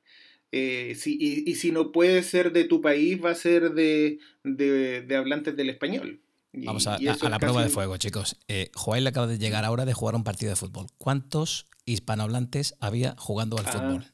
eh, 0.51 0.95
si, 0.97 1.17
y, 1.45 1.55
si 1.55 1.71
no 1.71 1.91
puede 1.91 2.23
ser 2.23 2.51
de 2.53 2.63
tu 2.63 2.81
país, 2.81 3.23
va 3.23 3.31
a 3.31 3.35
ser 3.35 3.71
de, 3.73 4.19
de, 4.43 5.15
hablantes 5.15 5.55
del 5.55 5.69
español. 5.69 6.21
Vamos 6.53 6.87
a, 6.87 6.97
la 6.99 7.39
prueba 7.39 7.63
de 7.63 7.69
fuego, 7.69 7.97
chicos. 7.97 8.37
Eh, 8.47 8.71
Joel 8.73 9.05
acaba 9.05 9.27
de 9.27 9.37
llegar 9.37 9.65
ahora 9.65 9.85
de 9.85 9.93
jugar 9.93 10.15
un 10.15 10.23
partido 10.23 10.49
de 10.49 10.55
fútbol. 10.55 10.87
¿Cuántos 10.97 11.67
hispanohablantes 11.85 12.75
había 12.79 13.15
jugando 13.17 13.57
al 13.57 13.65
ah, 13.67 13.71
fútbol? 13.71 14.05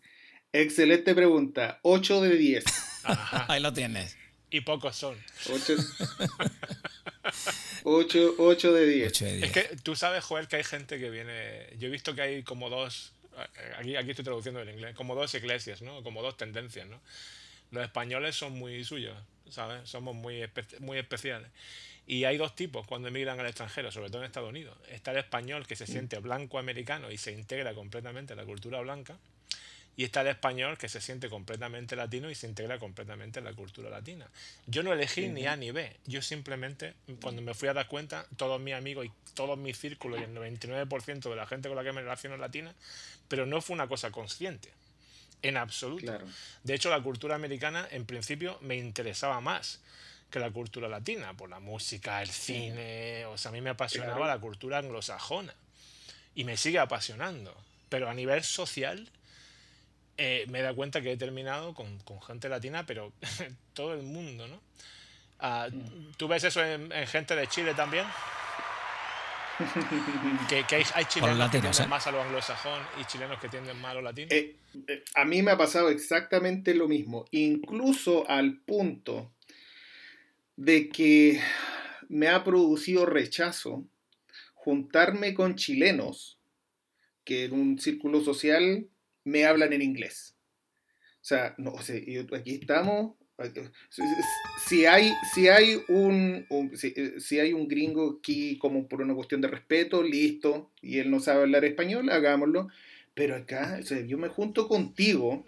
Excelente 0.52 1.16
pregunta. 1.16 1.80
8 1.84 2.22
de 2.22 2.36
10. 2.36 2.64
Ahí 3.48 3.62
lo 3.62 3.72
tienes. 3.74 4.18
Y 4.50 4.62
pocos 4.62 4.96
son. 4.96 5.18
8, 7.84 8.36
8, 8.38 8.74
de 8.74 8.86
10. 8.86 9.22
Es 9.22 9.52
que 9.52 9.78
tú 9.82 9.96
sabes, 9.96 10.24
Joel, 10.24 10.48
que 10.48 10.58
hay 10.58 10.64
gente 10.64 11.00
que 11.00 11.10
viene. 11.10 11.76
Yo 11.80 11.88
he 11.88 11.92
visto 11.92 12.14
que 12.14 12.22
hay 12.22 12.44
como 12.44 12.70
dos. 12.70 13.14
Aquí, 13.78 13.96
aquí 13.96 14.12
estoy 14.12 14.26
traduciendo 14.26 14.62
en 14.62 14.70
inglés. 14.70 14.96
Como 14.96 15.16
dos 15.16 15.34
iglesias, 15.36 15.82
¿no? 15.82 16.04
Como 16.04 16.22
dos 16.22 16.38
tendencias, 16.38 16.88
¿no? 16.88 17.00
Los 17.72 17.84
españoles 17.84 18.36
son 18.36 18.54
muy 18.54 18.84
suyos, 18.84 19.18
¿sabes? 19.50 19.90
Somos 19.90 20.16
muy, 20.16 20.48
muy 20.80 20.98
especiales. 20.98 21.50
Y 22.06 22.26
hay 22.26 22.38
dos 22.38 22.56
tipos 22.56 22.86
cuando 22.86 23.08
emigran 23.08 23.40
al 23.40 23.48
extranjero, 23.48 23.92
sobre 23.92 24.10
todo 24.10 24.20
en 24.20 24.26
Estados 24.26 24.50
Unidos. 24.50 24.78
Está 24.90 25.12
el 25.12 25.18
español 25.18 25.66
que 25.66 25.76
se 25.76 25.88
siente 25.88 26.20
blanco 26.20 26.60
americano 26.60 27.10
y 27.12 27.18
se 27.18 27.32
integra 27.32 27.74
completamente 27.74 28.34
en 28.34 28.38
la 28.38 28.46
cultura 28.46 28.82
blanca. 28.82 29.18
Y 29.96 30.04
está 30.04 30.22
el 30.22 30.28
español 30.28 30.78
que 30.78 30.90
se 30.90 31.00
siente 31.00 31.30
completamente 31.30 31.96
latino 31.96 32.30
y 32.32 32.36
se 32.36 32.48
integra 32.48 32.80
completamente 32.80 33.40
en 33.40 33.46
la 33.46 33.54
cultura 33.54 33.90
latina. 33.90 34.28
Yo 34.66 34.82
no 34.82 34.92
elegí 34.92 35.28
ni 35.28 35.46
A 35.46 35.56
ni 35.56 35.72
B. 35.72 35.96
Yo 36.08 36.22
simplemente, 36.22 36.96
cuando 37.22 37.42
me 37.42 37.54
fui 37.54 37.70
a 37.70 37.74
dar 37.74 37.88
cuenta, 37.88 38.26
todos 38.36 38.60
mis 38.60 38.74
amigos 38.74 39.06
y 39.06 39.12
todos 39.36 39.58
mis 39.58 39.78
círculos 39.78 40.20
y 40.20 40.24
el 40.24 40.34
99% 40.34 41.30
de 41.30 41.36
la 41.36 41.46
gente 41.46 41.70
con 41.70 41.76
la 41.76 41.84
que 41.84 41.92
me 41.92 42.02
relaciono 42.02 42.36
es 42.36 42.42
latina, 42.42 42.74
pero 43.28 43.46
no 43.46 43.62
fue 43.62 43.76
una 43.76 43.88
cosa 43.88 44.12
consciente. 44.12 44.72
En 45.44 45.58
absoluto. 45.58 46.18
De 46.64 46.74
hecho, 46.74 46.90
la 46.90 47.04
cultura 47.04 47.36
americana, 47.36 47.88
en 47.92 48.06
principio, 48.06 48.58
me 48.62 48.78
interesaba 48.78 49.42
más 49.42 49.82
que 50.32 50.40
la 50.40 50.50
cultura 50.50 50.88
latina, 50.88 51.36
por 51.36 51.50
la 51.50 51.60
música, 51.60 52.22
el 52.22 52.30
cine, 52.30 53.26
o 53.28 53.38
sea, 53.38 53.50
a 53.50 53.52
mí 53.52 53.62
me 53.62 53.70
apasionaba 53.70 54.26
la 54.26 54.40
cultura 54.40 54.80
anglosajona 54.80 55.54
y 56.34 56.44
me 56.44 56.58
sigue 56.58 56.80
apasionando, 56.80 57.56
pero 57.90 58.10
a 58.10 58.16
nivel 58.16 58.44
social 58.44 59.08
eh, 60.18 60.46
me 60.50 60.60
he 60.60 60.62
dado 60.62 60.76
cuenta 60.76 61.02
que 61.02 61.12
he 61.12 61.18
terminado 61.18 61.74
con, 61.74 62.00
gente 62.22 62.50
latina, 62.50 62.86
pero 62.86 63.12
todo 63.74 63.94
el 63.94 64.04
mundo, 64.04 64.48
¿no? 64.48 64.62
Ah. 65.40 65.68
¿Tú 66.18 66.28
ves 66.28 66.44
eso 66.44 66.64
en, 66.64 66.92
gente 67.08 67.36
de 67.36 67.48
Chile 67.48 67.74
también? 67.74 68.06
que, 70.50 70.76
hay, 70.76 71.06
chilenos 71.06 71.52
que 71.52 71.60
tienden 71.60 71.84
¿eh? 71.84 71.88
más 71.88 72.08
a 72.08 72.12
lo 72.12 72.22
anglosajón 72.22 72.82
y 73.00 73.06
chilenos 73.06 73.40
que 73.40 73.50
tienden 73.50 73.80
más 73.82 73.92
a 73.92 73.94
lo 73.96 74.02
latino. 74.02 74.28
Eh, 74.32 74.56
a 75.16 75.26
mí 75.26 75.42
me 75.42 75.52
ha 75.52 75.58
pasado 75.58 75.90
exactamente 75.90 76.74
lo 76.74 76.88
mismo, 76.88 77.26
incluso 77.32 78.28
al 78.30 78.60
punto 78.60 79.32
de 80.56 80.90
que 80.90 81.42
me 82.10 82.30
ha 82.30 82.44
producido 82.44 83.06
rechazo 83.06 83.86
juntarme 84.54 85.34
con 85.34 85.56
chilenos 85.56 86.40
que 87.24 87.46
en 87.46 87.54
un 87.54 87.80
círculo 87.80 88.22
social 88.22 88.88
me 89.24 89.46
hablan 89.46 89.74
en 89.74 89.82
inglés. 89.82 90.36
O 91.16 91.26
sea, 91.26 91.56
no, 91.58 91.74
aquí 91.78 92.56
estamos. 92.56 93.16
Si 94.68 94.86
hay, 94.86 95.12
si 95.34 95.48
hay 95.48 95.82
un, 95.88 96.46
si, 97.20 97.40
hay 97.40 97.54
un 97.54 97.68
gringo 97.68 98.18
aquí 98.20 98.58
como 98.58 98.88
por 98.88 99.02
una 99.02 99.16
cuestión 99.16 99.42
de 99.42 99.48
respeto, 99.48 100.04
listo, 100.04 100.72
y 100.82 101.00
él 101.00 101.10
no 101.10 101.20
sabe 101.20 101.42
hablar 101.42 101.66
español, 101.66 102.10
hagámoslo. 102.10 102.68
Pero 103.14 103.36
acá, 103.36 103.80
yo 103.80 104.18
me 104.18 104.30
junto 104.30 104.68
contigo 104.68 105.46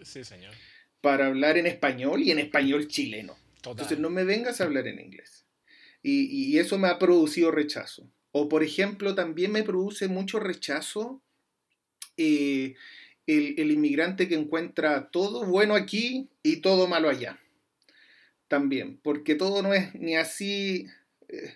para 1.02 1.28
hablar 1.28 1.58
en 1.58 1.68
español 1.68 2.22
y 2.24 2.32
en 2.32 2.40
español 2.40 2.88
chileno. 2.88 3.36
Entonces 3.58 4.00
no 4.00 4.10
me 4.10 4.24
vengas 4.24 4.62
a 4.62 4.66
hablar 4.66 4.88
en 4.88 5.00
inglés. 5.00 5.46
Y, 6.02 6.58
eso 6.60 6.78
me 6.78 6.88
ha 6.88 7.00
producido 7.00 7.52
rechazo. 7.52 8.10
O 8.32 8.48
por 8.48 8.64
ejemplo, 8.64 9.16
también 9.16 9.52
me 9.52 9.64
produce 9.64 10.08
mucho 10.08 10.40
rechazo 10.40 11.22
eh, 12.18 12.76
el, 13.28 13.72
inmigrante 13.72 14.28
que 14.28 14.36
encuentra 14.36 15.10
todo 15.10 15.46
bueno 15.46 15.76
aquí 15.76 16.30
y 16.44 16.58
todo 16.58 16.88
malo 16.88 17.10
allá. 17.10 17.40
También, 18.48 19.00
porque 19.02 19.36
todo 19.36 19.62
no 19.64 19.74
es 19.74 19.94
ni 19.96 20.16
así, 20.16 20.86
eh, 21.30 21.56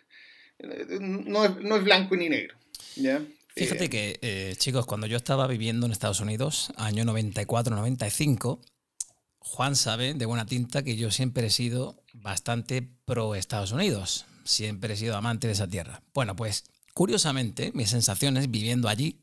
no, 1.00 1.46
es, 1.46 1.84
blanco 1.84 2.16
ni 2.16 2.30
negro. 2.30 2.58
¿ya? 2.96 3.24
Fíjate 3.56 3.86
eh, 3.86 4.18
que, 4.20 4.56
chicos, 4.58 4.86
cuando 4.86 5.06
yo 5.08 5.18
estaba 5.18 5.48
viviendo 5.48 5.86
en 5.86 5.92
Estados 5.92 6.20
Unidos, 6.20 6.74
año 6.78 7.04
94-95, 7.04 8.60
Juan 9.40 9.76
sabe 9.76 10.14
de 10.14 10.26
buena 10.26 10.46
tinta 10.46 10.84
que 10.84 10.96
yo 10.96 11.12
siempre 11.12 11.48
he 11.48 11.50
sido 11.50 12.04
bastante 12.14 12.88
pro 13.06 13.36
Estados 13.36 13.72
Unidos. 13.72 14.26
Siempre 14.44 14.94
he 14.94 14.98
sido 14.98 15.16
amante 15.16 15.48
de 15.48 15.54
esa 15.54 15.68
tierra. 15.68 16.02
Bueno, 16.14 16.36
pues 16.36 16.66
curiosamente, 16.94 17.72
mis 17.74 17.90
sensaciones 17.90 18.52
viviendo 18.52 18.90
allí, 18.90 19.20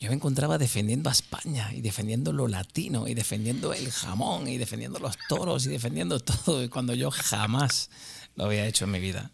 yo 0.00 0.08
me 0.08 0.14
encontraba 0.14 0.56
defendiendo 0.56 1.10
a 1.10 1.12
España 1.12 1.70
y 1.74 1.82
defendiendo 1.82 2.32
lo 2.32 2.48
latino 2.48 3.06
y 3.06 3.12
defendiendo 3.12 3.74
el 3.74 3.92
jamón 3.92 4.48
y 4.48 4.56
defendiendo 4.56 4.98
los 4.98 5.18
toros 5.28 5.66
y 5.66 5.68
defendiendo 5.68 6.18
todo, 6.44 6.68
cuando 6.70 6.94
yo 6.94 7.10
jamás 7.10 7.90
lo 8.34 8.46
había 8.46 8.66
hecho 8.66 8.86
en 8.86 8.92
mi 8.92 8.98
vida. 8.98 9.30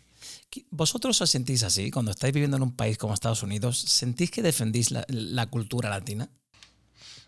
¿Vosotros 0.71 1.21
os 1.21 1.31
sentís 1.31 1.63
así 1.63 1.93
cuando 1.93 2.11
estáis 2.11 2.35
viviendo 2.35 2.57
en 2.57 2.65
un 2.65 2.75
país 2.75 2.99
como 2.99 3.15
Estados 3.15 3.45
Unidos? 3.45 3.79
¿Sentís 3.79 4.31
que 4.31 4.43
defendís 4.43 4.91
la, 4.91 5.05
la 5.09 5.47
cultura 5.47 5.89
latina? 5.89 6.29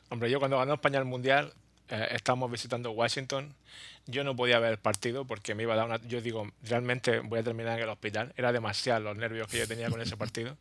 Hombre, 0.08 0.30
yo 0.30 0.40
cuando 0.40 0.58
ganó 0.58 0.74
España 0.74 0.98
el 0.98 1.04
Mundial 1.04 1.52
eh, 1.90 2.08
estábamos 2.10 2.50
visitando 2.50 2.90
Washington. 2.90 3.54
Yo 4.06 4.24
no 4.24 4.34
podía 4.34 4.58
ver 4.58 4.72
el 4.72 4.78
partido 4.78 5.26
porque 5.26 5.54
me 5.54 5.62
iba 5.62 5.74
a 5.74 5.76
dar 5.76 5.86
una... 5.86 6.00
Yo 6.08 6.20
digo, 6.20 6.50
realmente 6.62 7.20
voy 7.20 7.38
a 7.38 7.42
terminar 7.44 7.78
en 7.78 7.84
el 7.84 7.90
hospital. 7.90 8.32
Era 8.36 8.50
demasiado 8.50 9.00
los 9.00 9.16
nervios 9.16 9.46
que 9.46 9.58
yo 9.58 9.68
tenía 9.68 9.90
con 9.90 10.00
ese 10.00 10.16
partido, 10.24 10.56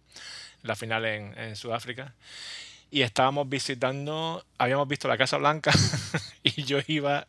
la 0.62 0.76
final 0.76 1.06
en, 1.06 1.38
en 1.40 1.56
Sudáfrica 1.56 2.14
y 2.90 3.02
estábamos 3.02 3.50
visitando, 3.50 4.44
habíamos 4.58 4.88
visto 4.88 5.08
la 5.08 5.18
Casa 5.18 5.38
Blanca 5.38 5.72
y 6.44 6.64
yo 6.64 6.80
iba, 6.88 7.28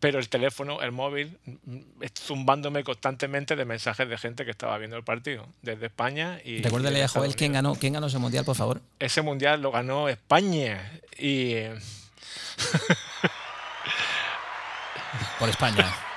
pero 0.00 0.18
el 0.18 0.28
teléfono, 0.28 0.82
el 0.82 0.92
móvil, 0.92 1.38
mm, 1.44 1.78
zumbándome 2.18 2.84
constantemente 2.84 3.56
de 3.56 3.64
mensajes 3.64 4.08
de 4.08 4.18
gente 4.18 4.44
que 4.44 4.50
estaba 4.50 4.76
viendo 4.78 4.96
el 4.96 5.04
partido, 5.04 5.46
desde 5.62 5.86
España 5.86 6.40
y... 6.44 6.62
Recuérdale 6.62 7.02
a 7.02 7.08
Joel 7.08 7.36
quién 7.36 7.52
ganó, 7.52 7.74
quién 7.74 7.92
ganó 7.92 8.08
ese 8.08 8.18
mundial, 8.18 8.44
por 8.44 8.56
favor. 8.56 8.80
Ese 8.98 9.22
mundial 9.22 9.62
lo 9.62 9.70
ganó 9.70 10.08
España 10.08 11.00
y 11.18 11.54
Por 15.38 15.48
España. 15.48 16.07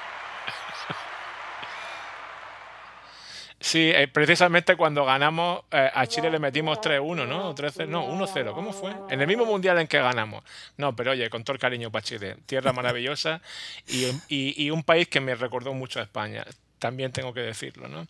Sí, 3.61 3.91
eh, 3.93 4.07
precisamente 4.07 4.75
cuando 4.75 5.05
ganamos 5.05 5.61
eh, 5.69 5.89
a 5.93 6.07
Chile 6.07 6.31
le 6.31 6.39
metimos 6.39 6.79
3-1, 6.79 7.27
¿no? 7.27 7.53
3 7.53 7.87
no, 7.87 8.07
1-0, 8.07 8.53
¿cómo 8.53 8.73
fue? 8.73 8.91
En 9.09 9.21
el 9.21 9.27
mismo 9.27 9.45
mundial 9.45 9.77
en 9.77 9.87
que 9.87 9.99
ganamos. 9.99 10.43
No, 10.77 10.95
pero 10.95 11.11
oye, 11.11 11.29
con 11.29 11.43
todo 11.43 11.53
el 11.53 11.59
cariño 11.59 11.91
para 11.91 12.03
Chile. 12.03 12.37
Tierra 12.47 12.73
maravillosa 12.73 13.39
y, 13.87 14.69
un 14.71 14.83
país 14.83 15.07
que 15.07 15.19
me 15.19 15.35
recordó 15.35 15.73
mucho 15.73 15.99
a 15.99 16.03
España 16.03 16.43
también 16.79 17.11
tengo 17.11 17.31
que 17.31 17.41
decirlo. 17.41 17.87
¿no? 17.87 18.07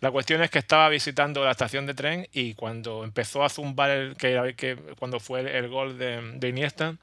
La 0.00 0.10
cuestión 0.10 0.42
es 0.42 0.50
que 0.50 0.58
estaba 0.58 0.90
visitando 0.90 1.42
la 1.42 1.52
estación 1.52 1.86
de 1.86 1.94
tren 1.94 2.28
y 2.34 2.52
cuando 2.52 3.04
empezó 3.04 3.42
a 3.42 3.48
zumbar, 3.48 3.90
el, 3.90 4.16
que, 4.16 4.54
que 4.54 4.76
cuando 4.98 5.18
fue 5.18 5.56
el, 5.56 5.68
gol 5.68 5.96
de, 5.96 6.20
de 6.34 6.48
Iniesta, 6.48 6.96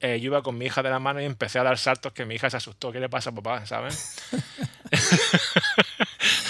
eh, 0.00 0.20
yo 0.20 0.26
iba 0.26 0.42
con 0.42 0.56
mi 0.56 0.66
hija 0.66 0.82
de 0.82 0.90
la 0.90 1.00
mano 1.00 1.20
y 1.20 1.24
empecé 1.24 1.58
a 1.58 1.64
dar 1.64 1.76
saltos 1.76 2.12
que 2.12 2.24
mi 2.24 2.36
hija 2.36 2.48
se 2.48 2.56
asustó. 2.56 2.92
¿Qué 2.92 3.00
le 3.00 3.08
pasa 3.08 3.32
papá? 3.32 3.66
¿Sabes? 3.66 4.16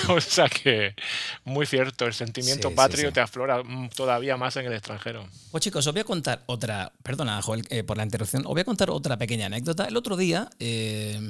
o 0.16 0.20
sea 0.20 0.48
que 0.48 0.94
muy 1.44 1.66
cierto, 1.66 2.06
el 2.06 2.14
sentimiento 2.14 2.74
patrio 2.74 3.12
te 3.12 3.20
aflora 3.20 3.62
todavía 3.94 4.36
más 4.36 4.56
en 4.56 4.66
el 4.66 4.72
extranjero. 4.72 5.28
Pues 5.50 5.62
chicos, 5.62 5.86
os 5.86 5.92
voy 5.92 6.00
a 6.00 6.04
contar 6.04 6.42
otra, 6.46 6.92
perdona 7.02 7.40
Joel 7.42 7.64
eh, 7.70 7.84
por 7.84 7.96
la 7.96 8.04
interrupción, 8.04 8.44
os 8.46 8.52
voy 8.52 8.60
a 8.60 8.64
contar 8.64 8.90
otra 8.90 9.16
pequeña 9.16 9.46
anécdota. 9.46 9.84
El 9.86 9.96
otro 9.96 10.16
día, 10.16 10.50
eh, 10.58 11.20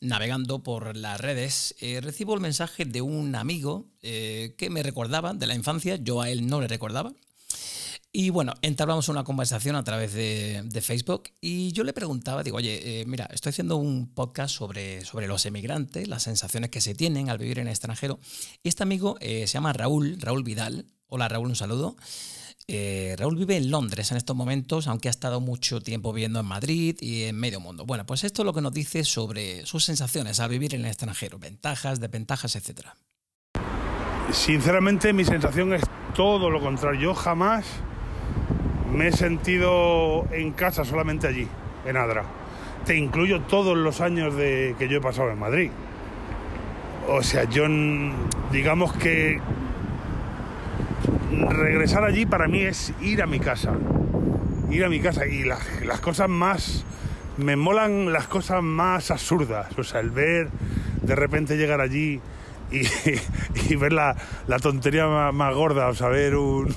navegando 0.00 0.60
por 0.60 0.96
las 0.96 1.20
redes, 1.20 1.74
recibo 1.80 2.34
el 2.34 2.40
mensaje 2.40 2.84
de 2.84 3.02
un 3.02 3.34
amigo 3.34 3.86
que 4.00 4.68
me 4.70 4.82
recordaba 4.82 5.34
de 5.34 5.46
la 5.46 5.54
infancia, 5.54 5.96
yo 5.96 6.22
a 6.22 6.30
él 6.30 6.46
no 6.46 6.60
le 6.60 6.68
recordaba, 6.68 7.12
y 8.12 8.30
bueno, 8.30 8.54
entablamos 8.62 9.08
una 9.08 9.22
conversación 9.22 9.76
a 9.76 9.84
través 9.84 10.12
de, 10.12 10.80
Facebook 10.82 11.30
y 11.40 11.72
yo 11.72 11.84
le 11.84 11.92
preguntaba, 11.92 12.42
digo, 12.42 12.56
oye, 12.56 13.00
eh, 13.00 13.04
mira, 13.06 13.28
estoy 13.32 13.50
haciendo 13.50 13.76
un 13.76 14.12
podcast 14.12 14.54
sobre, 14.54 15.04
sobre 15.04 15.28
los 15.28 15.46
emigrantes, 15.46 16.08
las 16.08 16.24
sensaciones 16.24 16.70
que 16.70 16.80
se 16.80 16.94
tienen 16.94 17.30
al 17.30 17.38
vivir 17.38 17.60
en 17.60 17.66
el 17.66 17.72
extranjero. 17.72 18.18
Y 18.62 18.68
este 18.68 18.82
amigo 18.82 19.16
eh, 19.20 19.46
se 19.46 19.54
llama 19.54 19.72
Raúl, 19.72 20.16
Raúl 20.20 20.42
Vidal. 20.42 20.86
Hola 21.06 21.28
Raúl, 21.28 21.48
un 21.48 21.56
saludo. 21.56 21.96
Eh, 22.66 23.14
Raúl 23.18 23.36
vive 23.36 23.56
en 23.56 23.70
Londres 23.70 24.10
en 24.10 24.16
estos 24.16 24.34
momentos, 24.34 24.88
aunque 24.88 25.08
ha 25.08 25.10
estado 25.10 25.40
mucho 25.40 25.80
tiempo 25.80 26.12
viviendo 26.12 26.40
en 26.40 26.46
Madrid 26.46 26.96
y 27.00 27.24
en 27.24 27.36
medio 27.36 27.60
mundo. 27.60 27.84
Bueno, 27.84 28.06
pues 28.06 28.24
esto 28.24 28.42
es 28.42 28.46
lo 28.46 28.54
que 28.54 28.60
nos 28.60 28.72
dice 28.72 29.04
sobre 29.04 29.66
sus 29.66 29.84
sensaciones 29.84 30.40
al 30.40 30.50
vivir 30.50 30.74
en 30.74 30.80
el 30.80 30.86
extranjero, 30.86 31.38
ventajas, 31.38 32.00
desventajas, 32.00 32.56
etc. 32.56 32.88
Sinceramente 34.32 35.12
mi 35.12 35.24
sensación 35.24 35.74
es 35.74 35.82
todo 36.14 36.50
lo 36.50 36.60
contrario. 36.60 37.00
Yo 37.00 37.14
jamás 37.14 37.66
me 38.92 39.08
he 39.08 39.12
sentido 39.12 40.26
en 40.32 40.52
casa 40.52 40.84
solamente 40.84 41.26
allí, 41.26 41.48
en 41.86 41.96
Adra. 41.96 42.24
Te 42.84 42.96
incluyo 42.96 43.42
todos 43.42 43.76
los 43.76 44.00
años 44.00 44.34
de, 44.36 44.74
que 44.78 44.88
yo 44.88 44.98
he 44.98 45.00
pasado 45.00 45.30
en 45.30 45.38
Madrid. 45.38 45.70
O 47.08 47.22
sea, 47.22 47.44
yo 47.44 47.64
digamos 48.52 48.92
que 48.94 49.40
regresar 51.48 52.04
allí 52.04 52.26
para 52.26 52.48
mí 52.48 52.62
es 52.62 52.92
ir 53.00 53.22
a 53.22 53.26
mi 53.26 53.40
casa. 53.40 53.72
Ir 54.70 54.84
a 54.84 54.88
mi 54.88 55.00
casa 55.00 55.26
y 55.26 55.44
las 55.44 56.00
cosas 56.00 56.28
más 56.28 56.84
me 57.36 57.56
molan 57.56 58.12
las 58.12 58.26
cosas 58.26 58.62
más 58.62 59.10
absurdas. 59.10 59.66
O 59.78 59.84
sea, 59.84 60.00
el 60.00 60.10
ver 60.10 60.48
de 61.02 61.14
repente 61.14 61.56
llegar 61.56 61.80
allí 61.80 62.20
y, 62.70 63.74
ver 63.76 63.92
la, 63.92 64.16
tontería 64.62 65.06
más, 65.32 65.54
gorda, 65.54 65.88
o 65.88 65.94
sea, 65.94 66.08
ver 66.08 66.36
un, 66.36 66.68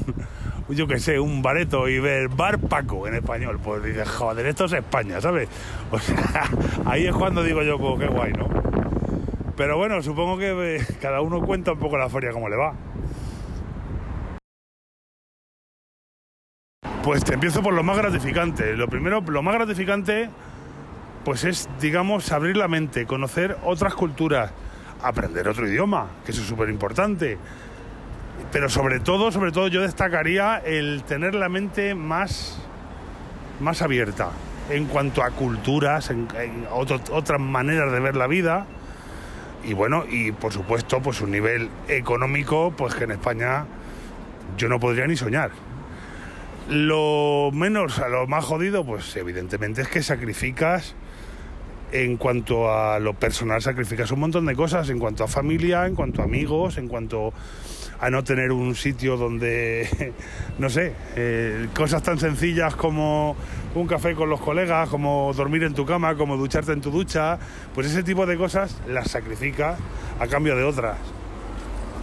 yo 0.69 0.87
qué 0.87 0.99
sé, 0.99 1.19
un 1.19 1.41
bareto 1.41 1.87
y 1.89 1.99
ver 1.99 2.29
Bar 2.29 2.59
Paco 2.59 3.07
en 3.07 3.15
español, 3.15 3.59
pues 3.63 3.83
dices, 3.83 4.07
joder, 4.07 4.45
esto 4.45 4.65
es 4.65 4.73
España, 4.73 5.19
¿sabes? 5.19 5.49
O 5.91 5.99
sea, 5.99 6.49
ahí 6.85 7.05
es 7.05 7.13
cuando 7.13 7.43
digo 7.43 7.63
yo, 7.63 7.77
pues 7.77 7.99
qué 7.99 8.07
guay, 8.07 8.33
¿no? 8.33 8.47
Pero 9.55 9.77
bueno, 9.77 10.01
supongo 10.01 10.37
que 10.37 10.77
eh, 10.77 10.85
cada 10.99 11.21
uno 11.21 11.41
cuenta 11.41 11.73
un 11.73 11.79
poco 11.79 11.97
la 11.97 12.09
feria 12.09 12.31
como 12.31 12.49
le 12.49 12.55
va. 12.55 12.73
Pues 17.03 17.23
te 17.23 17.33
empiezo 17.33 17.61
por 17.61 17.73
lo 17.73 17.83
más 17.83 17.97
gratificante. 17.97 18.75
Lo 18.75 18.87
primero, 18.87 19.21
lo 19.21 19.43
más 19.43 19.55
gratificante, 19.55 20.29
pues 21.25 21.43
es, 21.43 21.69
digamos, 21.79 22.31
abrir 22.31 22.57
la 22.57 22.67
mente, 22.67 23.05
conocer 23.05 23.57
otras 23.63 23.93
culturas, 23.93 24.51
aprender 25.01 25.47
otro 25.49 25.67
idioma, 25.67 26.07
que 26.25 26.31
eso 26.31 26.41
es 26.41 26.47
súper 26.47 26.69
importante. 26.69 27.37
Pero 28.51 28.69
sobre 28.69 28.99
todo, 28.99 29.31
sobre 29.31 29.51
todo 29.51 29.67
yo 29.67 29.81
destacaría 29.81 30.57
el 30.57 31.03
tener 31.03 31.35
la 31.35 31.49
mente 31.49 31.95
más, 31.95 32.59
más 33.59 33.81
abierta 33.81 34.29
en 34.69 34.85
cuanto 34.85 35.23
a 35.23 35.31
culturas, 35.31 36.09
en, 36.09 36.27
otras 36.71 37.39
maneras 37.39 37.91
de 37.91 37.99
ver 37.99 38.15
la 38.15 38.27
vida. 38.27 38.65
Y 39.63 39.73
bueno, 39.73 40.03
y 40.09 40.31
por 40.31 40.51
supuesto, 40.51 41.01
pues 41.01 41.21
un 41.21 41.31
nivel 41.31 41.69
económico, 41.87 42.73
pues 42.77 42.95
que 42.95 43.05
en 43.05 43.11
España 43.11 43.65
yo 44.57 44.67
no 44.67 44.79
podría 44.79 45.07
ni 45.07 45.15
soñar. 45.15 45.51
Lo 46.69 47.49
menos, 47.53 47.99
a 47.99 48.07
lo 48.07 48.27
más 48.27 48.45
jodido, 48.45 48.85
pues 48.85 49.15
evidentemente 49.15 49.81
es 49.81 49.87
que 49.87 50.01
sacrificas 50.01 50.95
en 51.91 52.17
cuanto 52.17 52.73
a 52.73 52.99
lo 52.99 53.13
personal 53.13 53.61
sacrificas 53.61 54.11
un 54.11 54.19
montón 54.19 54.45
de 54.47 54.55
cosas, 54.55 54.89
en 54.89 54.97
cuanto 54.97 55.23
a 55.23 55.27
familia, 55.27 55.85
en 55.85 55.95
cuanto 55.95 56.21
a 56.21 56.25
amigos, 56.25 56.77
en 56.77 56.87
cuanto 56.87 57.33
a 58.03 58.09
no 58.09 58.21
tener 58.21 58.51
un 58.51 58.75
sitio 58.75 59.15
donde, 59.15 60.13
no 60.59 60.69
sé, 60.69 60.93
eh, 61.15 61.69
cosas 61.73 62.03
tan 62.03 62.19
sencillas 62.19 62.75
como 62.75 63.37
un 63.75 63.87
café 63.87 64.13
con 64.13 64.29
los 64.29 64.41
colegas, 64.41 64.89
como 64.89 65.31
dormir 65.33 65.63
en 65.63 65.73
tu 65.73 65.85
cama, 65.85 66.15
como 66.15 66.35
ducharte 66.35 66.73
en 66.73 66.81
tu 66.81 66.91
ducha, 66.91 67.39
pues 67.73 67.87
ese 67.87 68.03
tipo 68.03 68.25
de 68.25 68.35
cosas 68.35 68.75
las 68.89 69.09
sacrificas 69.09 69.79
a 70.19 70.27
cambio 70.27 70.57
de 70.57 70.63
otras. 70.65 70.97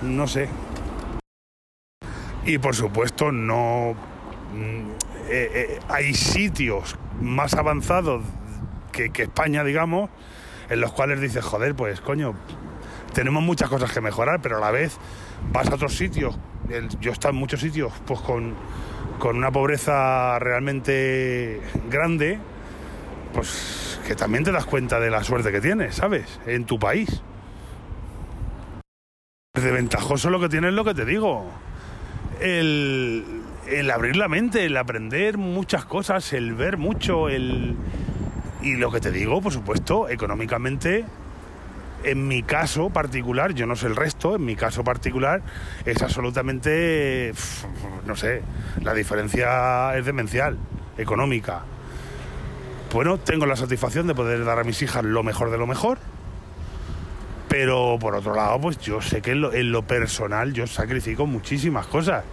No 0.00 0.26
sé. 0.26 0.48
Y 2.46 2.56
por 2.56 2.74
supuesto 2.74 3.30
no... 3.30 3.94
Mm, 4.54 4.92
eh, 5.28 5.50
eh, 5.54 5.80
hay 5.90 6.14
sitios 6.14 6.96
más 7.20 7.52
avanzados 7.52 8.22
que, 8.90 9.10
España, 9.22 9.64
digamos, 9.64 10.08
en 10.70 10.80
los 10.80 10.92
cuales 10.92 11.20
dices, 11.20 11.44
joder, 11.44 11.74
pues 11.74 12.00
coño, 12.00 12.32
tenemos 13.12 13.42
muchas 13.42 13.68
cosas 13.68 13.92
que 13.92 14.00
mejorar, 14.00 14.40
pero 14.40 14.56
a 14.56 14.60
la 14.60 14.70
vez 14.70 14.96
vas 15.52 15.68
a 15.68 15.74
otros 15.74 15.94
sitios. 15.96 16.38
yo 17.00 17.10
he 17.10 17.12
estado 17.12 17.32
en 17.32 17.40
muchos 17.40 17.60
sitios 17.60 17.92
pues 18.06 18.20
con, 18.20 18.54
con 19.18 19.36
una 19.36 19.50
pobreza 19.50 20.38
realmente 20.38 21.60
grande, 21.90 22.38
pues 23.32 24.00
que 24.06 24.14
también 24.14 24.44
te 24.44 24.52
das 24.52 24.66
cuenta 24.66 24.98
de 25.00 25.10
la 25.10 25.22
suerte 25.22 25.52
que 25.52 25.60
tienes, 25.60 25.96
¿sabes? 25.96 26.40
En 26.46 26.64
tu 26.64 26.78
país. 26.78 27.22
De 29.54 29.70
ventajoso 29.70 30.30
lo 30.30 30.40
que 30.40 30.48
tienes 30.48 30.72
lo 30.72 30.84
que 30.84 30.94
te 30.94 31.04
digo. 31.04 31.44
El, 32.40 33.42
el 33.68 33.90
abrir 33.90 34.16
la 34.16 34.28
mente, 34.28 34.64
el 34.64 34.76
aprender 34.76 35.38
muchas 35.38 35.84
cosas, 35.84 36.32
el 36.32 36.54
ver 36.54 36.78
mucho, 36.78 37.28
el, 37.28 37.76
y 38.62 38.76
lo 38.76 38.90
que 38.90 39.00
te 39.00 39.10
digo, 39.10 39.40
por 39.40 39.52
supuesto, 39.52 40.08
económicamente, 40.08 41.04
en 42.04 42.28
mi 42.28 42.42
caso 42.42 42.90
particular, 42.90 43.54
yo 43.54 43.66
no 43.66 43.76
sé 43.76 43.86
el 43.86 43.96
resto, 43.96 44.36
en 44.36 44.44
mi 44.44 44.56
caso 44.56 44.84
particular 44.84 45.42
es 45.84 46.02
absolutamente, 46.02 47.32
no 48.06 48.16
sé, 48.16 48.42
la 48.82 48.94
diferencia 48.94 49.96
es 49.96 50.04
demencial, 50.04 50.58
económica. 50.96 51.62
Bueno, 52.92 53.18
tengo 53.18 53.46
la 53.46 53.56
satisfacción 53.56 54.06
de 54.06 54.14
poder 54.14 54.44
dar 54.44 54.58
a 54.58 54.64
mis 54.64 54.82
hijas 54.82 55.04
lo 55.04 55.22
mejor 55.22 55.50
de 55.50 55.58
lo 55.58 55.66
mejor, 55.66 55.98
pero 57.48 57.98
por 58.00 58.14
otro 58.14 58.34
lado, 58.34 58.60
pues 58.60 58.78
yo 58.78 59.00
sé 59.00 59.22
que 59.22 59.32
en 59.32 59.72
lo, 59.72 59.82
personal 59.82 60.52
yo 60.52 60.66
sacrifico 60.66 61.26
muchísimas 61.26 61.86
cosas. 61.86 62.24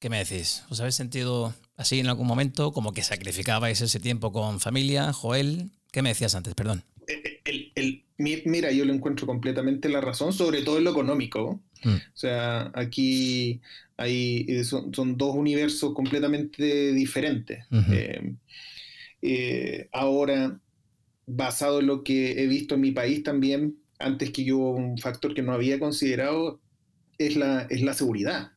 ¿Qué 0.00 0.10
me 0.10 0.18
decís? 0.18 0.64
¿Os 0.68 0.80
habéis 0.80 0.94
sentido 0.94 1.54
así 1.76 2.00
en 2.00 2.08
algún 2.08 2.26
momento, 2.26 2.72
como 2.72 2.92
que 2.92 3.02
sacrificabais 3.02 3.80
ese 3.80 4.00
tiempo 4.00 4.32
con 4.32 4.60
familia, 4.60 5.12
Joel. 5.12 5.70
¿Qué 5.92 6.02
me 6.02 6.10
decías 6.10 6.34
antes? 6.34 6.54
Perdón. 6.54 6.84
Eh, 7.06 8.02
mira, 8.18 8.70
yo 8.72 8.84
lo 8.84 8.92
encuentro 8.92 9.26
completamente 9.26 9.88
la 9.88 10.00
razón, 10.00 10.32
sobre 10.32 10.62
todo 10.62 10.78
en 10.78 10.84
lo 10.84 10.90
económico. 10.90 11.60
Mm. 11.84 11.94
O 11.94 12.16
sea, 12.16 12.72
aquí 12.74 13.60
hay, 13.96 14.44
eh, 14.48 14.64
son, 14.64 15.16
dos 15.16 15.34
universos 15.34 15.94
completamente 15.94 16.92
diferentes. 16.92 17.64
Eh, 19.22 19.88
ahora, 19.92 20.60
basado 21.26 21.80
en 21.80 21.86
lo 21.86 22.04
que 22.04 22.42
he 22.42 22.46
visto 22.46 22.74
en 22.74 22.80
mi 22.82 22.92
país 22.92 23.22
también, 23.22 23.76
antes 23.98 24.30
que 24.30 24.44
yo, 24.44 24.58
un 24.58 24.98
factor 24.98 25.34
que 25.34 25.42
no 25.42 25.52
había 25.52 25.78
considerado 25.78 26.60
es 27.18 27.36
la, 27.36 27.66
es 27.70 27.82
la 27.82 27.94
seguridad. 27.94 28.52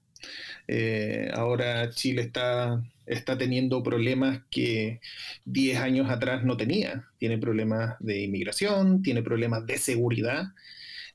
ahora 1.33 1.89
Chile 1.91 2.23
está 2.23 2.83
está 3.09 3.37
teniendo 3.37 3.81
problemas 3.83 4.41
que 4.51 5.01
10 5.45 5.79
años 5.79 6.09
atrás 6.09 6.43
no 6.43 6.55
tenía. 6.57 7.07
Tiene 7.17 7.37
problemas 7.37 7.95
de 7.99 8.21
inmigración, 8.21 9.01
tiene 9.01 9.23
problemas 9.23 9.65
de 9.65 9.77
seguridad. 9.77 10.45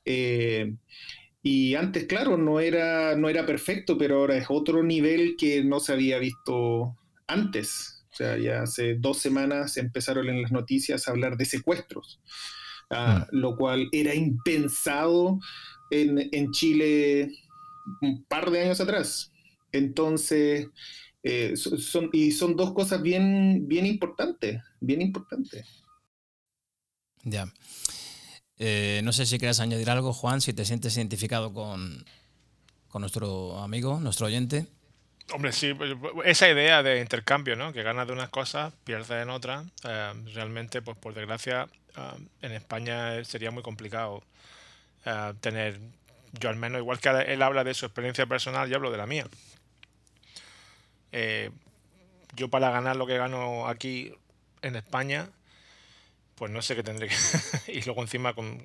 Eh, 0.03 0.75
y 1.41 1.75
antes, 1.75 2.05
claro, 2.05 2.37
no 2.37 2.59
era, 2.59 3.15
no 3.15 3.29
era 3.29 3.45
perfecto, 3.45 3.97
pero 3.97 4.17
ahora 4.17 4.37
es 4.37 4.47
otro 4.49 4.83
nivel 4.83 5.35
que 5.37 5.63
no 5.63 5.79
se 5.79 5.93
había 5.93 6.19
visto 6.19 6.97
antes. 7.27 8.03
O 8.11 8.15
sea, 8.15 8.37
ya 8.37 8.63
hace 8.63 8.95
dos 8.95 9.19
semanas 9.19 9.77
empezaron 9.77 10.29
en 10.29 10.41
las 10.41 10.51
noticias 10.51 11.07
a 11.07 11.11
hablar 11.11 11.37
de 11.37 11.45
secuestros, 11.45 12.19
ah, 12.89 13.27
mm. 13.31 13.37
lo 13.37 13.55
cual 13.55 13.87
era 13.91 14.13
impensado 14.13 15.39
en, 15.91 16.29
en 16.31 16.51
Chile 16.51 17.31
un 18.01 18.25
par 18.25 18.51
de 18.51 18.63
años 18.63 18.81
atrás. 18.81 19.31
Entonces, 19.71 20.67
eh, 21.27 21.57
son, 21.57 22.11
y 22.13 22.31
son 22.31 22.55
dos 22.55 22.71
cosas 22.73 23.01
bien, 23.01 23.67
bien 23.67 23.87
importantes, 23.87 24.61
bien 24.79 25.01
importantes. 25.01 25.81
Ya. 27.23 27.51
Eh, 28.59 29.01
no 29.03 29.11
sé 29.11 29.25
si 29.25 29.39
quieres 29.39 29.59
añadir 29.59 29.89
algo, 29.89 30.13
Juan, 30.13 30.39
si 30.39 30.53
te 30.53 30.65
sientes 30.65 30.95
identificado 30.97 31.51
con, 31.51 32.05
con 32.89 33.01
nuestro 33.01 33.57
amigo, 33.57 33.99
nuestro 33.99 34.27
oyente. 34.27 34.67
Hombre, 35.33 35.51
sí, 35.51 35.73
pues, 35.73 35.95
esa 36.25 36.47
idea 36.47 36.83
de 36.83 37.01
intercambio, 37.01 37.55
¿no? 37.55 37.73
Que 37.73 37.81
ganas 37.81 38.05
de 38.05 38.13
unas 38.13 38.29
cosas, 38.29 38.71
pierdes 38.83 39.09
en 39.09 39.31
otras. 39.31 39.65
Eh, 39.83 40.13
realmente, 40.35 40.83
pues 40.83 40.95
por 40.95 41.15
desgracia, 41.15 41.67
en 42.43 42.51
España 42.51 43.23
sería 43.23 43.49
muy 43.49 43.63
complicado 43.63 44.21
tener, 45.39 45.79
yo 46.39 46.49
al 46.49 46.55
menos, 46.55 46.81
igual 46.81 46.99
que 46.99 47.09
él 47.09 47.41
habla 47.41 47.63
de 47.63 47.73
su 47.73 47.87
experiencia 47.87 48.27
personal, 48.27 48.69
yo 48.69 48.75
hablo 48.75 48.91
de 48.91 48.97
la 48.97 49.07
mía. 49.07 49.25
Eh, 51.17 51.49
yo 52.35 52.49
para 52.49 52.71
ganar 52.71 52.97
lo 52.97 53.07
que 53.07 53.17
gano 53.17 53.69
aquí 53.69 54.13
en 54.61 54.75
España, 54.75 55.29
pues 56.35 56.51
no 56.51 56.61
sé 56.61 56.75
qué 56.75 56.83
tendré 56.83 57.07
que... 57.07 57.15
y 57.71 57.81
luego 57.83 58.01
encima 58.01 58.33
con 58.33 58.61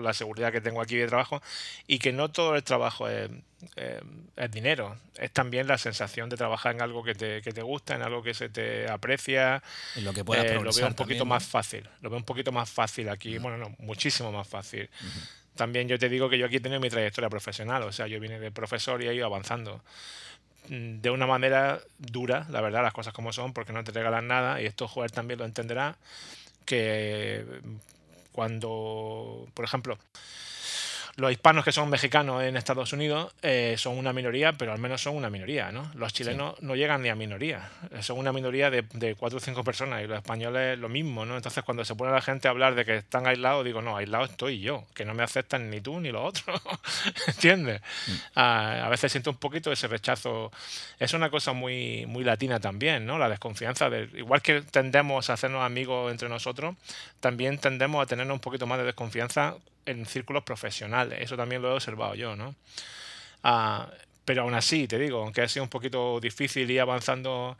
la 0.00 0.12
seguridad 0.12 0.52
que 0.52 0.60
tengo 0.60 0.80
aquí 0.80 0.94
de 0.94 1.08
trabajo 1.08 1.42
y 1.88 1.98
que 1.98 2.12
no 2.12 2.30
todo 2.30 2.54
el 2.54 2.62
trabajo 2.62 3.08
es, 3.08 3.30
dinero, 4.52 4.96
es 5.16 5.32
también 5.32 5.66
la 5.66 5.76
sensación 5.76 6.28
de 6.28 6.36
trabajar 6.36 6.72
en 6.76 6.82
algo 6.82 7.02
que 7.02 7.16
te, 7.16 7.42
que 7.42 7.50
te 7.50 7.62
gusta, 7.62 7.96
en 7.96 8.02
algo 8.02 8.22
que 8.22 8.32
se 8.32 8.48
te 8.48 8.88
aprecia. 8.88 9.60
lo 9.96 10.12
que 10.12 10.24
pueda 10.24 10.42
eh, 10.42 10.60
Lo 10.60 10.70
veo 10.72 10.86
un 10.86 10.94
poquito 10.94 11.24
más 11.24 11.44
fácil, 11.44 11.88
lo 12.00 12.10
veo 12.10 12.18
un 12.18 12.24
poquito 12.24 12.52
más 12.52 12.70
fácil 12.70 13.08
aquí, 13.08 13.38
bueno, 13.38 13.58
no, 13.58 13.74
muchísimo 13.80 14.30
más 14.30 14.46
fácil. 14.46 14.88
También 15.56 15.88
yo 15.88 15.98
te 15.98 16.08
digo 16.08 16.30
que 16.30 16.38
yo 16.38 16.46
aquí 16.46 16.56
he 16.56 16.60
tenido 16.60 16.80
mi 16.80 16.90
trayectoria 16.90 17.28
profesional, 17.28 17.82
o 17.82 17.90
sea, 17.90 18.06
yo 18.06 18.20
vine 18.20 18.38
de 18.38 18.52
profesor 18.52 19.02
y 19.02 19.08
he 19.08 19.14
ido 19.14 19.26
avanzando. 19.26 19.82
De 20.68 21.10
una 21.10 21.26
manera 21.26 21.80
dura, 21.98 22.46
la 22.50 22.60
verdad, 22.60 22.82
las 22.82 22.92
cosas 22.92 23.12
como 23.12 23.32
son, 23.32 23.52
porque 23.52 23.72
no 23.72 23.84
te 23.84 23.92
regalan 23.92 24.26
nada, 24.26 24.60
y 24.60 24.66
esto 24.66 24.88
Joel 24.88 25.12
también 25.12 25.38
lo 25.38 25.44
entenderá, 25.44 25.96
que 26.64 27.44
cuando, 28.32 29.48
por 29.54 29.64
ejemplo, 29.64 29.98
los 31.16 31.32
hispanos 31.32 31.64
que 31.64 31.72
son 31.72 31.88
mexicanos 31.88 32.42
en 32.42 32.56
Estados 32.58 32.92
Unidos 32.92 33.34
eh, 33.40 33.76
son 33.78 33.96
una 33.96 34.12
minoría, 34.12 34.52
pero 34.52 34.72
al 34.72 34.78
menos 34.78 35.00
son 35.02 35.16
una 35.16 35.30
minoría, 35.30 35.72
¿no? 35.72 35.90
Los 35.94 36.12
chilenos 36.12 36.60
no 36.60 36.76
llegan 36.76 37.00
ni 37.00 37.08
a 37.08 37.14
minoría, 37.14 37.70
eh, 37.90 38.02
son 38.02 38.18
una 38.18 38.32
minoría 38.32 38.70
de, 38.70 38.82
de, 38.92 39.14
cuatro 39.14 39.38
o 39.38 39.40
cinco 39.40 39.64
personas 39.64 40.02
y 40.04 40.06
los 40.06 40.18
españoles 40.18 40.78
lo 40.78 40.90
mismo, 40.90 41.24
¿no? 41.24 41.36
Entonces 41.36 41.64
cuando 41.64 41.86
se 41.86 41.94
pone 41.94 42.12
la 42.12 42.20
gente 42.20 42.48
a 42.48 42.50
hablar 42.50 42.74
de 42.74 42.84
que 42.84 42.96
están 42.98 43.26
aislados, 43.26 43.64
digo, 43.64 43.80
no, 43.80 43.96
aislado 43.96 44.26
estoy 44.26 44.60
yo, 44.60 44.84
que 44.92 45.06
no 45.06 45.14
me 45.14 45.22
aceptan 45.22 45.70
ni 45.70 45.80
tú 45.80 46.00
ni 46.00 46.10
los 46.10 46.22
otros, 46.22 46.60
¿entiendes? 47.26 47.80
Mm. 47.80 48.12
Ah, 48.34 48.82
a 48.84 48.88
veces 48.90 49.10
siento 49.10 49.30
un 49.30 49.38
poquito 49.38 49.72
ese 49.72 49.88
rechazo, 49.88 50.52
es 50.98 51.14
una 51.14 51.30
cosa 51.30 51.54
muy, 51.54 52.04
muy 52.04 52.24
latina 52.24 52.60
también, 52.60 53.06
¿no? 53.06 53.16
La 53.16 53.30
desconfianza, 53.30 53.88
de, 53.88 54.10
igual 54.18 54.42
que 54.42 54.60
tendemos 54.60 55.30
a 55.30 55.32
hacernos 55.32 55.64
amigos 55.64 56.12
entre 56.12 56.28
nosotros, 56.28 56.76
también 57.20 57.56
tendemos 57.56 58.02
a 58.02 58.06
tener 58.06 58.30
un 58.30 58.40
poquito 58.40 58.66
más 58.66 58.78
de 58.78 58.84
desconfianza 58.84 59.56
en 59.86 60.06
círculos 60.06 60.42
profesionales. 60.42 61.18
Eso 61.20 61.36
también 61.36 61.62
lo 61.62 61.70
he 61.70 61.74
observado 61.74 62.14
yo, 62.14 62.36
¿no? 62.36 62.54
Ah, 63.42 63.88
pero 64.24 64.42
aún 64.42 64.54
así, 64.54 64.88
te 64.88 64.98
digo, 64.98 65.22
aunque 65.22 65.42
ha 65.42 65.48
sido 65.48 65.62
un 65.62 65.70
poquito 65.70 66.20
difícil 66.20 66.70
ir 66.70 66.80
avanzando 66.80 67.56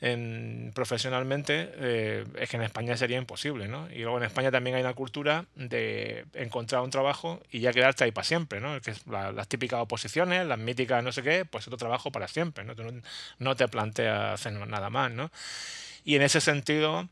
en, 0.00 0.72
profesionalmente, 0.74 1.70
eh, 1.76 2.24
es 2.38 2.48
que 2.48 2.56
en 2.56 2.62
España 2.62 2.96
sería 2.96 3.18
imposible, 3.18 3.68
¿no? 3.68 3.88
Y 3.92 3.98
luego 3.98 4.18
en 4.18 4.24
España 4.24 4.50
también 4.50 4.76
hay 4.76 4.82
una 4.82 4.94
cultura 4.94 5.44
de 5.54 6.24
encontrar 6.34 6.82
un 6.82 6.90
trabajo 6.90 7.40
y 7.50 7.60
ya 7.60 7.72
quedarte 7.72 8.04
ahí 8.04 8.10
para 8.10 8.24
siempre, 8.24 8.60
¿no? 8.60 8.80
Que 8.80 8.92
es 8.92 9.06
las 9.06 9.46
típicas 9.48 9.80
oposiciones, 9.80 10.46
las 10.46 10.58
míticas 10.58 11.04
no 11.04 11.12
sé 11.12 11.22
qué, 11.22 11.44
pues 11.44 11.66
otro 11.66 11.76
trabajo 11.76 12.10
para 12.10 12.28
siempre, 12.28 12.64
¿no? 12.64 12.74
Tú 12.74 12.82
no, 12.82 13.02
no 13.38 13.56
te 13.56 13.68
planteas 13.68 14.34
hacer 14.34 14.52
nada 14.52 14.90
más, 14.90 15.12
¿no? 15.12 15.30
Y 16.04 16.16
en 16.16 16.22
ese 16.22 16.40
sentido, 16.40 17.08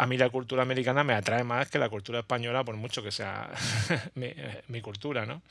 a 0.00 0.06
mí 0.06 0.16
la 0.16 0.30
cultura 0.30 0.62
americana 0.62 1.04
me 1.04 1.12
atrae 1.12 1.44
más 1.44 1.68
que 1.68 1.78
la 1.78 1.90
cultura 1.90 2.20
española, 2.20 2.64
por 2.64 2.74
mucho 2.74 3.02
que 3.02 3.12
sea 3.12 3.50
mi, 4.14 4.80
cultura, 4.80 5.26
¿no? 5.26 5.42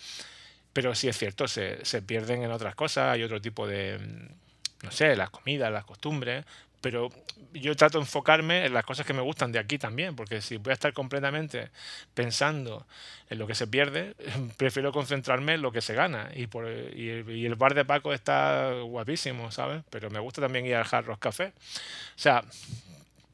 Pero 0.74 0.96
sí 0.96 1.08
es 1.08 1.16
cierto, 1.20 1.48
se, 1.48 1.86
se, 1.86 2.02
pierden 2.02 2.42
en 2.42 2.52
otras 2.52 2.74
cosas, 2.74 3.14
hay 3.14 3.22
otro 3.22 3.40
tipo 3.40 3.68
de, 3.68 4.00
mm, 4.00 4.86
no 4.86 4.92
sé, 4.92 5.16
las 5.16 5.30
comidas, 5.30 5.72
las 5.72 5.86
costumbres, 5.86 6.46
pero 6.82 7.10
yo 7.54 7.76
trato 7.76 8.00
de 8.00 8.06
enfocarme 8.06 8.66
en 8.66 8.74
las 8.74 8.86
cosas 8.86 9.06
que 9.06 9.14
me 9.14 9.22
gustan 9.22 9.52
de 9.52 9.60
aquí 9.60 9.78
también, 9.78 10.16
porque 10.16 10.42
si 10.42 10.58
voy 10.58 10.72
a 10.72 10.74
estar 10.74 10.94
completamente 10.94 11.70
pensando 12.16 12.88
en 13.30 13.38
lo 13.38 13.46
que 13.46 13.54
se 13.54 13.68
pierde, 13.68 14.16
prefiero 14.58 14.92
concentrarme 14.92 15.54
en 15.54 15.62
lo 15.62 15.72
que 15.72 15.82
se 15.82 15.94
gana. 15.94 16.32
Y, 16.34 16.48
por, 16.48 16.68
y, 16.68 17.46
el, 17.46 17.56
bar 17.56 17.76
de 17.76 17.86
Paco 17.86 18.14
está 18.14 18.72
guapísimo, 18.82 19.52
¿sabes? 19.52 19.84
Pero 19.92 20.10
me 20.10 20.20
gusta 20.20 20.42
también 20.42 20.66
ir 20.66 20.74
al 20.74 20.88
Hard 20.90 21.20
Café. 21.20 21.54
O 21.56 22.20
sea, 22.20 22.44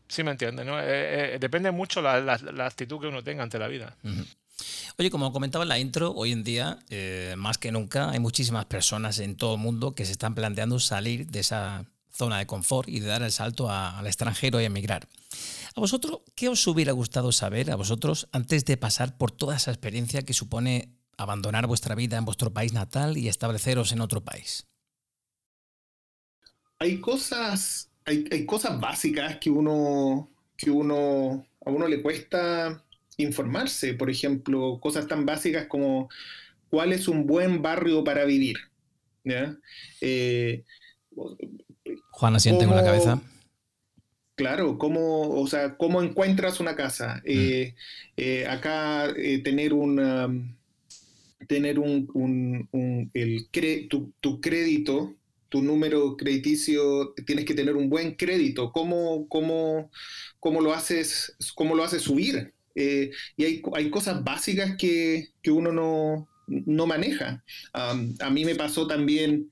Sí, 0.08 0.24
me 0.24 0.32
entiendes, 0.32 0.66
¿no? 0.66 0.80
Eh, 0.80 1.36
eh, 1.36 1.38
depende 1.40 1.72
mucho 1.72 2.02
la, 2.02 2.20
la, 2.22 2.66
actitud 2.66 3.00
que 3.00 3.08
uno 3.08 3.24
tenga 3.24 3.44
ante 3.44 3.58
la 3.58 3.68
vida. 3.68 3.96
Oye, 4.98 5.10
como 5.10 5.34
comentaba 5.34 5.64
en 5.64 5.70
la 5.70 5.80
intro, 5.80 6.14
hoy 6.14 6.32
en 6.32 6.44
día, 6.44 6.80
eh, 6.90 7.34
más 7.38 7.58
que 7.58 7.72
nunca, 7.72 8.12
hay 8.12 8.20
muchísimas 8.20 8.66
personas 8.66 9.20
en 9.20 9.36
todo 9.36 9.56
el 9.56 9.62
mundo 9.62 9.96
que 9.96 10.06
se 10.06 10.12
están 10.12 10.36
planteando 10.36 10.80
salir 10.80 11.28
de 11.28 11.40
esa 11.40 11.86
zona 12.12 12.38
de 12.38 12.46
confort 12.46 12.88
y 12.88 13.02
de 13.02 13.08
dar 13.08 13.24
el 13.24 13.32
salto 13.32 13.70
al 13.70 14.08
extranjero 14.08 14.62
y 14.62 14.66
emigrar. 14.66 15.08
¿A 15.76 15.82
vosotros 15.82 16.22
qué 16.36 16.48
os 16.48 16.66
hubiera 16.68 16.94
gustado 16.94 17.34
saber, 17.34 17.72
a 17.72 17.76
vosotros, 17.76 18.30
antes 18.32 18.64
de 18.64 18.78
pasar 18.78 19.18
por 19.18 19.32
toda 19.32 19.58
esa 19.58 19.72
experiencia 19.72 20.22
que 20.22 20.34
supone 20.34 20.96
abandonar 21.18 21.68
vuestra 21.68 21.96
vida 21.96 22.18
en 22.18 22.24
vuestro 22.24 22.54
país 22.54 22.72
natal 22.72 23.18
y 23.18 23.28
estableceros 23.28 23.92
en 23.92 24.00
otro 24.00 24.24
país? 24.24 24.66
Hay 26.80 27.02
cosas 27.02 27.90
hay, 28.06 28.26
hay, 28.32 28.46
cosas 28.46 28.80
básicas 28.80 29.38
que 29.38 29.50
uno, 29.50 30.30
que 30.56 30.72
uno, 30.72 31.46
a 31.66 31.70
uno 31.70 31.88
le 31.88 32.02
cuesta 32.02 32.84
informarse. 33.18 33.94
Por 33.94 34.10
ejemplo, 34.10 34.80
cosas 34.80 35.08
tan 35.08 35.26
básicas 35.26 35.68
como 35.68 36.10
cuál 36.70 36.94
es 36.94 37.08
un 37.08 37.26
buen 37.26 37.62
barrio 37.62 38.04
para 38.04 38.26
vivir. 38.26 38.58
¿ya? 39.24 39.58
Eh, 40.02 40.64
Juan 42.12 42.36
asiente 42.36 42.66
con 42.66 42.76
la 42.76 42.84
cabeza. 42.84 43.22
Claro, 44.36 44.78
cómo, 44.78 45.30
o 45.30 45.48
sea, 45.48 45.78
cómo 45.78 46.02
encuentras 46.02 46.60
una 46.60 46.76
casa. 46.76 47.22
Eh, 47.26 47.74
mm. 47.74 47.80
eh, 48.18 48.48
acá 48.48 49.14
tener 49.44 49.74
una 49.74 50.30
tener 51.48 51.80
un, 51.80 52.10
un, 52.14 52.68
un 52.72 53.12
el 53.14 53.48
tu, 53.90 54.14
tu, 54.20 54.42
crédito 54.42 55.14
tu 55.50 55.62
número 55.62 56.18
crediticio, 56.18 57.14
tienes 57.26 57.46
que 57.46 57.54
tener 57.54 57.76
un 57.76 57.90
buen 57.90 58.16
crédito. 58.16 58.72
¿Cómo, 58.72 59.28
cómo, 59.28 59.92
cómo 60.40 60.62
lo, 60.62 60.74
haces, 60.74 61.36
cómo 61.56 61.76
lo 61.76 61.84
haces 61.84 62.02
subir? 62.02 62.54
Eh, 62.76 63.12
y 63.38 63.46
hay, 63.46 63.62
hay, 63.74 63.90
cosas 63.90 64.24
básicas 64.24 64.76
que, 64.78 65.30
que 65.42 65.52
uno 65.52 65.72
no, 65.72 66.28
no 66.48 66.86
maneja. 66.86 67.44
a 67.74 68.30
mí 68.30 68.46
me 68.46 68.56
pasó 68.56 68.88
también 68.88 69.50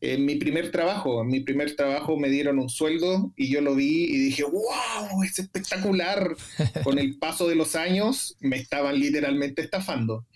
en 0.00 0.24
mi 0.24 0.36
primer 0.36 0.70
trabajo. 0.70 1.22
En 1.22 1.28
mi 1.28 1.40
primer 1.40 1.74
trabajo 1.74 2.18
me 2.18 2.28
dieron 2.28 2.58
un 2.58 2.68
sueldo 2.68 3.32
y 3.36 3.48
yo 3.48 3.60
lo 3.60 3.74
vi 3.74 4.04
y 4.04 4.18
dije, 4.18 4.44
wow, 4.44 5.22
es 5.24 5.38
espectacular. 5.38 6.36
Con 6.84 6.98
el 6.98 7.18
paso 7.18 7.48
de 7.48 7.54
los 7.54 7.76
años 7.76 8.36
me 8.40 8.56
estaban 8.56 8.98
literalmente 8.98 9.62
estafando. 9.62 10.26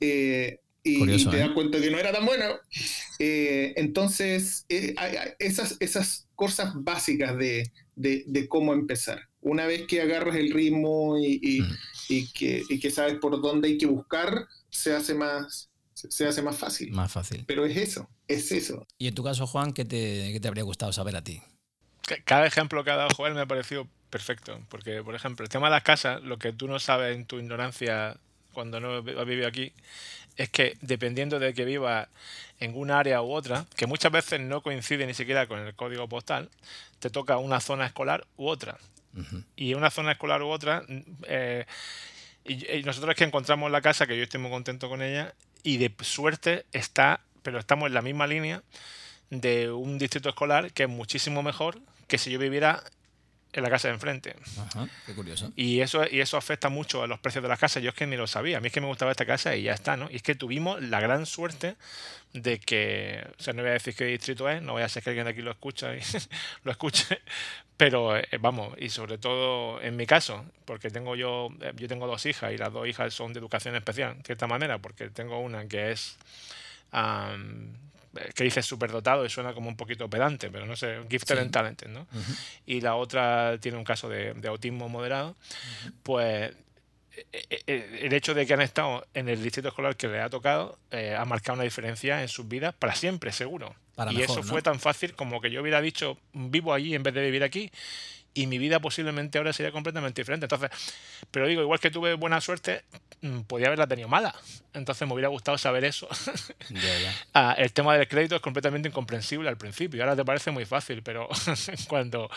Eh, 0.00 0.58
y, 0.84 1.06
te 1.06 1.36
das 1.36 1.50
¿eh? 1.50 1.54
cuenta 1.54 1.80
que 1.80 1.90
no 1.90 1.98
era 1.98 2.12
tan 2.12 2.26
bueno. 2.26 2.44
Eh, 3.24 3.74
entonces, 3.76 4.66
eh, 4.68 4.96
esas, 5.38 5.76
esas 5.78 6.26
cosas 6.34 6.72
básicas 6.74 7.38
de, 7.38 7.70
de, 7.94 8.48
cómo 8.48 8.72
empezar. 8.72 9.28
Una 9.40 9.64
vez 9.64 9.86
que 9.86 10.00
agarras 10.00 10.34
el 10.34 10.52
ritmo 10.52 11.16
y, 11.16 11.60
mm. 11.60 11.76
y, 12.08 12.32
que, 12.32 12.64
y, 12.68 12.80
que, 12.80 12.90
sabes 12.90 13.18
por 13.20 13.40
dónde 13.40 13.68
hay 13.68 13.78
que 13.78 13.86
buscar, 13.86 14.48
se 14.70 14.92
hace 14.92 15.14
más 15.14 15.70
se 15.94 16.26
hace 16.26 16.42
más 16.42 16.56
fácil. 16.56 16.90
Más 16.90 17.12
fácil. 17.12 17.44
Pero 17.46 17.64
es 17.64 17.76
eso, 17.76 18.10
es 18.26 18.50
eso. 18.50 18.84
Y 18.98 19.06
en 19.06 19.14
tu 19.14 19.22
caso, 19.22 19.46
Juan, 19.46 19.72
¿qué 19.72 19.84
te, 19.84 20.32
qué 20.32 20.40
te 20.40 20.48
habría 20.48 20.64
gustado 20.64 20.92
saber 20.92 21.14
a 21.14 21.22
ti? 21.22 21.40
Cada 22.24 22.44
ejemplo 22.44 22.82
que 22.82 22.90
ha 22.90 22.96
dado 22.96 23.10
Joel 23.16 23.34
me 23.34 23.42
ha 23.42 23.46
parecido 23.46 23.86
perfecto, 24.10 24.60
porque, 24.68 25.04
por 25.04 25.14
ejemplo, 25.14 25.44
el 25.44 25.48
tema 25.48 25.68
de 25.68 25.74
las 25.74 25.84
casas, 25.84 26.20
lo 26.22 26.38
que 26.38 26.52
tú 26.52 26.66
no 26.66 26.80
sabes 26.80 27.14
en 27.14 27.24
tu 27.24 27.38
ignorancia 27.38 28.16
cuando 28.52 28.80
no 28.80 28.96
has 28.96 29.26
vivido 29.26 29.46
aquí, 29.46 29.72
es 30.36 30.48
que 30.50 30.76
dependiendo 30.80 31.38
de 31.38 31.54
que 31.54 31.64
viva 31.64 32.08
en 32.58 32.76
una 32.76 32.98
área 32.98 33.22
u 33.22 33.32
otra, 33.32 33.66
que 33.76 33.86
muchas 33.86 34.12
veces 34.12 34.40
no 34.40 34.62
coincide 34.62 35.06
ni 35.06 35.14
siquiera 35.14 35.46
con 35.46 35.60
el 35.60 35.74
código 35.74 36.08
postal, 36.08 36.48
te 36.98 37.10
toca 37.10 37.36
una 37.38 37.60
zona 37.60 37.86
escolar 37.86 38.26
u 38.36 38.48
otra. 38.48 38.78
Y 39.56 39.74
una 39.74 39.90
zona 39.90 40.12
escolar 40.12 40.42
u 40.42 40.48
otra, 40.48 40.84
eh, 41.24 41.66
y, 42.44 42.82
nosotros 42.82 43.10
es 43.10 43.16
que 43.18 43.24
encontramos 43.24 43.70
la 43.70 43.82
casa, 43.82 44.06
que 44.06 44.16
yo 44.16 44.22
estoy 44.22 44.40
muy 44.40 44.50
contento 44.50 44.88
con 44.88 45.02
ella, 45.02 45.34
y 45.62 45.76
de 45.76 45.92
suerte 46.00 46.64
está, 46.72 47.20
pero 47.42 47.58
estamos 47.58 47.88
en 47.88 47.94
la 47.94 48.02
misma 48.02 48.26
línea 48.26 48.62
de 49.28 49.70
un 49.70 49.98
distrito 49.98 50.30
escolar 50.30 50.72
que 50.72 50.84
es 50.84 50.88
muchísimo 50.88 51.42
mejor 51.42 51.78
que 52.06 52.18
si 52.18 52.30
yo 52.30 52.38
viviera 52.38 52.82
en 53.52 53.62
la 53.62 53.70
casa 53.70 53.88
de 53.88 53.94
enfrente. 53.94 54.34
Ajá, 54.58 54.88
qué 55.06 55.14
curioso. 55.14 55.52
Y 55.56 55.80
eso, 55.80 56.04
y 56.10 56.20
eso 56.20 56.36
afecta 56.36 56.68
mucho 56.68 57.02
a 57.02 57.06
los 57.06 57.18
precios 57.20 57.42
de 57.42 57.48
las 57.48 57.58
casas. 57.58 57.82
Yo 57.82 57.90
es 57.90 57.94
que 57.94 58.06
ni 58.06 58.16
lo 58.16 58.26
sabía. 58.26 58.58
A 58.58 58.60
mí 58.60 58.68
es 58.68 58.72
que 58.72 58.80
me 58.80 58.86
gustaba 58.86 59.10
esta 59.10 59.26
casa 59.26 59.54
y 59.56 59.64
ya 59.64 59.72
está, 59.72 59.96
¿no? 59.96 60.08
Y 60.10 60.16
es 60.16 60.22
que 60.22 60.34
tuvimos 60.34 60.82
la 60.82 61.00
gran 61.00 61.26
suerte 61.26 61.76
de 62.32 62.58
que, 62.58 63.24
o 63.38 63.42
sea, 63.42 63.52
no 63.52 63.62
voy 63.62 63.70
a 63.70 63.74
decir 63.74 63.94
qué 63.94 64.06
distrito 64.06 64.48
es, 64.48 64.62
no 64.62 64.72
voy 64.72 64.82
a 64.82 64.88
ser 64.88 65.02
que 65.02 65.10
alguien 65.10 65.26
de 65.26 65.32
aquí 65.32 65.42
lo 65.42 65.50
escucha 65.50 65.94
y 65.94 66.00
lo 66.64 66.70
escuche, 66.72 67.20
pero 67.76 68.16
eh, 68.16 68.26
vamos, 68.40 68.74
y 68.78 68.88
sobre 68.88 69.18
todo 69.18 69.82
en 69.82 69.96
mi 69.96 70.06
caso, 70.06 70.44
porque 70.64 70.90
tengo 70.90 71.14
yo, 71.14 71.50
eh, 71.60 71.72
yo 71.76 71.88
tengo 71.88 72.06
dos 72.06 72.24
hijas 72.26 72.52
y 72.52 72.56
las 72.56 72.72
dos 72.72 72.88
hijas 72.88 73.12
son 73.12 73.32
de 73.32 73.40
educación 73.40 73.76
especial, 73.76 74.16
de 74.16 74.22
cierta 74.24 74.46
manera, 74.46 74.78
porque 74.78 75.10
tengo 75.10 75.40
una 75.40 75.66
que 75.68 75.92
es 75.92 76.16
que 78.34 78.44
dice 78.44 78.62
superdotado 78.62 79.24
y 79.24 79.30
suena 79.30 79.54
como 79.54 79.68
un 79.68 79.76
poquito 79.76 80.08
pedante, 80.08 80.50
pero 80.50 80.66
no 80.66 80.76
sé, 80.76 81.00
gifted 81.08 81.38
and 81.38 81.50
talented, 81.50 81.88
¿no? 81.88 82.06
Y 82.66 82.80
la 82.80 82.96
otra 82.96 83.58
tiene 83.60 83.78
un 83.78 83.84
caso 83.84 84.08
de, 84.08 84.34
autismo 84.46 84.88
moderado, 84.88 85.36
pues 86.02 86.52
e, 87.14 87.26
e, 87.50 87.62
e, 87.66 88.06
el 88.06 88.12
hecho 88.12 88.34
de 88.34 88.46
que 88.46 88.54
han 88.54 88.62
estado 88.62 89.06
en 89.14 89.28
el 89.28 89.42
distrito 89.42 89.68
escolar 89.68 89.96
que 89.96 90.08
les 90.08 90.22
ha 90.22 90.30
tocado 90.30 90.78
eh, 90.90 91.14
ha 91.18 91.24
marcado 91.26 91.56
una 91.56 91.64
diferencia 91.64 92.22
en 92.22 92.28
sus 92.28 92.48
vidas 92.48 92.74
para 92.74 92.94
siempre, 92.94 93.32
seguro. 93.32 93.74
y 94.10 94.22
eso 94.22 94.42
fue 94.42 94.62
tan 94.62 94.80
fácil 94.80 95.14
como 95.14 95.40
que 95.40 95.50
yo 95.50 95.60
hubiera 95.62 95.80
dicho, 95.80 96.18
vivo 96.32 96.72
allí 96.72 96.94
en 96.94 97.02
vez 97.02 97.14
de 97.14 97.22
vivir 97.22 97.44
aquí 97.44 97.70
y 98.34 98.46
mi 98.46 98.58
vida 98.58 98.80
posiblemente 98.80 99.38
ahora 99.38 99.52
sería 99.52 99.72
completamente 99.72 100.20
diferente. 100.22 100.46
Entonces, 100.46 100.70
pero 101.30 101.46
digo, 101.46 101.62
igual 101.62 101.80
que 101.80 101.90
tuve 101.90 102.14
buena 102.14 102.40
suerte, 102.40 102.82
mm, 103.20 103.40
podía 103.42 103.66
haberla 103.66 103.86
tenido 103.86 104.08
mala. 104.08 104.34
Entonces 104.72 105.06
me 105.06 105.14
hubiera 105.14 105.28
gustado 105.28 105.58
saber 105.58 105.84
eso. 105.84 106.08
Ah, 107.34 107.54
el 107.56 107.72
tema 107.72 107.96
del 107.96 108.08
crédito 108.08 108.36
es 108.36 108.42
completamente 108.42 108.88
incomprensible 108.88 109.48
al 109.48 109.56
principio. 109.56 110.02
Ahora 110.02 110.16
te 110.16 110.24
parece 110.24 110.50
muy 110.50 110.64
fácil, 110.64 111.02
pero 111.02 111.28
cuando 111.88 112.30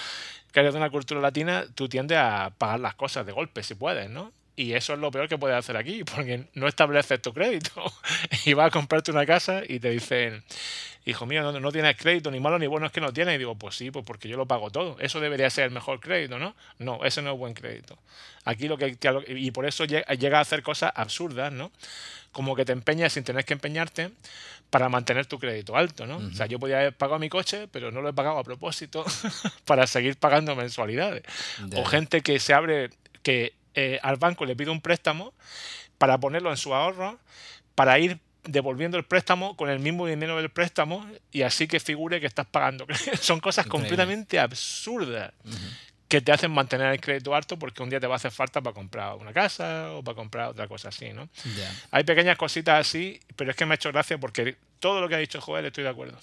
eres 0.53 0.73
de 0.73 0.79
una 0.79 0.89
cultura 0.89 1.19
latina, 1.19 1.65
tú 1.75 1.89
tiendes 1.89 2.17
a 2.17 2.53
pagar 2.57 2.79
las 2.79 2.95
cosas 2.95 3.25
de 3.25 3.31
golpe 3.31 3.63
si 3.63 3.75
puedes, 3.75 4.09
¿no? 4.09 4.31
Y 4.55 4.73
eso 4.73 4.93
es 4.93 4.99
lo 4.99 5.11
peor 5.11 5.27
que 5.27 5.37
puedes 5.37 5.57
hacer 5.57 5.75
aquí, 5.75 6.03
porque 6.03 6.45
no 6.53 6.67
estableces 6.67 7.21
tu 7.21 7.33
crédito. 7.33 7.71
y 8.45 8.53
vas 8.53 8.67
a 8.67 8.71
comprarte 8.71 9.11
una 9.11 9.25
casa 9.25 9.63
y 9.67 9.79
te 9.79 9.89
dicen, 9.89 10.43
hijo 11.05 11.25
mío, 11.25 11.43
no, 11.43 11.59
no, 11.59 11.71
tienes 11.71 11.97
crédito, 11.97 12.31
ni 12.31 12.39
malo 12.39 12.57
ni 12.57 12.67
bueno 12.67 12.85
es 12.85 12.91
que 12.91 13.01
no 13.01 13.11
tienes. 13.11 13.35
Y 13.35 13.37
digo, 13.37 13.55
pues 13.55 13.75
sí, 13.75 13.91
pues 13.91 14.05
porque 14.05 14.29
yo 14.29 14.37
lo 14.37 14.45
pago 14.45 14.69
todo. 14.69 14.97
Eso 14.99 15.19
debería 15.19 15.49
ser 15.49 15.65
el 15.65 15.71
mejor 15.71 15.99
crédito, 15.99 16.39
¿no? 16.39 16.55
No, 16.79 17.03
ese 17.03 17.21
no 17.21 17.33
es 17.33 17.37
buen 17.37 17.53
crédito. 17.53 17.97
Aquí 18.45 18.67
lo 18.67 18.77
que... 18.77 18.97
Y 19.27 19.51
por 19.51 19.65
eso 19.65 19.85
llega 19.85 20.37
a 20.37 20.41
hacer 20.41 20.63
cosas 20.63 20.91
absurdas, 20.95 21.51
¿no? 21.51 21.71
Como 22.31 22.55
que 22.55 22.65
te 22.65 22.71
empeñas 22.71 23.13
sin 23.13 23.23
tener 23.23 23.43
que 23.43 23.53
empeñarte 23.53 24.11
para 24.69 24.89
mantener 24.89 25.25
tu 25.25 25.37
crédito 25.39 25.75
alto, 25.75 26.05
¿no? 26.05 26.17
O 26.17 26.31
sea, 26.31 26.47
yo 26.47 26.59
podía 26.59 26.79
haber 26.79 26.93
pagado 26.93 27.19
mi 27.19 27.29
coche, 27.29 27.67
pero 27.71 27.91
no 27.91 28.01
lo 28.01 28.09
he 28.09 28.13
pagado 28.13 28.37
a 28.37 28.43
propósito 28.43 29.05
para 29.65 29.87
seguir 29.87 30.17
pagando 30.17 30.55
mensualidades. 30.55 31.23
O 31.75 31.85
gente 31.85 32.21
que 32.21 32.39
se 32.39 32.53
abre, 32.53 32.89
que 33.21 33.53
eh, 33.75 33.99
al 34.01 34.17
banco 34.17 34.45
le 34.45 34.55
pide 34.55 34.71
un 34.71 34.81
préstamo 34.81 35.33
para 35.97 36.19
ponerlo 36.19 36.49
en 36.49 36.57
su 36.57 36.73
ahorro, 36.73 37.19
para 37.75 37.99
ir 37.99 38.19
devolviendo 38.43 38.97
el 38.97 39.05
préstamo 39.05 39.55
con 39.57 39.69
el 39.69 39.79
mismo 39.79 40.07
dinero 40.07 40.37
del 40.37 40.49
préstamo 40.49 41.05
y 41.31 41.41
así 41.41 41.67
que 41.67 41.79
figure 41.79 42.19
que 42.19 42.27
estás 42.27 42.45
pagando. 42.45 42.85
Son 43.21 43.39
cosas 43.39 43.65
completamente 43.65 44.39
absurdas 44.39 45.33
que 46.07 46.21
te 46.21 46.31
hacen 46.31 46.51
mantener 46.51 46.91
el 46.93 47.01
crédito 47.01 47.33
alto 47.33 47.57
porque 47.57 47.81
un 47.81 47.89
día 47.89 47.99
te 47.99 48.07
va 48.07 48.13
a 48.13 48.17
hacer 48.17 48.31
falta 48.31 48.61
para 48.61 48.73
comprar 48.73 49.15
una 49.15 49.33
casa 49.33 49.91
o 49.93 50.03
para 50.03 50.15
comprar 50.15 50.49
otra 50.49 50.67
cosa 50.67 50.89
así, 50.89 51.11
¿no? 51.11 51.27
Hay 51.91 52.03
pequeñas 52.03 52.37
cositas 52.37 52.87
así, 52.87 53.19
pero 53.35 53.51
es 53.51 53.57
que 53.57 53.65
me 53.65 53.73
ha 53.73 53.75
hecho 53.75 53.91
gracia 53.91 54.17
porque 54.17 54.57
todo 54.79 55.01
lo 55.01 55.09
que 55.09 55.15
ha 55.15 55.19
dicho 55.19 55.41
Joel 55.41 55.65
estoy 55.65 55.83
de 55.83 55.89
acuerdo. 55.89 56.17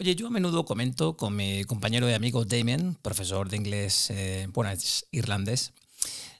Oye, 0.00 0.14
yo 0.14 0.28
a 0.28 0.30
menudo 0.30 0.64
comento 0.64 1.16
con 1.16 1.34
mi 1.34 1.64
compañero 1.64 2.08
y 2.08 2.12
amigo 2.12 2.44
Damien, 2.44 2.94
profesor 3.02 3.48
de 3.48 3.56
inglés, 3.56 4.10
eh, 4.10 4.46
bueno, 4.50 4.70
es 4.70 5.06
irlandés, 5.10 5.72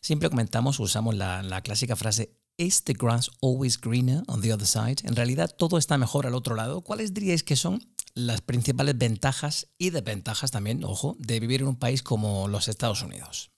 Siempre 0.08 0.30
comentamos, 0.30 0.80
usamos 0.80 1.14
la, 1.14 1.42
la 1.42 1.60
clásica 1.60 1.94
frase 1.94 2.32
¿Is 2.56 2.82
the 2.84 2.94
grass 2.94 3.30
always 3.42 3.78
greener 3.78 4.22
on 4.26 4.40
the 4.40 4.54
other 4.54 4.66
side? 4.66 5.06
En 5.06 5.14
realidad 5.14 5.54
todo 5.54 5.76
está 5.76 5.98
mejor 5.98 6.26
al 6.26 6.34
otro 6.34 6.54
lado. 6.54 6.80
¿Cuáles 6.80 7.12
diríais 7.12 7.42
que 7.42 7.56
son 7.56 7.86
las 8.14 8.40
principales 8.40 8.96
ventajas 8.96 9.68
y 9.76 9.90
desventajas 9.90 10.50
también, 10.50 10.82
ojo, 10.82 11.14
de 11.18 11.40
vivir 11.40 11.60
en 11.60 11.66
un 11.66 11.78
país 11.78 12.02
como 12.02 12.48
los 12.48 12.68
Estados 12.68 13.02
Unidos? 13.02 13.50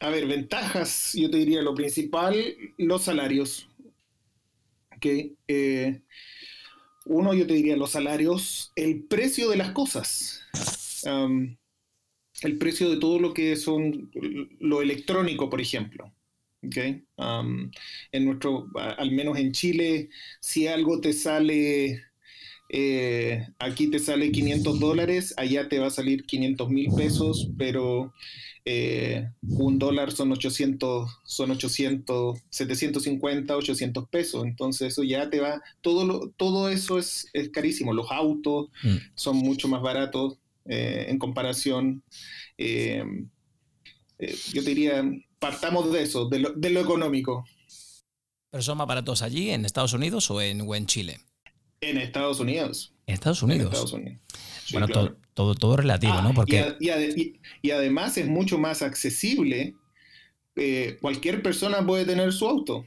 A 0.00 0.08
ver, 0.08 0.26
ventajas, 0.26 1.10
yo 1.12 1.30
te 1.30 1.36
diría 1.36 1.60
lo 1.60 1.74
principal, 1.74 2.56
los 2.78 3.02
salarios. 3.02 3.68
Okay. 4.96 5.36
Eh, 5.46 6.00
uno, 7.04 7.34
yo 7.34 7.46
te 7.46 7.52
diría 7.52 7.76
los 7.76 7.90
salarios, 7.90 8.72
el 8.76 9.04
precio 9.04 9.50
de 9.50 9.58
las 9.58 9.72
cosas. 9.72 10.40
El 12.42 12.58
precio 12.58 12.90
de 12.90 12.98
todo 12.98 13.18
lo 13.18 13.34
que 13.34 13.56
son 13.56 14.10
lo 14.60 14.82
electrónico, 14.82 15.48
por 15.48 15.60
ejemplo. 15.60 16.12
Okay. 16.64 17.02
en 18.12 18.24
nuestro, 18.24 18.68
al 18.76 19.10
menos 19.10 19.36
en 19.36 19.50
Chile, 19.50 20.10
si 20.40 20.68
algo 20.68 21.00
te 21.00 21.12
sale, 21.12 22.04
eh, 22.68 23.48
aquí 23.58 23.88
te 23.88 23.98
sale 23.98 24.30
500 24.30 24.78
dólares, 24.78 25.34
allá 25.36 25.68
te 25.68 25.80
va 25.80 25.88
a 25.88 25.90
salir 25.90 26.24
500 26.24 26.68
mil 26.70 26.94
pesos, 26.94 27.50
pero 27.58 28.12
eh, 28.64 29.28
un 29.42 29.80
dólar 29.80 30.12
son 30.12 30.30
800, 30.30 31.20
son 31.24 31.50
800, 31.50 32.38
750, 32.48 33.56
800 33.56 34.08
pesos. 34.08 34.44
Entonces 34.44 34.92
eso 34.92 35.02
ya 35.02 35.28
te 35.30 35.40
va, 35.40 35.62
todo, 35.80 36.30
todo 36.36 36.68
eso 36.68 36.98
es, 36.98 37.28
es 37.32 37.48
carísimo. 37.48 37.92
Los 37.92 38.10
autos 38.12 38.68
mm. 38.84 38.96
son 39.14 39.38
mucho 39.38 39.66
más 39.66 39.82
baratos. 39.82 40.38
Eh, 40.66 41.06
en 41.08 41.18
comparación. 41.18 42.02
Eh, 42.56 43.04
eh, 44.18 44.34
yo 44.52 44.62
diría, 44.62 45.02
partamos 45.38 45.92
de 45.92 46.02
eso, 46.02 46.28
de 46.28 46.38
lo, 46.38 46.80
económico. 46.80 47.44
¿Pero 48.50 48.62
son 48.62 48.78
más 48.78 48.86
baratos 48.86 49.22
allí, 49.22 49.50
en 49.50 49.64
Estados 49.64 49.92
Unidos 49.92 50.30
o 50.30 50.40
en, 50.40 50.86
Chile? 50.86 51.20
En 51.80 51.98
Estados 51.98 52.38
Unidos. 52.38 52.94
En 53.06 53.14
Estados 53.14 53.42
Unidos. 53.42 53.92
bueno, 54.70 54.88
todo, 55.34 55.54
todo, 55.54 55.76
relativo, 55.76 56.20
¿no? 56.22 56.28
Ah, 56.28 56.34
Porque... 56.34 56.76
Y, 57.62 57.70
además 57.70 58.16
es 58.18 58.28
mucho 58.28 58.58
más 58.58 58.82
accesible. 58.82 59.74
cualquier 61.00 61.42
persona 61.42 61.84
puede 61.84 62.04
tener 62.04 62.32
su 62.32 62.46
auto. 62.46 62.84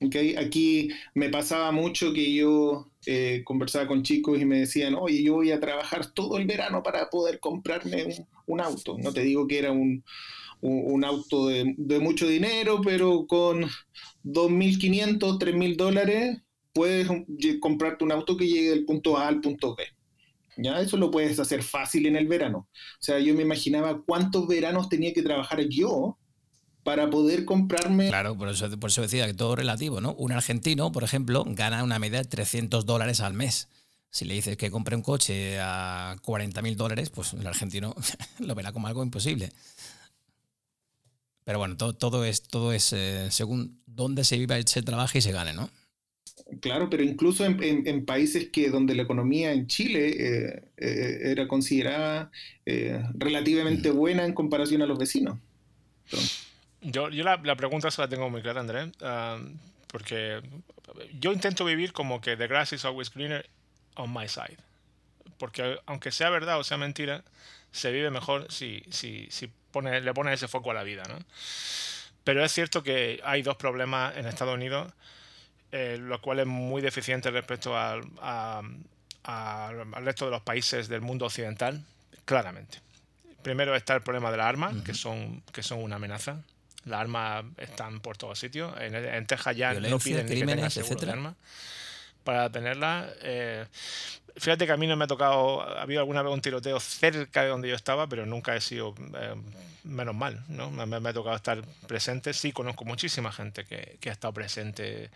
¿okay? 0.00 0.36
Aquí 0.36 0.90
me 1.14 1.30
pasaba 1.30 1.72
mucho 1.72 2.12
que 2.12 2.32
yo 2.32 2.89
eh, 3.06 3.42
conversaba 3.44 3.86
con 3.86 4.02
chicos 4.02 4.40
y 4.40 4.44
me 4.44 4.60
decían, 4.60 4.94
oye, 4.94 5.22
yo 5.22 5.34
voy 5.34 5.50
a 5.52 5.60
trabajar 5.60 6.12
todo 6.12 6.36
el 6.36 6.46
verano 6.46 6.82
para 6.82 7.08
poder 7.08 7.40
comprarme 7.40 8.26
un, 8.46 8.60
auto. 8.60 8.98
No 8.98 9.12
te 9.12 9.22
digo 9.22 9.46
que 9.46 9.58
era 9.58 9.72
un, 9.72 10.04
auto 11.04 11.48
de, 11.48 11.74
mucho 12.00 12.28
dinero, 12.28 12.80
pero 12.84 13.26
con 13.26 13.62
2.500, 14.24 15.38
3.000 15.38 15.76
dólares 15.76 16.42
puedes 16.72 17.08
comprarte 17.60 18.04
un 18.04 18.12
auto 18.12 18.36
que 18.36 18.46
llegue 18.46 18.70
del 18.70 18.84
punto 18.84 19.16
A 19.16 19.28
al 19.28 19.40
punto 19.40 19.74
B. 19.74 19.84
¿Ya? 20.58 20.80
Eso 20.80 20.98
lo 20.98 21.10
puedes 21.10 21.38
hacer 21.38 21.62
fácil 21.62 22.04
en 22.04 22.16
el 22.16 22.28
verano. 22.28 22.68
O 22.68 23.02
sea, 23.02 23.18
yo 23.18 23.34
me 23.34 23.42
imaginaba 23.42 24.02
cuántos 24.02 24.46
veranos 24.46 24.90
tenía 24.90 25.14
que 25.14 25.22
trabajar 25.22 25.66
yo 25.68 26.18
para 26.82 27.10
poder 27.10 27.44
comprarme. 27.44 28.08
Claro, 28.08 28.36
por 28.36 28.48
eso, 28.48 28.68
por 28.78 28.90
eso 28.90 29.02
decía 29.02 29.26
que 29.26 29.34
todo 29.34 29.56
relativo, 29.56 30.00
¿no? 30.00 30.14
Un 30.14 30.32
argentino, 30.32 30.92
por 30.92 31.04
ejemplo, 31.04 31.44
gana 31.46 31.84
una 31.84 31.98
media 31.98 32.18
de 32.18 32.24
300 32.24 32.86
dólares 32.86 33.20
al 33.20 33.34
mes. 33.34 33.68
Si 34.10 34.24
le 34.24 34.34
dices 34.34 34.56
que 34.56 34.70
compre 34.70 34.96
un 34.96 35.02
coche 35.02 35.58
a 35.60 36.16
40 36.22 36.62
mil 36.62 36.76
dólares, 36.76 37.10
pues 37.10 37.32
el 37.34 37.46
argentino 37.46 37.94
lo 38.40 38.54
verá 38.54 38.72
como 38.72 38.88
algo 38.88 39.02
imposible. 39.02 39.50
Pero 41.44 41.58
bueno, 41.58 41.76
todo, 41.76 41.94
todo 41.94 42.24
es, 42.24 42.42
todo 42.42 42.72
es 42.72 42.92
eh, 42.92 43.28
según 43.30 43.80
dónde 43.86 44.24
se 44.24 44.38
viva, 44.38 44.60
se 44.62 44.82
trabaja 44.82 45.18
y 45.18 45.20
se 45.20 45.32
gane, 45.32 45.52
¿no? 45.52 45.70
Claro, 46.60 46.90
pero 46.90 47.04
incluso 47.04 47.44
en, 47.44 48.04
países 48.04 48.48
que 48.50 48.70
donde 48.70 48.96
la 48.96 49.02
economía 49.02 49.52
en 49.52 49.68
Chile 49.68 50.08
eh, 50.08 50.62
eh, 50.76 51.18
era 51.22 51.46
considerada 51.46 52.32
relativamente 53.14 53.92
mm. 53.92 53.96
buena 53.96 54.24
en 54.24 54.32
comparación 54.32 54.82
a 54.82 54.86
los 54.86 54.98
vecinos. 54.98 55.38
Yo, 56.82 57.10
yo 57.10 57.24
la, 57.24 57.36
la, 57.42 57.56
pregunta 57.56 57.90
se 57.90 58.00
la 58.00 58.08
tengo 58.08 58.30
muy 58.30 58.42
clara, 58.42 58.60
André, 58.60 58.90
ah, 59.02 59.38
porque 59.88 60.40
yo 61.18 61.32
intento 61.32 61.64
vivir 61.64 61.92
como 61.92 62.20
que 62.20 62.36
the 62.36 62.46
grass 62.46 62.72
is 62.72 62.84
always 62.84 63.10
greener 63.10 63.48
on 63.96 64.12
my 64.12 64.28
side. 64.28 64.58
Porque 65.38 65.78
aunque 65.86 66.10
sea 66.10 66.30
verdad 66.30 66.58
o 66.58 66.64
sea 66.64 66.76
mentira, 66.76 67.22
se 67.72 67.90
vive 67.92 68.10
mejor 68.10 68.50
si, 68.50 68.82
si, 68.90 69.28
si 69.30 69.50
pone, 69.70 70.00
le 70.00 70.14
pones 70.14 70.34
ese 70.34 70.48
foco 70.48 70.70
a 70.70 70.74
la 70.74 70.82
vida, 70.82 71.02
¿no? 71.08 71.18
Pero 72.24 72.44
es 72.44 72.52
cierto 72.52 72.82
que 72.82 73.20
hay 73.24 73.42
dos 73.42 73.56
problemas 73.56 74.16
en 74.16 74.26
Estados 74.26 74.54
Unidos, 74.54 74.92
eh, 75.72 75.96
los 75.98 76.20
cuales 76.20 76.46
muy 76.46 76.82
deficientes 76.82 77.32
respecto 77.32 77.78
al, 77.78 78.02
al 79.22 80.04
resto 80.04 80.26
de 80.26 80.30
los 80.30 80.42
países 80.42 80.88
del 80.88 81.00
mundo 81.00 81.26
occidental, 81.26 81.84
claramente. 82.24 82.80
Primero 83.42 83.74
está 83.74 83.94
el 83.94 84.02
problema 84.02 84.30
de 84.30 84.36
las 84.36 84.46
armas, 84.46 84.74
que, 84.84 84.92
son, 84.92 85.42
que 85.52 85.62
son 85.62 85.82
una 85.82 85.96
amenaza. 85.96 86.42
Las 86.84 87.00
armas 87.00 87.44
están 87.58 88.00
por 88.00 88.16
todos 88.16 88.38
sitios. 88.38 88.72
En, 88.80 89.26
Texas 89.26 89.56
ya 89.56 89.74
no 89.74 89.98
piden 89.98 90.26
ni 90.26 90.34
que 90.34 90.44
de 90.44 91.10
armas 91.10 91.34
para 92.24 92.50
tenerlas. 92.50 93.10
Eh, 93.22 93.66
fíjate 94.36 94.66
que 94.66 94.72
a 94.72 94.76
mí 94.76 94.86
no 94.86 94.96
me 94.96 95.04
ha 95.04 95.08
tocado, 95.08 95.62
ha 95.62 95.82
habido 95.82 96.00
alguna 96.00 96.22
vez 96.22 96.32
un 96.32 96.40
tiroteo 96.40 96.80
cerca 96.80 97.42
de 97.42 97.48
donde 97.48 97.68
yo 97.68 97.74
estaba, 97.74 98.06
pero 98.06 98.26
nunca 98.26 98.54
he 98.56 98.60
sido 98.60 98.94
eh, 99.14 99.34
menos 99.84 100.14
mal, 100.14 100.42
¿no? 100.48 100.70
Me, 100.70 101.08
ha 101.08 101.12
tocado 101.12 101.36
estar 101.36 101.62
presente. 101.86 102.32
Sí, 102.32 102.52
conozco 102.52 102.84
muchísima 102.84 103.32
gente 103.32 103.64
que, 103.64 103.98
que, 104.00 104.10
ha 104.10 104.12
estado 104.12 104.32
presente 104.32 105.10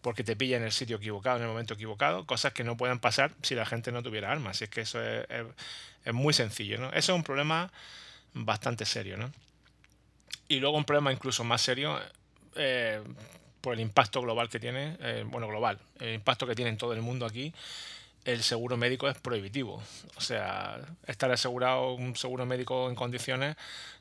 porque 0.00 0.22
te 0.24 0.36
pilla 0.36 0.56
en 0.56 0.62
el 0.62 0.72
sitio 0.72 0.96
equivocado, 0.96 1.38
en 1.38 1.42
el 1.42 1.48
momento 1.48 1.74
equivocado, 1.74 2.26
cosas 2.26 2.52
que 2.52 2.64
no 2.64 2.76
pueden 2.76 2.98
pasar 2.98 3.32
si 3.42 3.54
la 3.54 3.66
gente 3.66 3.92
no 3.92 4.02
tuviera 4.02 4.30
armas. 4.30 4.60
Y 4.60 4.64
es 4.64 4.70
que 4.70 4.82
eso 4.82 5.02
es, 5.02 5.26
es, 5.28 5.46
es 6.04 6.14
muy 6.14 6.32
sencillo, 6.32 6.78
¿no? 6.78 6.88
Eso 6.88 7.12
es 7.12 7.16
un 7.16 7.24
problema 7.24 7.72
bastante 8.34 8.84
serio, 8.84 9.16
¿no? 9.16 9.32
Y 10.48 10.60
luego 10.60 10.76
un 10.76 10.84
problema 10.84 11.12
incluso 11.12 11.44
más 11.44 11.60
serio 11.60 12.00
eh, 12.56 13.02
por 13.60 13.74
el 13.74 13.80
impacto 13.80 14.22
global 14.22 14.48
que 14.48 14.58
tiene, 14.58 14.96
eh, 15.00 15.24
bueno, 15.26 15.46
global, 15.46 15.78
el 16.00 16.14
impacto 16.14 16.46
que 16.46 16.54
tiene 16.54 16.70
en 16.70 16.78
todo 16.78 16.92
el 16.94 17.02
mundo 17.02 17.26
aquí, 17.26 17.52
el 18.24 18.42
seguro 18.42 18.76
médico 18.76 19.08
es 19.08 19.18
prohibitivo. 19.18 19.82
O 20.16 20.20
sea, 20.20 20.78
estar 21.06 21.30
asegurado 21.30 21.92
un 21.92 22.16
seguro 22.16 22.46
médico 22.46 22.88
en 22.88 22.94
condiciones 22.94 23.56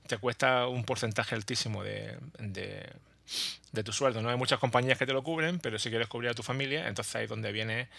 te 0.08 0.18
cuesta 0.18 0.68
un 0.68 0.84
porcentaje 0.84 1.36
altísimo 1.36 1.84
de, 1.84 2.18
de, 2.40 3.84
tu 3.84 3.94
sueldo. 3.94 4.22
No 4.22 4.30
hay 4.30 4.38
muchas 4.38 4.60
compañías 4.60 4.98
que 4.98 5.06
te 5.06 5.14
lo 5.14 5.24
cubren, 5.24 5.60
pero 5.60 5.78
si 5.80 5.90
quieres 5.90 6.08
cubrir 6.08 6.32
a 6.32 6.34
tu 6.34 6.44
familia, 6.44 6.88
entonces 6.88 7.16
ahí 7.16 7.24
es 7.24 7.30
donde 7.30 7.52
viene 7.52 7.90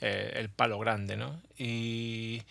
eh, 0.00 0.32
el 0.36 0.48
palo 0.48 0.78
grande, 0.78 1.16
¿no? 1.16 1.40
Y 1.56 2.42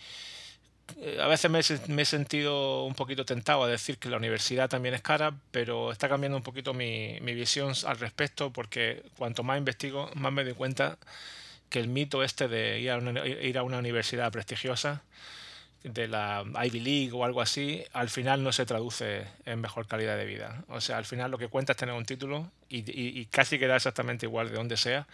a 1.20 1.26
veces 1.26 1.50
me, 1.88 2.02
he 2.02 2.04
sentido 2.04 2.84
un 2.84 2.94
poquito 2.94 3.24
tentado 3.24 3.64
a 3.64 3.68
decir 3.68 3.98
que 3.98 4.08
la 4.08 4.16
universidad 4.16 4.68
también 4.68 4.94
es 4.94 5.02
cara, 5.02 5.34
pero 5.50 5.92
está 5.92 6.08
cambiando 6.08 6.36
un 6.36 6.42
poquito 6.42 6.74
mi, 6.74 7.18
visión 7.20 7.72
al 7.86 7.98
respecto 7.98 8.52
porque 8.52 9.02
cuanto 9.16 9.42
más 9.42 9.58
investigo, 9.58 10.10
más 10.14 10.32
me 10.32 10.44
doy 10.44 10.54
cuenta 10.54 10.98
que 11.68 11.80
el 11.80 11.88
mito 11.88 12.22
este 12.22 12.48
de 12.48 12.80
ir 12.80 12.90
a 12.90 13.62
una, 13.62 13.78
universidad 13.78 14.30
prestigiosa, 14.32 15.02
de 15.82 16.08
la 16.08 16.44
Ivy 16.62 16.80
League 16.80 17.10
o 17.14 17.24
algo 17.24 17.40
así, 17.40 17.82
al 17.94 18.10
final 18.10 18.42
no 18.42 18.52
se 18.52 18.66
traduce 18.66 19.26
en 19.46 19.62
mejor 19.62 19.86
calidad 19.86 20.18
de 20.18 20.26
vida. 20.26 20.62
O 20.68 20.82
sea, 20.82 20.98
al 20.98 21.06
final 21.06 21.30
lo 21.30 21.38
que 21.38 21.48
cuenta 21.48 21.72
es 21.72 21.78
tener 21.78 21.94
un 21.94 22.04
título 22.04 22.50
y, 22.68 23.24
casi 23.26 23.58
queda 23.58 23.76
exactamente 23.76 24.26
igual 24.26 24.50
de 24.50 24.56
donde 24.56 24.76
sea. 24.76 25.06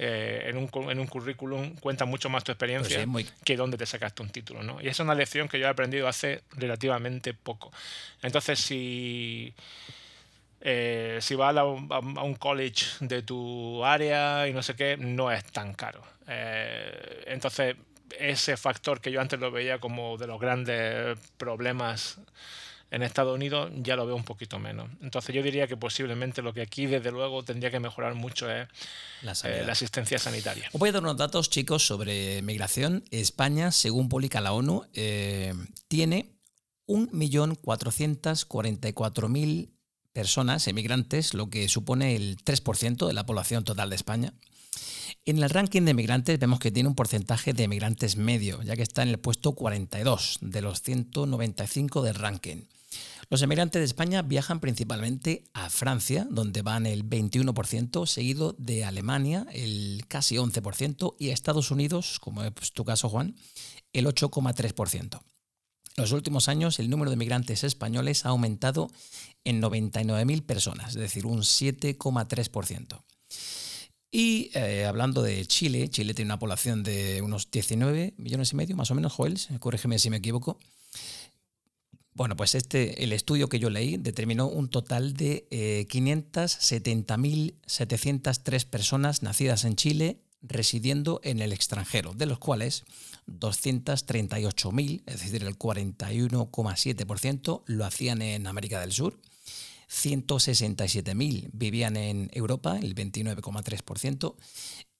Eh, 0.00 0.44
en, 0.46 0.56
un, 0.56 0.70
en, 0.90 1.00
un, 1.00 1.08
currículum 1.08 1.74
cuenta 1.74 2.04
mucho 2.04 2.28
más 2.28 2.44
tu 2.44 2.52
experiencia 2.52 3.04
pues 3.10 3.32
que 3.44 3.56
donde 3.56 3.76
te 3.76 3.84
sacaste 3.84 4.22
un 4.22 4.30
título. 4.30 4.62
¿no? 4.62 4.80
Y 4.80 4.86
es 4.86 5.00
una 5.00 5.14
lección 5.14 5.48
que 5.48 5.58
yo 5.58 5.66
he 5.66 5.68
aprendido 5.68 6.06
hace 6.06 6.42
relativamente 6.52 7.34
poco. 7.34 7.72
Entonces, 8.22 8.60
si... 8.60 9.54
Eh, 10.60 11.18
si 11.20 11.36
vas 11.36 11.56
a, 11.56 11.64
un 11.64 12.34
college 12.34 12.86
de 13.00 13.22
tu 13.22 13.84
área 13.84 14.48
y 14.48 14.52
no 14.52 14.62
sé 14.62 14.74
qué, 14.74 14.96
no 14.96 15.30
es 15.30 15.44
tan 15.44 15.74
caro. 15.74 16.02
Eh, 16.26 17.24
entonces, 17.28 17.76
ese 18.18 18.56
factor 18.56 19.00
que 19.00 19.12
yo 19.12 19.20
antes 19.20 19.38
lo 19.38 19.50
veía 19.50 19.78
como 19.78 20.16
de 20.16 20.26
los 20.26 20.40
grandes 20.40 21.16
problemas 21.36 22.18
en 22.90 23.02
Estados 23.02 23.34
Unidos 23.34 23.70
ya 23.76 23.96
lo 23.96 24.06
veo 24.06 24.16
un 24.16 24.24
poquito 24.24 24.58
menos. 24.58 24.88
Entonces 25.02 25.34
yo 25.34 25.42
diría 25.42 25.66
que 25.66 25.76
posiblemente 25.76 26.40
lo 26.42 26.54
que 26.54 26.62
aquí 26.62 26.86
desde 26.86 27.10
luego 27.10 27.42
tendría 27.42 27.70
que 27.70 27.80
mejorar 27.80 28.14
mucho 28.14 28.50
es 28.50 28.66
la, 29.22 29.34
eh, 29.44 29.66
asistencia 29.68 30.18
sanitaria. 30.18 30.70
Os 30.72 30.80
voy 30.80 30.88
a 30.88 30.92
dar 30.92 31.02
unos 31.02 31.16
datos 31.16 31.50
chicos 31.50 31.84
sobre 31.86 32.40
migración. 32.42 33.04
España, 33.10 33.72
según 33.72 34.08
publica 34.08 34.40
la 34.40 34.52
ONU, 34.52 34.86
eh, 34.94 35.52
tiene 35.88 36.30
1.444.000 36.86 39.70
personas 40.12 40.66
emigrantes, 40.66 41.34
lo 41.34 41.50
que 41.50 41.68
supone 41.68 42.16
el 42.16 42.38
3% 42.38 43.06
de 43.06 43.12
la 43.12 43.26
población 43.26 43.64
total 43.64 43.90
de 43.90 43.96
España. 43.96 44.32
En 45.24 45.42
el 45.42 45.50
ranking 45.50 45.82
de 45.82 45.94
migrantes 45.94 46.38
vemos 46.38 46.58
que 46.58 46.70
tiene 46.70 46.88
un 46.88 46.94
porcentaje 46.94 47.52
de 47.52 47.68
migrantes 47.68 48.16
medio, 48.16 48.62
ya 48.62 48.76
que 48.76 48.82
está 48.82 49.02
en 49.02 49.10
el 49.10 49.18
puesto 49.18 49.52
42 49.52 50.38
de 50.40 50.62
los 50.62 50.82
195 50.82 52.02
del 52.02 52.14
ranking. 52.14 52.64
Los 53.30 53.42
emigrantes 53.42 53.80
de 53.80 53.84
España 53.84 54.22
viajan 54.22 54.58
principalmente 54.58 55.44
a 55.52 55.68
Francia, 55.68 56.26
donde 56.30 56.62
van 56.62 56.86
el 56.86 57.04
21%, 57.04 58.06
seguido 58.06 58.54
de 58.58 58.86
Alemania, 58.86 59.46
el 59.52 60.04
casi 60.08 60.36
11%, 60.36 61.14
y 61.18 61.28
a 61.28 61.34
Estados 61.34 61.70
Unidos, 61.70 62.20
como 62.20 62.42
es 62.42 62.72
tu 62.72 62.86
caso, 62.86 63.10
Juan, 63.10 63.36
el 63.92 64.06
8,3%. 64.06 65.20
En 65.98 66.02
los 66.02 66.12
últimos 66.12 66.48
años, 66.48 66.78
el 66.78 66.88
número 66.88 67.10
de 67.10 67.16
migrantes 67.16 67.64
españoles 67.64 68.24
ha 68.24 68.30
aumentado 68.30 68.90
en 69.44 69.60
99.000 69.60 70.46
personas, 70.46 70.90
es 70.90 71.00
decir, 71.00 71.26
un 71.26 71.40
7,3%. 71.40 73.02
Y 74.10 74.50
eh, 74.54 74.86
hablando 74.86 75.22
de 75.22 75.44
Chile, 75.44 75.90
Chile 75.90 76.14
tiene 76.14 76.30
una 76.30 76.38
población 76.38 76.82
de 76.82 77.20
unos 77.20 77.50
19 77.50 78.14
millones 78.16 78.52
y 78.52 78.56
medio, 78.56 78.74
más 78.74 78.90
o 78.90 78.94
menos, 78.94 79.12
Joel, 79.12 79.38
corrígeme 79.58 79.98
si 79.98 80.08
me 80.08 80.16
equivoco. 80.16 80.58
Bueno, 82.18 82.34
pues 82.34 82.56
este, 82.56 83.04
el 83.04 83.12
estudio 83.12 83.48
que 83.48 83.60
yo 83.60 83.70
leí 83.70 83.96
determinó 83.96 84.48
un 84.48 84.68
total 84.68 85.14
de 85.14 85.46
eh, 85.52 85.86
570.703 85.88 88.66
personas 88.66 89.22
nacidas 89.22 89.64
en 89.64 89.76
Chile 89.76 90.18
residiendo 90.42 91.20
en 91.22 91.40
el 91.40 91.52
extranjero, 91.52 92.14
de 92.14 92.26
los 92.26 92.40
cuales 92.40 92.82
238.000, 93.28 95.02
es 95.06 95.20
decir, 95.20 95.44
el 95.44 95.56
41,7%, 95.56 97.62
lo 97.66 97.84
hacían 97.84 98.20
en 98.20 98.48
América 98.48 98.80
del 98.80 98.90
Sur 98.90 99.20
167.000 99.88 101.50
vivían 101.52 101.96
en 101.96 102.30
Europa, 102.32 102.80
el 102.82 102.96
29,3%, 102.96 104.34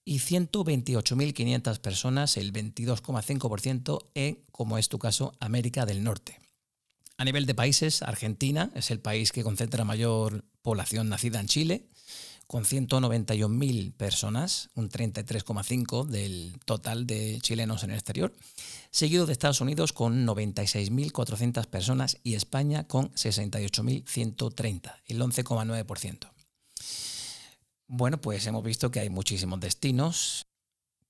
y 0.05 0.19
128.500 0.19 1.79
personas, 1.79 2.37
el 2.37 2.53
22,5%, 2.53 4.07
en, 4.15 4.39
como 4.53 4.77
es 4.77 4.87
tu 4.87 4.99
caso, 4.99 5.33
América 5.41 5.85
del 5.85 6.01
Norte. 6.01 6.38
A 7.19 7.25
nivel 7.25 7.45
de 7.45 7.53
países, 7.53 8.01
Argentina 8.01 8.71
es 8.75 8.91
el 8.91 9.01
país 9.01 9.33
que 9.33 9.43
concentra 9.43 9.83
mayor 9.83 10.45
población 10.61 11.09
nacida 11.09 11.41
en 11.41 11.47
Chile, 11.47 11.89
con 12.47 12.63
191.000 12.63 13.91
personas, 13.91 14.69
un 14.73 14.89
33,5% 14.89 16.05
del 16.05 16.57
total 16.63 17.05
de 17.05 17.39
chilenos 17.41 17.83
en 17.83 17.89
el 17.89 17.97
exterior, 17.97 18.33
seguido 18.89 19.25
de 19.25 19.33
Estados 19.33 19.59
Unidos 19.59 19.91
con 19.91 20.25
96.400 20.25 21.65
personas 21.65 22.15
y 22.23 22.35
España 22.35 22.87
con 22.87 23.11
68.130, 23.11 24.95
el 25.07 25.21
11,9%. 25.21 26.31
Bueno, 27.87 28.21
pues 28.21 28.47
hemos 28.47 28.63
visto 28.63 28.91
que 28.91 29.01
hay 29.01 29.09
muchísimos 29.09 29.59
destinos. 29.59 30.45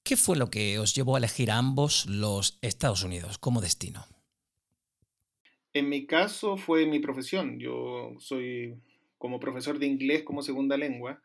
¿Qué 0.02 0.18
fue 0.18 0.38
lo 0.38 0.50
que 0.50 0.80
os 0.80 0.96
llevó 0.96 1.14
a 1.14 1.20
elegir 1.20 1.52
a 1.52 1.58
ambos 1.58 2.08
los 2.08 2.58
Estados 2.64 3.04
Unidos 3.04 3.38
como 3.38 3.62
destino? 3.62 4.08
En 5.80 5.90
mi 5.90 6.06
caso 6.06 6.58
fue 6.58 6.86
mi 6.86 7.00
profesión. 7.00 7.60
Yo 7.60 8.16
soy 8.20 8.76
como 9.18 9.40
profesor 9.40 9.80
de 9.80 9.88
inglés 9.88 10.24
como 10.24 10.42
segunda 10.42 10.78
lengua 10.78 11.22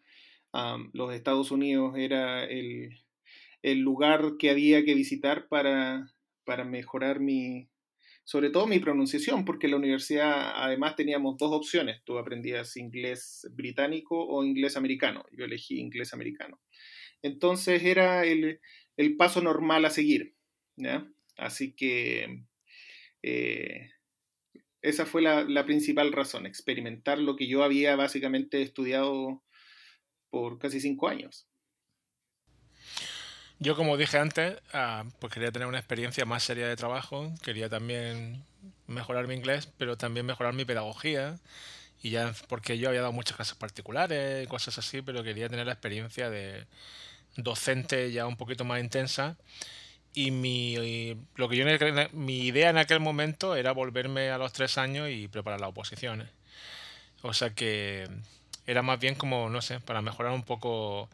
los 0.92 1.12
Estados 1.12 1.50
Unidos 1.50 1.94
era 1.96 2.44
el, 2.44 2.90
lugar 3.62 4.34
que 4.38 4.50
había 4.50 4.84
que 4.84 4.94
visitar 4.94 5.48
para, 5.48 6.12
para 6.44 6.64
mejorar 6.64 7.18
mi, 7.18 7.68
sobre 8.24 8.50
todo 8.50 8.66
mi 8.66 8.78
pronunciación, 8.78 9.44
porque 9.44 9.66
en 9.66 9.72
la 9.72 9.78
universidad 9.78 10.52
además 10.54 10.96
teníamos 10.96 11.36
dos 11.38 11.52
opciones. 11.52 12.02
Tú 12.04 12.18
aprendías 12.18 12.76
inglés 12.76 13.48
británico 13.52 14.16
o 14.16 14.44
inglés 14.44 14.76
americano. 14.76 15.24
Yo 15.32 15.44
elegí 15.44 15.80
inglés 15.80 16.14
americano. 16.14 16.60
Entonces 17.22 17.82
era 17.82 18.24
el, 18.24 18.60
paso 19.16 19.40
normal 19.40 19.84
a 19.86 19.90
seguir. 19.90 20.34
Así 21.36 21.72
que 21.74 22.44
eh, 23.22 23.90
esa 24.84 25.06
fue 25.06 25.22
la, 25.22 25.64
principal 25.64 26.12
razón, 26.12 26.44
experimentar 26.44 27.18
lo 27.18 27.36
que 27.36 27.46
yo 27.46 27.64
había 27.64 27.96
básicamente 27.96 28.60
estudiado 28.60 29.42
por 30.28 30.58
casi 30.58 30.78
cinco 30.78 31.08
años. 31.08 31.46
Yo, 33.58 33.76
como 33.76 33.96
dije 33.96 34.18
antes, 34.18 34.58
ah, 34.74 35.04
pues 35.20 35.32
quería 35.32 35.50
tener 35.50 35.68
una 35.68 35.78
experiencia 35.78 36.26
más 36.26 36.42
seria 36.42 36.68
de 36.68 36.76
trabajo, 36.76 37.32
quería 37.42 37.70
también 37.70 38.44
mejorar 38.86 39.26
mi 39.26 39.34
inglés, 39.34 39.72
pero 39.78 39.96
también 39.96 40.26
mejorar 40.26 40.52
mi 40.52 40.66
pedagogía, 40.66 41.38
y 42.02 42.10
ya 42.10 42.34
porque 42.48 42.76
yo 42.76 42.90
había 42.90 43.00
dado 43.00 43.12
muchas 43.12 43.36
clases 43.36 43.56
particulares 43.56 44.44
y 44.44 44.46
cosas 44.48 44.76
así, 44.76 45.00
pero 45.00 45.24
quería 45.24 45.48
tener 45.48 45.64
la 45.64 45.72
experiencia 45.72 46.28
de 46.28 46.66
docente 47.36 48.12
ya 48.12 48.26
un 48.26 48.36
poquito 48.36 48.66
más 48.66 48.80
intensa. 48.82 49.38
Y 50.14 50.30
mi, 50.30 51.16
lo 51.34 51.48
que 51.48 51.56
yo, 51.56 51.64
mi 52.12 52.46
idea 52.46 52.70
en 52.70 52.78
aquel 52.78 53.00
momento 53.00 53.56
era 53.56 53.72
volverme 53.72 54.30
a 54.30 54.38
los 54.38 54.52
tres 54.52 54.78
años 54.78 55.10
y 55.10 55.26
preparar 55.28 55.60
las 55.60 55.70
oposiciones. 55.70 56.28
O 57.22 57.34
sea 57.34 57.50
que 57.50 58.08
era 58.66 58.82
más 58.82 59.00
bien 59.00 59.16
como, 59.16 59.50
no 59.50 59.60
sé, 59.60 59.80
para 59.80 60.02
mejorar 60.02 60.32
un 60.32 60.44
poco, 60.44 61.08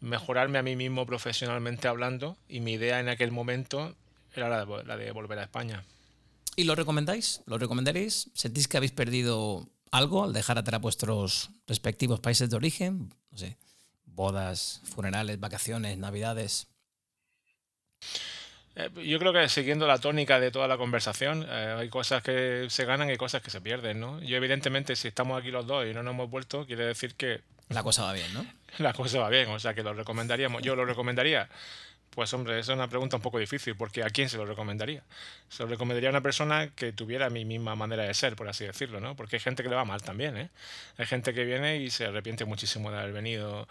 mejorarme 0.00 0.58
a 0.58 0.62
mí 0.62 0.76
mismo 0.76 1.06
profesionalmente 1.06 1.88
hablando 1.88 2.36
y 2.48 2.60
mi 2.60 2.72
idea 2.72 3.00
en 3.00 3.08
aquel 3.08 3.32
momento 3.32 3.94
era 4.34 4.48
la 4.48 4.64
de, 4.64 4.84
la 4.84 4.96
de 4.96 5.10
volver 5.12 5.38
a 5.38 5.44
España. 5.44 5.84
¿Y 6.56 6.64
lo 6.64 6.74
recomendáis? 6.74 7.42
¿Lo 7.46 7.56
recomendaréis? 7.58 8.30
¿Sentís 8.34 8.68
que 8.68 8.76
habéis 8.76 8.92
perdido 8.92 9.68
algo 9.90 10.24
al 10.24 10.32
dejar 10.32 10.58
atrás 10.58 10.80
vuestros 10.80 11.50
respectivos 11.66 12.20
países 12.20 12.50
de 12.50 12.56
origen? 12.56 13.14
No 13.30 13.38
sé, 13.38 13.56
bodas, 14.06 14.80
funerales, 14.84 15.38
vacaciones, 15.40 15.98
navidades. 15.98 16.66
Eh, 18.78 18.90
yo 19.04 19.18
creo 19.18 19.32
que 19.32 19.48
siguiendo 19.48 19.88
la 19.88 19.98
tónica 19.98 20.38
de 20.38 20.52
toda 20.52 20.68
la 20.68 20.78
conversación, 20.78 21.44
eh, 21.48 21.76
hay 21.78 21.88
cosas 21.88 22.22
que 22.22 22.66
se 22.70 22.84
ganan 22.84 23.10
y 23.10 23.16
cosas 23.16 23.42
que 23.42 23.50
se 23.50 23.60
pierden, 23.60 23.98
¿no? 23.98 24.20
Yo 24.20 24.36
evidentemente 24.36 24.94
si 24.94 25.08
estamos 25.08 25.38
aquí 25.38 25.50
los 25.50 25.66
dos 25.66 25.84
y 25.84 25.92
no 25.92 26.04
nos 26.04 26.14
hemos 26.14 26.30
vuelto, 26.30 26.64
quiere 26.64 26.84
decir 26.84 27.16
que... 27.16 27.40
La 27.70 27.82
cosa 27.82 28.04
va 28.04 28.12
bien, 28.12 28.32
¿no? 28.32 28.46
La 28.78 28.92
cosa 28.92 29.18
va 29.18 29.28
bien, 29.30 29.48
o 29.50 29.58
sea 29.58 29.74
que 29.74 29.82
lo 29.82 29.94
recomendaríamos. 29.94 30.62
Yo 30.62 30.76
lo 30.76 30.84
recomendaría. 30.84 31.48
Pues 32.10 32.32
hombre, 32.34 32.58
esa 32.58 32.72
es 32.72 32.76
una 32.76 32.88
pregunta 32.88 33.16
un 33.16 33.22
poco 33.22 33.38
difícil, 33.38 33.74
porque 33.76 34.04
¿a 34.04 34.10
quién 34.10 34.28
se 34.28 34.36
lo 34.36 34.46
recomendaría? 34.46 35.02
Se 35.48 35.64
lo 35.64 35.68
recomendaría 35.68 36.08
a 36.08 36.12
una 36.12 36.20
persona 36.20 36.68
que 36.68 36.92
tuviera 36.92 37.30
mi 37.30 37.44
misma 37.44 37.74
manera 37.74 38.04
de 38.04 38.14
ser, 38.14 38.36
por 38.36 38.48
así 38.48 38.64
decirlo, 38.64 39.00
¿no? 39.00 39.16
Porque 39.16 39.36
hay 39.36 39.40
gente 39.40 39.62
que 39.62 39.68
le 39.68 39.74
va 39.74 39.84
mal 39.84 40.02
también, 40.02 40.36
¿eh? 40.36 40.50
Hay 40.96 41.06
gente 41.06 41.34
que 41.34 41.44
viene 41.44 41.78
y 41.78 41.90
se 41.90 42.06
arrepiente 42.06 42.44
muchísimo 42.44 42.90
de 42.90 42.98
haber 42.98 43.12
venido. 43.12 43.68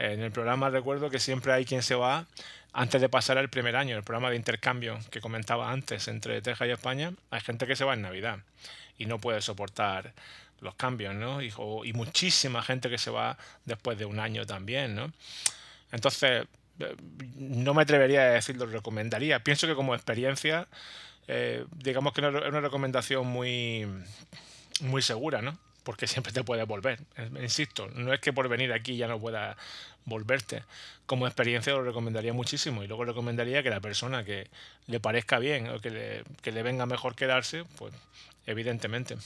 En 0.00 0.22
el 0.22 0.32
programa 0.32 0.70
recuerdo 0.70 1.10
que 1.10 1.18
siempre 1.18 1.52
hay 1.52 1.66
quien 1.66 1.82
se 1.82 1.94
va 1.94 2.24
antes 2.72 3.02
de 3.02 3.10
pasar 3.10 3.36
el 3.36 3.50
primer 3.50 3.76
año, 3.76 3.98
el 3.98 4.02
programa 4.02 4.30
de 4.30 4.36
intercambio 4.36 4.98
que 5.10 5.20
comentaba 5.20 5.70
antes 5.70 6.08
entre 6.08 6.40
Texas 6.40 6.68
y 6.68 6.70
España, 6.70 7.12
hay 7.30 7.40
gente 7.42 7.66
que 7.66 7.76
se 7.76 7.84
va 7.84 7.92
en 7.92 8.00
Navidad 8.00 8.38
y 8.96 9.04
no 9.04 9.18
puede 9.18 9.42
soportar 9.42 10.14
los 10.60 10.74
cambios, 10.74 11.14
¿no? 11.14 11.42
Y, 11.42 11.52
muchísima 11.92 12.62
gente 12.62 12.88
que 12.88 12.96
se 12.96 13.10
va 13.10 13.36
después 13.66 13.98
de 13.98 14.06
un 14.06 14.20
año 14.20 14.46
también, 14.46 14.94
¿no? 14.94 15.12
Entonces, 15.92 16.46
eh, 16.78 16.96
no 17.36 17.74
me 17.74 17.82
atrevería 17.82 18.22
a 18.22 18.30
decirlo, 18.30 18.64
lo 18.64 18.72
recomendaría. 18.72 19.44
Pienso 19.44 19.66
que 19.66 19.74
como 19.74 19.94
experiencia, 19.94 20.66
eh, 21.28 21.66
digamos 21.76 22.14
que 22.14 22.22
es 22.22 22.26
una 22.26 22.60
recomendación 22.62 23.26
muy, 23.26 23.86
muy 24.80 25.02
segura, 25.02 25.42
¿no? 25.42 25.58
porque 25.82 26.06
siempre 26.06 26.32
te 26.32 26.44
puedes 26.44 26.66
volver. 26.66 27.00
Insisto, 27.40 27.88
no 27.94 28.12
es 28.12 28.20
que 28.20 28.32
por 28.32 28.48
venir 28.48 28.72
aquí 28.72 28.96
ya 28.96 29.08
no 29.08 29.18
pueda 29.18 29.56
volverte. 30.04 30.62
Como 31.06 31.26
experiencia 31.26 31.72
lo 31.72 31.82
recomendaría 31.82 32.32
muchísimo 32.32 32.82
y 32.82 32.86
luego 32.86 33.04
recomendaría 33.04 33.62
que 33.62 33.70
la 33.70 33.80
persona 33.80 34.24
que 34.24 34.48
le 34.86 35.00
parezca 35.00 35.38
bien 35.38 35.68
o 35.68 35.80
que 35.80 35.90
le, 35.90 36.24
que 36.42 36.52
le 36.52 36.62
venga 36.62 36.86
mejor 36.86 37.14
quedarse, 37.14 37.64
pues 37.78 37.94
evidentemente. 38.46 39.16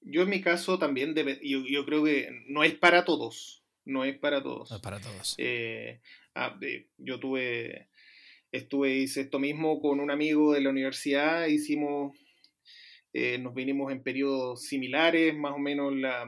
Yo 0.00 0.22
en 0.22 0.28
mi 0.28 0.42
caso 0.42 0.78
también, 0.78 1.14
debe, 1.14 1.40
yo, 1.42 1.64
yo, 1.66 1.86
creo 1.86 2.04
que 2.04 2.28
no 2.46 2.62
es 2.62 2.74
para 2.74 3.04
todos, 3.04 3.64
no 3.86 4.04
es 4.04 4.18
para 4.18 4.42
todos. 4.42 4.70
No 4.70 4.76
es 4.76 4.82
para 4.82 5.00
todos. 5.00 5.34
Eh, 5.38 6.00
ah, 6.34 6.58
yo 6.98 7.18
tuve, 7.18 7.88
estuve, 8.52 8.96
hice 8.96 9.22
esto 9.22 9.38
mismo 9.38 9.80
con 9.80 10.00
un 10.00 10.10
amigo 10.10 10.52
de 10.52 10.60
la 10.60 10.68
universidad, 10.68 11.46
hicimos, 11.46 12.18
eh, 13.14 13.38
nos 13.38 13.54
vinimos 13.54 13.92
en 13.92 14.02
periodos 14.02 14.64
similares, 14.64 15.34
más 15.34 15.54
o 15.54 15.58
menos 15.58 15.94
la, 15.94 16.26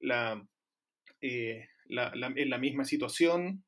la, 0.00 0.46
eh, 1.20 1.66
la, 1.86 2.14
la 2.14 2.32
en 2.34 2.50
la 2.50 2.58
misma 2.58 2.84
situación. 2.84 3.64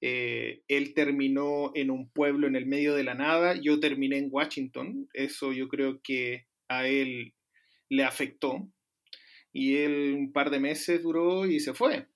él 0.00 0.94
terminó 0.94 1.70
en 1.74 1.90
un 1.90 2.10
pueblo 2.10 2.46
en 2.48 2.56
el 2.56 2.66
medio 2.66 2.94
de 2.94 3.04
la 3.04 3.14
nada, 3.14 3.54
yo 3.60 3.78
terminé 3.78 4.18
en 4.18 4.28
Washington, 4.30 5.08
eso 5.14 5.52
yo 5.52 5.68
creo 5.68 6.00
que 6.02 6.46
a 6.68 6.88
él 6.88 7.34
le 7.88 8.04
afectó 8.04 8.68
y 9.52 9.76
él 9.76 10.14
un 10.14 10.32
par 10.32 10.50
de 10.50 10.60
meses 10.60 11.02
duró 11.02 11.46
y 11.46 11.60
se 11.60 11.74
fue. 11.74 12.08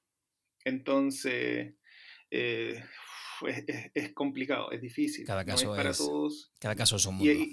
Entonces, 0.65 1.75
eh, 2.31 2.83
es, 3.95 4.13
complicado, 4.15 4.71
es 4.73 4.81
difícil. 4.81 5.27
Cada 5.27 5.45
caso 5.45 5.75
es 5.75 5.77
para 5.77 5.93
todos. 5.93 6.53
Cada 6.59 6.75
caso 6.75 6.97
es 6.97 7.07
un 7.07 7.17
mundo. 7.17 7.45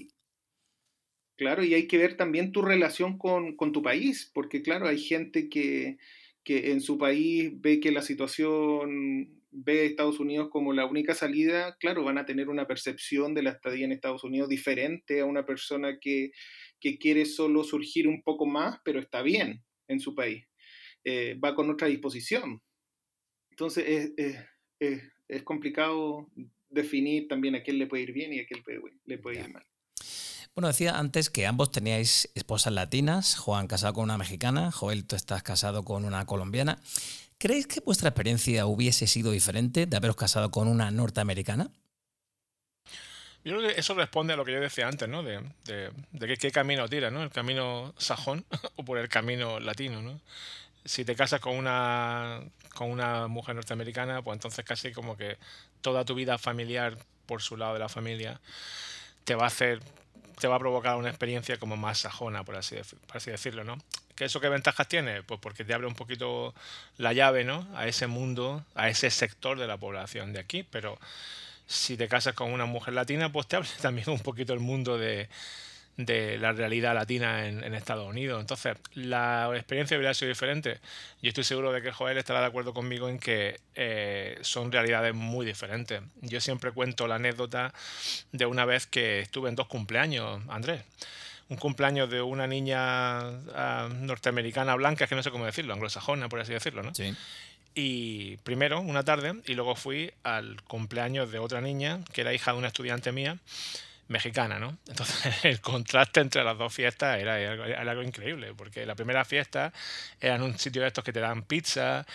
Claro, 1.38 1.63
y 1.63 1.73
hay 1.73 1.88
que 1.88 1.97
ver 1.97 2.15
también 2.17 2.51
tu 2.51 2.61
relación 2.61 3.17
con, 3.17 3.55
con, 3.55 3.71
tu 3.71 3.81
país, 3.81 4.31
porque 4.34 4.61
claro, 4.61 4.88
hay 4.88 4.99
gente 4.99 5.49
que, 5.49 5.97
que 6.43 6.71
en 6.71 6.81
su 6.81 6.97
país 6.97 7.51
ve 7.61 7.79
que 7.79 7.91
la 7.91 8.01
situación 8.01 9.41
ve 9.51 9.81
a 9.81 9.84
Estados 9.84 10.19
Unidos 10.19 10.49
como 10.51 10.73
la 10.73 10.86
única 10.86 11.13
salida, 11.13 11.77
claro, 11.79 12.03
van 12.03 12.17
a 12.17 12.25
tener 12.25 12.49
una 12.49 12.67
percepción 12.67 13.34
de 13.34 13.43
la 13.43 13.51
estadía 13.51 13.86
en 13.86 13.91
Estados 13.91 14.23
Unidos 14.23 14.49
diferente 14.49 15.21
a 15.21 15.25
una 15.25 15.45
persona 15.45 15.99
que, 16.01 16.31
que 16.79 16.97
quiere 16.97 17.25
solo 17.25 17.63
surgir 17.63 18.07
un 18.07 18.23
poco 18.23 18.45
más, 18.45 18.79
pero 18.84 18.99
está 18.99 19.21
bien 19.21 19.63
en 19.88 19.99
su 19.99 20.15
país. 20.15 20.45
Eh, 21.05 21.38
va 21.43 21.55
con 21.55 21.69
otra 21.69 21.88
disposición. 21.88 22.61
Entonces 23.51 24.13
es, 24.17 25.43
complicado 25.43 26.29
definir 26.69 27.27
también 27.27 27.55
a 27.55 27.63
quién 27.63 27.77
le 27.77 27.88
puede 27.88 28.03
ir 28.03 28.13
bien 28.13 28.34
y 28.34 28.39
a 28.39 28.45
quién 28.45 28.63
le 29.05 29.17
puede, 29.19 29.39
ir 29.39 29.49
mal. 29.49 29.65
Bueno, 30.56 30.68
decía 30.68 30.99
antes 30.99 31.32
que 31.32 31.47
ambos 31.47 31.72
teníais 31.72 32.30
esposas 32.36 32.74
latinas, 32.74 33.38
Juan 33.38 33.66
casado 33.66 33.93
con 33.93 34.04
una 34.04 34.20
mexicana, 34.20 34.72
Joel, 34.72 35.04
tú 35.06 35.16
estás 35.16 35.41
casado 35.41 35.84
con 35.84 36.06
una 36.06 36.28
colombiana. 36.28 36.80
¿Creéis 37.39 37.66
que 37.66 37.80
vuestra 37.80 38.10
experiencia 38.10 38.68
hubiese 38.68 39.08
sido 39.08 39.32
diferente 39.32 39.88
de 39.88 39.97
haberos 39.97 40.16
casado 40.16 40.51
con 40.51 40.68
una 40.68 40.91
norteamericana? 40.91 41.72
Yo 43.43 43.58
creo 43.58 43.68
que 43.68 43.80
eso 43.80 43.95
responde 43.95 44.34
a 44.34 44.36
lo 44.38 44.45
que 44.45 44.54
yo 44.54 44.62
decía 44.62 44.88
antes, 44.88 45.10
¿no? 45.10 45.24
De, 45.24 45.41
de, 45.66 46.38
qué, 46.38 46.51
camino 46.51 46.88
tira, 46.88 47.10
¿no? 47.10 47.24
El 47.24 47.32
camino 47.32 47.93
sajón 47.97 48.45
o 48.76 48.86
por 48.86 48.99
el 48.99 49.10
camino 49.10 49.60
latino, 49.60 50.04
¿no? 50.04 50.22
Si 50.86 51.04
te 51.04 51.16
casas 51.16 51.41
con 51.41 51.58
una, 51.58 52.41
con 52.76 52.91
una 52.91 53.28
mujer 53.28 53.56
norteamericana, 53.56 54.22
pues 54.22 54.36
entonces 54.36 54.64
casi 54.64 54.91
como 54.91 55.18
que 55.18 55.38
toda 55.82 56.06
tu 56.06 56.14
vida 56.14 56.38
familiar 56.38 56.97
por 57.26 57.41
su 57.41 57.58
lado 57.58 57.74
de 57.74 57.80
la 57.80 57.89
familia 57.89 58.39
te 59.24 59.36
va 59.36 59.45
a 59.45 59.47
hacer, 59.47 59.82
te 60.39 60.47
va 60.47 60.55
a 60.55 60.59
provocar 60.59 60.95
una 60.95 61.09
experiencia 61.09 61.57
como 61.57 61.77
más 61.77 61.99
sajona, 61.99 62.43
por 62.43 62.55
así, 62.55 62.75
por 63.07 63.17
así 63.17 63.31
decirlo, 63.31 63.63
¿no? 63.63 63.77
¿Qué 64.15 64.25
eso 64.25 64.39
qué 64.39 64.49
ventajas 64.49 64.88
tiene? 64.88 65.23
Pues 65.23 65.39
porque 65.39 65.65
te 65.65 65.73
abre 65.73 65.88
un 65.88 65.95
poquito 65.95 66.53
la 66.97 67.13
llave, 67.13 67.43
¿no? 67.43 67.67
A 67.75 67.88
ese 67.88 68.07
mundo, 68.07 68.63
a 68.75 68.89
ese 68.89 69.09
sector 69.09 69.59
de 69.59 69.67
la 69.67 69.77
población 69.77 70.34
de 70.34 70.39
aquí, 70.39 70.63
pero 70.63 70.99
si 71.65 71.97
te 71.97 72.07
casas 72.07 72.36
con 72.36 72.51
una 72.51 72.65
mujer 72.65 72.93
latina, 72.93 73.31
pues 73.31 73.47
te 73.47 73.55
abre 73.55 73.69
también 73.81 74.09
un 74.09 74.19
poquito 74.19 74.53
el 74.53 74.59
mundo 74.59 74.97
de, 74.97 75.29
la 75.97 76.51
realidad 76.51 76.95
latina 76.95 77.47
en, 77.47 77.73
Estados 77.73 78.07
Unidos. 78.07 78.41
Entonces, 78.41 78.77
la 78.95 79.49
experiencia 79.55 79.97
hubiera 79.97 80.13
sido 80.13 80.29
diferente. 80.29 80.79
Yo 81.21 81.29
estoy 81.29 81.43
seguro 81.43 81.71
de 81.71 81.81
que 81.81 81.91
Joel 81.91 82.17
estará 82.17 82.39
de 82.41 82.47
acuerdo 82.47 82.73
conmigo 82.73 83.09
en 83.09 83.19
que 83.19 83.59
eh, 83.75 84.37
son 84.41 84.71
realidades 84.71 85.13
muy 85.13 85.45
diferentes. 85.45 86.01
Yo 86.21 86.41
siempre 86.41 86.71
cuento 86.71 87.07
la 87.07 87.15
anécdota 87.15 87.73
de 88.31 88.45
una 88.45 88.65
vez 88.65 88.87
que 88.87 89.19
estuve 89.19 89.49
en 89.49 89.55
dos 89.55 89.67
cumpleaños, 89.67 90.41
Andrés. 90.49 90.81
Un 91.49 91.57
cumpleaños 91.57 92.09
de 92.09 92.21
una 92.21 92.47
niña 92.47 93.19
ah, 93.53 93.89
norteamericana 93.91 94.75
blanca, 94.75 95.07
que 95.07 95.15
no 95.15 95.21
sé 95.21 95.29
cómo 95.29 95.45
decirlo, 95.45 95.73
anglosajona, 95.73 96.29
por 96.29 96.39
así 96.39 96.53
decirlo, 96.53 96.81
¿no? 96.83 96.95
Sí. 96.95 97.13
Y 97.75 98.37
primero, 98.37 98.81
una 98.81 99.03
tarde, 99.03 99.33
y 99.45 99.55
luego 99.55 99.75
fui 99.75 100.11
al 100.23 100.61
cumpleaños 100.63 101.31
de 101.31 101.39
otra 101.39 101.59
niña, 101.59 101.99
que 102.13 102.21
era 102.21 102.33
hija 102.33 102.51
de 102.51 102.59
una 102.59 102.67
estudiante 102.67 103.11
mía, 103.11 103.37
mexicana, 104.08 104.60
¿no? 104.60 104.78
Entonces 104.88 105.34
el 105.45 105.62
contraste 105.62 106.20
entre 106.20 106.43
las 106.43 106.58
dos 106.58 106.74
fiestas 106.74 107.20
era, 107.20 107.36
algo 107.80 108.04
increíble, 108.04 108.54
porque 108.56 108.86
la 108.86 108.95
primera 108.95 109.26
fiesta 109.26 109.74
era 110.20 110.36
en 110.36 110.41
un 110.41 110.58
sitio 110.58 110.82
de 110.82 110.89
estos 110.89 111.04
que 111.04 111.14
te 111.14 111.20
dan 111.20 111.43
pizza 111.43 112.06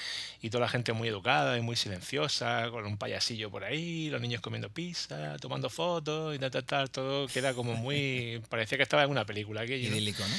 y 0.41 0.51
toda 0.51 0.63
la 0.63 0.69
gente 0.69 0.93
muy 0.93 1.09
educada 1.09 1.57
y 1.57 1.61
muy 1.61 1.77
silenciosa, 1.77 2.71
con 2.71 2.87
un 2.87 2.97
payasillo 2.97 3.51
por 3.51 3.65
ahí, 3.65 4.11
los 4.11 4.21
niños 4.21 4.41
comiendo 4.41 4.69
pizza, 4.71 5.37
tomando 5.39 5.71
fotos 5.71 6.35
y 6.35 6.39
tal, 6.39 6.51
tal, 6.51 6.65
tal, 6.65 6.91
todo 6.91 7.27
que 7.27 7.39
era 7.39 7.55
como 7.55 7.75
muy... 7.75 8.43
parecía 8.49 8.79
que 8.79 8.83
estaba 8.83 9.05
en 9.05 9.11
una 9.11 9.25
película 9.25 9.63
aquello. 9.63 9.89
Idílico, 9.89 10.23
¿no? 10.27 10.35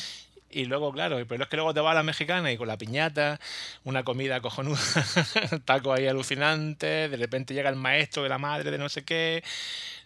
Y 0.51 0.65
luego, 0.65 0.91
claro, 0.91 1.23
pero 1.27 1.43
es 1.43 1.49
que 1.49 1.57
luego 1.57 1.73
te 1.73 1.79
va 1.79 1.91
a 1.91 1.93
la 1.93 2.03
mexicana 2.03 2.51
y 2.51 2.57
con 2.57 2.67
la 2.67 2.77
piñata, 2.77 3.39
una 3.83 4.03
comida 4.03 4.41
cojonuda, 4.41 4.79
taco 5.65 5.93
ahí 5.93 6.07
alucinante, 6.07 7.07
de 7.07 7.17
repente 7.17 7.53
llega 7.53 7.69
el 7.69 7.75
maestro 7.75 8.23
de 8.23 8.29
la 8.29 8.39
madre 8.39 8.71
de 8.71 8.77
no 8.79 8.89
sé 8.89 9.03
qué, 9.03 9.43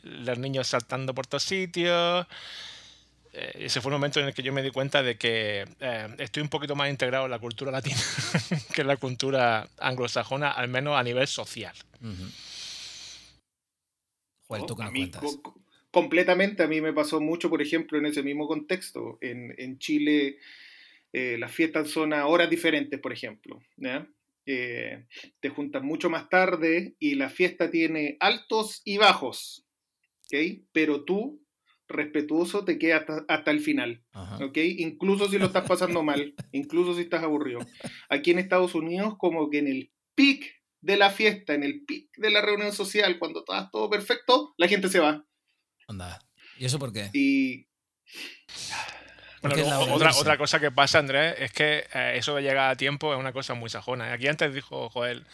los 0.04 0.38
niños 0.38 0.68
saltando 0.68 1.14
por 1.14 1.28
todos 1.28 1.44
sitios. 1.44 2.28
Eh, 3.32 3.66
ese 3.66 3.82
fue 3.82 3.90
un 3.90 3.94
momento 3.94 4.20
en 4.20 4.28
el 4.28 4.34
que 4.34 4.44
yo 4.44 4.54
me 4.54 4.62
di 4.62 4.70
cuenta 4.70 5.02
de 5.02 5.18
que 5.18 5.66
eh, 5.80 6.16
estoy 6.20 6.44
un 6.44 6.50
poquito 6.50 6.76
más 6.76 6.90
integrado 6.90 7.26
en 7.26 7.32
la 7.32 7.40
cultura 7.40 7.72
latina 7.72 7.98
que 8.76 8.82
en 8.82 8.88
la 8.88 8.98
cultura 8.98 9.68
anglosajona, 9.80 10.52
al 10.52 10.68
menos 10.68 10.98
a 10.98 11.04
nivel 11.04 11.28
social. 11.28 11.74
¿tú 14.68 14.76
qué 14.76 14.90
cuentas? 14.92 15.24
Completamente. 15.94 16.64
A 16.64 16.68
mí 16.68 16.82
me 16.82 16.92
pasó 16.92 17.22
mucho, 17.22 17.52
por 17.52 17.62
ejemplo, 17.62 18.00
en 18.00 18.08
ese 18.08 18.24
mismo 18.24 18.48
contexto. 18.48 19.20
En, 19.22 19.54
en 19.60 19.78
Chile 19.78 20.40
eh, 21.14 21.38
las 21.38 21.52
fiestas 21.52 21.90
son 21.90 22.12
a 22.12 22.26
horas 22.26 22.50
diferentes, 22.50 23.00
por 23.00 23.14
ejemplo. 23.14 23.62
Eh, 24.48 25.06
te 25.40 25.50
juntas 25.50 25.84
mucho 25.84 26.10
más 26.10 26.28
tarde 26.28 26.96
y 27.00 27.14
la 27.16 27.30
fiesta 27.30 27.70
tiene 27.70 28.18
altos 28.20 28.82
y 28.84 28.98
bajos. 28.98 29.68
¿okay? 30.26 30.66
Pero 30.72 31.06
tú, 31.06 31.46
respetuoso, 31.88 32.66
te 32.66 32.80
quedas 32.80 33.06
hasta, 33.28 33.52
el 33.52 33.60
final. 33.60 34.04
¿okay? 34.42 34.78
Incluso 34.80 35.30
si 35.30 35.38
lo 35.38 35.46
estás 35.46 35.68
pasando 35.68 36.02
mal, 36.02 36.34
incluso 36.52 36.96
si 36.96 37.02
estás 37.02 37.22
aburrido. 37.22 37.60
Aquí 38.10 38.32
en 38.32 38.40
Estados 38.40 38.74
Unidos, 38.74 39.14
como 39.20 39.52
que 39.52 39.60
en 39.60 39.68
el 39.68 39.92
pic 40.16 40.64
de 40.82 40.98
la 40.98 41.12
fiesta, 41.12 41.54
en 41.54 41.62
el 41.62 41.86
pic 41.86 42.10
de 42.18 42.32
la 42.32 42.42
reunión 42.42 42.74
social, 42.74 43.20
cuando 43.20 43.42
estás 43.42 43.70
todo 43.72 43.92
perfecto, 43.92 44.56
la 44.58 44.68
gente 44.68 44.90
se 44.90 45.00
va. 45.00 45.24
Anda. 45.88 46.20
¿Y 46.58 46.66
eso 46.66 46.80
por 46.80 46.92
qué? 46.92 47.10
Y. 47.14 47.68
otra, 49.44 50.16
otra 50.16 50.38
cosa 50.38 50.60
que 50.60 50.72
pasa, 50.72 51.00
Andrés, 51.00 51.36
es 51.40 51.52
que 51.52 51.86
eh, 51.94 52.14
eso 52.16 52.36
de 52.36 52.42
llegar 52.42 52.72
a 52.72 52.76
tiempo 52.76 53.14
es 53.14 53.20
una 53.20 53.34
cosa 53.34 53.54
muy 53.54 53.70
sajona. 53.70 54.12
Aquí 54.14 54.28
antes 54.28 54.54
dijo 54.54 54.90
Joel 54.90 55.26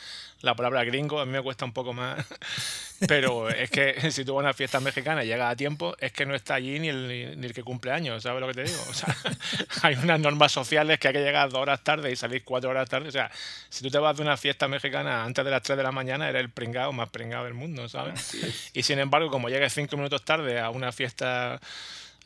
la 0.41 0.55
palabra 0.55 0.83
gringo, 0.83 1.19
a 1.19 1.25
mí 1.25 1.31
me 1.31 1.41
cuesta 1.41 1.65
un 1.65 1.73
poco 1.73 1.93
más. 1.93 2.25
Pero 3.07 3.49
es 3.49 3.69
que 3.69 4.11
si 4.11 4.25
tú 4.25 4.33
vas 4.33 4.41
a 4.41 4.45
una 4.45 4.53
fiesta 4.53 4.79
mexicana 4.79 5.23
y 5.23 5.27
llegas 5.27 5.51
a 5.51 5.55
tiempo, 5.55 5.95
es 5.99 6.11
que 6.11 6.25
no 6.25 6.35
está 6.35 6.55
allí 6.55 6.79
ni 6.79 6.89
el, 6.89 7.39
ni 7.39 7.45
el 7.45 7.53
que 7.53 7.63
cumple 7.63 7.91
años, 7.91 8.23
¿sabes 8.23 8.41
lo 8.41 8.47
que 8.47 8.53
te 8.53 8.63
digo? 8.63 8.81
O 8.89 8.93
sea, 8.93 9.15
hay 9.83 9.95
unas 9.95 10.19
normas 10.19 10.51
sociales 10.51 10.99
que 10.99 11.07
hay 11.07 11.13
que 11.13 11.21
llegar 11.21 11.49
dos 11.49 11.61
horas 11.61 11.83
tarde 11.83 12.11
y 12.11 12.15
salir 12.15 12.43
cuatro 12.43 12.69
horas 12.69 12.89
tarde. 12.89 13.09
O 13.09 13.11
sea, 13.11 13.31
si 13.69 13.83
tú 13.83 13.89
te 13.89 13.99
vas 13.99 14.17
de 14.17 14.23
una 14.23 14.37
fiesta 14.37 14.67
mexicana 14.67 15.23
antes 15.23 15.43
de 15.43 15.51
las 15.51 15.61
tres 15.61 15.77
de 15.77 15.83
la 15.83 15.91
mañana, 15.91 16.29
eres 16.29 16.41
el 16.41 16.49
pringado 16.49 16.91
más 16.91 17.09
pringado 17.09 17.45
del 17.45 17.53
mundo, 17.53 17.87
¿sabes? 17.87 18.35
Y 18.73 18.83
sin 18.83 18.99
embargo, 18.99 19.29
como 19.29 19.49
llegues 19.49 19.73
cinco 19.73 19.97
minutos 19.97 20.23
tarde 20.23 20.59
a 20.59 20.69
una 20.69 20.91
fiesta 20.91 21.59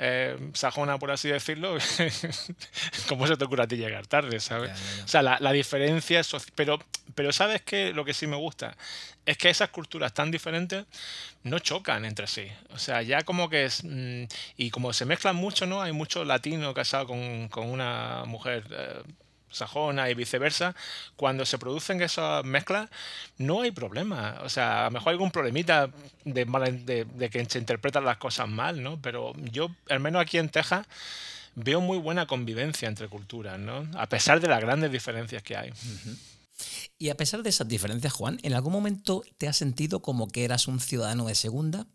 eh, 0.06 0.38
sajona, 0.54 1.00
por 1.00 1.12
así 1.12 1.30
decirlo, 1.30 1.78
¿cómo 3.08 3.26
se 3.26 3.38
te 3.38 3.46
ocurre 3.46 3.64
a 3.64 3.68
ti 3.68 3.78
llegar 3.78 4.06
tarde, 4.06 4.42
¿sabes? 4.42 4.72
O 5.06 5.08
sea, 5.08 5.22
la, 5.22 5.52
diferencia 5.54 6.20
es... 6.20 6.30
Pero, 6.56 6.78
pero 7.16 7.32
¿sabes 7.32 7.62
qué? 7.62 7.94
Lo 7.94 8.04
que 8.04 8.14
sí 8.14 8.28
me 8.28 8.36
gusta 8.36 8.76
es 9.26 9.38
que 9.38 9.50
esas 9.50 9.70
culturas 9.70 10.14
tan 10.14 10.30
diferentes 10.30 10.84
no 11.44 11.60
chocan 11.60 12.04
entre 12.04 12.28
sí. 12.28 12.48
O 12.72 12.80
sea, 12.80 13.02
ya 13.02 13.24
como 13.24 13.50
que 13.50 13.64
es... 13.64 13.86
Mm, 13.86 14.26
y 14.58 14.72
como 14.72 14.92
se 14.92 15.06
mezclan 15.06 15.38
mucho, 15.38 15.66
¿no? 15.68 15.82
Hay 15.82 15.94
mucho 15.94 16.26
latino 16.26 16.74
casado 16.74 17.08
con, 17.08 17.48
con 17.48 17.70
una 17.70 18.26
mujer... 18.26 18.66
Eh, 18.72 19.04
sajona 19.54 20.10
y 20.10 20.14
viceversa, 20.14 20.76
cuando 21.16 21.46
se 21.46 21.58
producen 21.58 22.02
esas 22.02 22.44
mezclas, 22.44 22.90
no 23.38 23.62
hay 23.62 23.72
problema. 23.72 24.40
O 24.44 24.50
sea, 24.50 24.82
a 24.82 24.86
lo 24.86 24.92
mejor 24.92 25.10
hay 25.10 25.14
algún 25.14 25.32
problemita 25.32 25.90
de, 26.26 26.46
de, 26.46 27.06
de 27.06 27.30
que 27.30 27.46
se 27.46 27.60
interpretan 27.60 28.06
las 28.06 28.18
cosas 28.18 28.50
mal, 28.50 28.84
¿no? 28.84 29.02
Pero 29.02 29.34
yo, 29.52 29.70
al 29.90 30.00
menos 30.00 30.22
aquí 30.22 30.38
en 30.38 30.50
Texas, 30.50 30.86
veo 31.56 31.82
muy 31.82 31.98
buena 31.98 32.26
convivencia 32.26 32.88
entre 32.88 33.08
culturas, 33.08 33.60
¿no? 33.60 33.88
A 33.96 34.08
pesar 34.08 34.40
de 34.40 34.48
las 34.48 34.62
grandes 34.62 34.92
diferencias 34.92 35.44
que 35.44 35.56
hay. 35.56 35.72
Y 36.98 37.10
a 37.10 37.16
pesar 37.16 37.44
de 37.44 37.50
esas 37.50 37.68
diferencias, 37.68 38.14
Juan, 38.14 38.40
¿en 38.44 38.54
algún 38.54 38.74
momento 38.74 39.24
te 39.38 39.48
has 39.48 39.58
sentido 39.58 40.02
como 40.02 40.28
que 40.28 40.46
eras 40.46 40.68
un 40.68 40.80
ciudadano 40.80 41.26
de 41.26 41.36
segunda? 41.36 41.86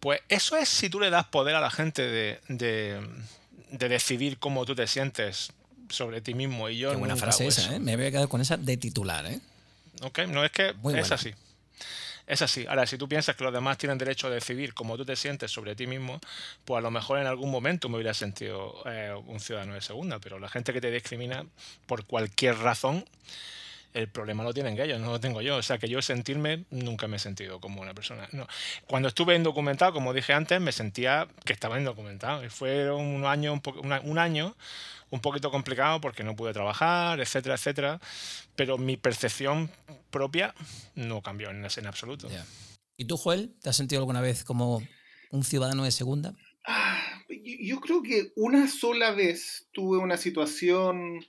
Pues 0.00 0.20
eso 0.28 0.56
es 0.56 0.68
si 0.68 0.88
tú 0.88 1.00
le 1.00 1.10
das 1.10 1.26
poder 1.26 1.56
a 1.56 1.60
la 1.60 1.70
gente 1.70 2.02
de, 2.02 2.40
de, 2.48 3.88
decidir 3.88 4.38
cómo 4.38 4.64
tú 4.64 4.74
te 4.74 4.86
sientes 4.86 5.52
sobre 5.88 6.20
ti 6.20 6.34
mismo. 6.34 6.68
Y 6.68 6.78
yo 6.78 6.90
Qué 6.90 6.96
buena 6.96 7.16
frase 7.16 7.46
esa, 7.46 7.76
¿eh? 7.76 7.78
Me 7.78 7.96
voy 7.96 8.06
a 8.06 8.10
quedar 8.10 8.28
con 8.28 8.40
esa 8.40 8.56
de 8.56 8.76
titular, 8.76 9.26
¿eh? 9.26 9.40
Ok, 10.02 10.20
no 10.28 10.44
es 10.44 10.52
que 10.52 10.74
es 10.94 11.12
así. 11.12 11.34
Es 12.28 12.42
así. 12.42 12.66
Ahora, 12.68 12.86
si 12.86 12.98
tú 12.98 13.08
piensas 13.08 13.34
que 13.36 13.42
los 13.42 13.52
demás 13.52 13.78
tienen 13.78 13.96
derecho 13.96 14.26
a 14.26 14.30
decidir 14.30 14.74
cómo 14.74 14.98
tú 14.98 15.04
te 15.06 15.16
sientes 15.16 15.50
sobre 15.50 15.74
ti 15.74 15.86
mismo, 15.86 16.20
pues 16.66 16.78
a 16.78 16.82
lo 16.82 16.90
mejor 16.90 17.18
en 17.18 17.26
algún 17.26 17.50
momento 17.50 17.88
me 17.88 17.96
hubiera 17.96 18.12
sentido 18.12 18.82
eh, 18.84 19.14
un 19.26 19.40
ciudadano 19.40 19.72
de 19.72 19.80
segunda, 19.80 20.18
pero 20.18 20.38
la 20.38 20.50
gente 20.50 20.74
que 20.74 20.80
te 20.82 20.90
discrimina 20.90 21.46
por 21.86 22.04
cualquier 22.04 22.58
razón, 22.58 23.02
el 23.94 24.08
problema 24.08 24.44
lo 24.44 24.52
tienen 24.52 24.78
ellos, 24.78 25.00
no 25.00 25.12
lo 25.12 25.20
tengo 25.20 25.40
yo. 25.40 25.56
O 25.56 25.62
sea, 25.62 25.78
que 25.78 25.88
yo 25.88 26.02
sentirme 26.02 26.64
nunca 26.70 27.08
me 27.08 27.16
he 27.16 27.18
sentido 27.18 27.60
como 27.60 27.80
una 27.80 27.94
persona. 27.94 28.28
No. 28.32 28.46
Cuando 28.86 29.08
estuve 29.08 29.34
indocumentado, 29.34 29.94
como 29.94 30.12
dije 30.12 30.34
antes, 30.34 30.60
me 30.60 30.72
sentía 30.72 31.26
que 31.46 31.54
estaba 31.54 31.78
indocumentado. 31.78 32.44
Y 32.44 32.50
fue 32.50 32.92
un 32.92 33.24
año, 33.24 33.54
un, 33.54 33.62
un 34.04 34.18
año 34.18 34.54
un 35.10 35.20
poquito 35.20 35.50
complicado 35.50 36.00
porque 36.00 36.24
no 36.24 36.36
pude 36.36 36.52
trabajar, 36.52 37.20
etcétera, 37.20 37.54
etcétera. 37.54 38.00
Pero 38.56 38.78
mi 38.78 38.96
percepción 38.96 39.70
propia 40.10 40.54
no 40.94 41.22
cambió 41.22 41.50
en, 41.50 41.64
en 41.64 41.86
absoluto. 41.86 42.28
¿Y 42.96 43.04
tú, 43.04 43.16
Joel, 43.16 43.54
te 43.62 43.70
has 43.70 43.76
sentido 43.76 44.00
alguna 44.00 44.20
vez 44.20 44.44
como 44.44 44.82
un 45.30 45.44
ciudadano 45.44 45.84
de 45.84 45.90
segunda? 45.90 46.34
Ah, 46.66 47.00
yo 47.28 47.80
creo 47.80 48.02
que 48.02 48.32
una 48.36 48.68
sola 48.68 49.12
vez 49.12 49.68
tuve 49.72 49.98
una 49.98 50.16
situación 50.16 51.24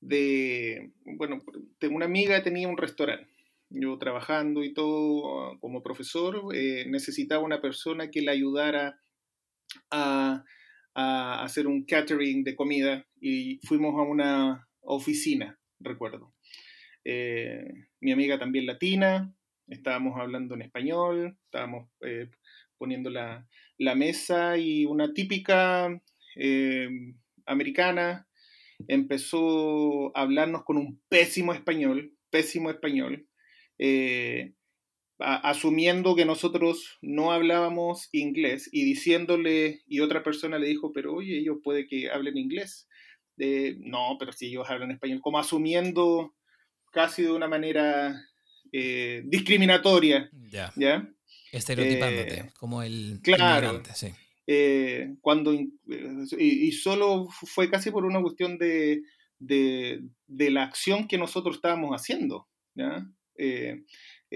de, 0.00 0.92
bueno, 1.04 1.42
una 1.90 2.04
amiga 2.04 2.42
tenía 2.42 2.68
un 2.68 2.76
restaurante. 2.76 3.28
Yo 3.70 3.98
trabajando 3.98 4.62
y 4.62 4.72
todo 4.72 5.58
como 5.60 5.82
profesor, 5.82 6.54
eh, 6.54 6.84
necesitaba 6.88 7.42
una 7.42 7.60
persona 7.60 8.10
que 8.10 8.20
le 8.20 8.30
ayudara 8.30 9.00
a 9.90 10.44
a 10.94 11.42
hacer 11.42 11.66
un 11.66 11.84
catering 11.84 12.44
de 12.44 12.54
comida 12.54 13.06
y 13.20 13.58
fuimos 13.66 13.94
a 13.98 14.02
una 14.02 14.68
oficina, 14.80 15.58
recuerdo. 15.80 16.32
Eh, 17.04 17.64
mi 18.00 18.12
amiga 18.12 18.38
también 18.38 18.66
latina, 18.66 19.34
estábamos 19.68 20.18
hablando 20.18 20.54
en 20.54 20.62
español, 20.62 21.36
estábamos 21.44 21.88
eh, 22.02 22.30
poniendo 22.78 23.10
la, 23.10 23.46
mesa 23.78 24.56
y 24.56 24.84
una 24.84 25.12
típica 25.12 26.00
eh, 26.36 26.88
americana 27.44 28.26
empezó 28.88 30.16
a 30.16 30.22
hablarnos 30.22 30.64
con 30.64 30.76
un 30.76 31.00
pésimo 31.08 31.52
español, 31.52 32.14
pésimo 32.30 32.70
español 32.70 33.26
asumiendo 35.24 36.14
que 36.14 36.24
nosotros 36.24 36.98
no 37.00 37.32
hablábamos 37.32 38.08
inglés 38.12 38.68
y 38.72 38.84
diciéndole, 38.84 39.82
y 39.86 40.00
otra 40.00 40.22
persona 40.22 40.58
le 40.58 40.68
dijo, 40.68 40.92
pero 40.92 41.14
oye, 41.14 41.38
ellos 41.38 41.58
puede 41.62 41.86
que 41.86 42.10
hablen 42.10 42.36
inglés. 42.36 42.88
no, 43.36 44.16
pero 44.18 44.32
si 44.32 44.46
ellos 44.46 44.68
hablan 44.68 44.90
español, 44.90 45.20
como 45.20 45.38
asumiendo 45.38 46.34
casi 46.92 47.22
de 47.22 47.32
una 47.32 47.48
manera 47.48 48.14
eh, 48.72 49.22
discriminatoria. 49.26 50.30
Ya. 50.50 50.72
¿ya? 50.76 51.08
Estereotipándote, 51.52 52.40
eh, 52.40 52.50
como 52.58 52.82
el 52.82 53.20
claro, 53.22 53.82
sí. 53.94 54.08
Eh, 54.46 55.14
cuando, 55.20 55.54
y, 55.54 56.72
solo 56.72 57.28
fue 57.30 57.70
casi 57.70 57.90
por 57.90 58.04
una 58.04 58.20
cuestión 58.20 58.58
de, 58.58 59.02
de, 59.38 60.02
de 60.26 60.50
la 60.50 60.64
acción 60.64 61.08
que 61.08 61.18
nosotros 61.18 61.56
estábamos 61.56 61.92
haciendo. 61.94 62.48
¿ya? 62.74 63.06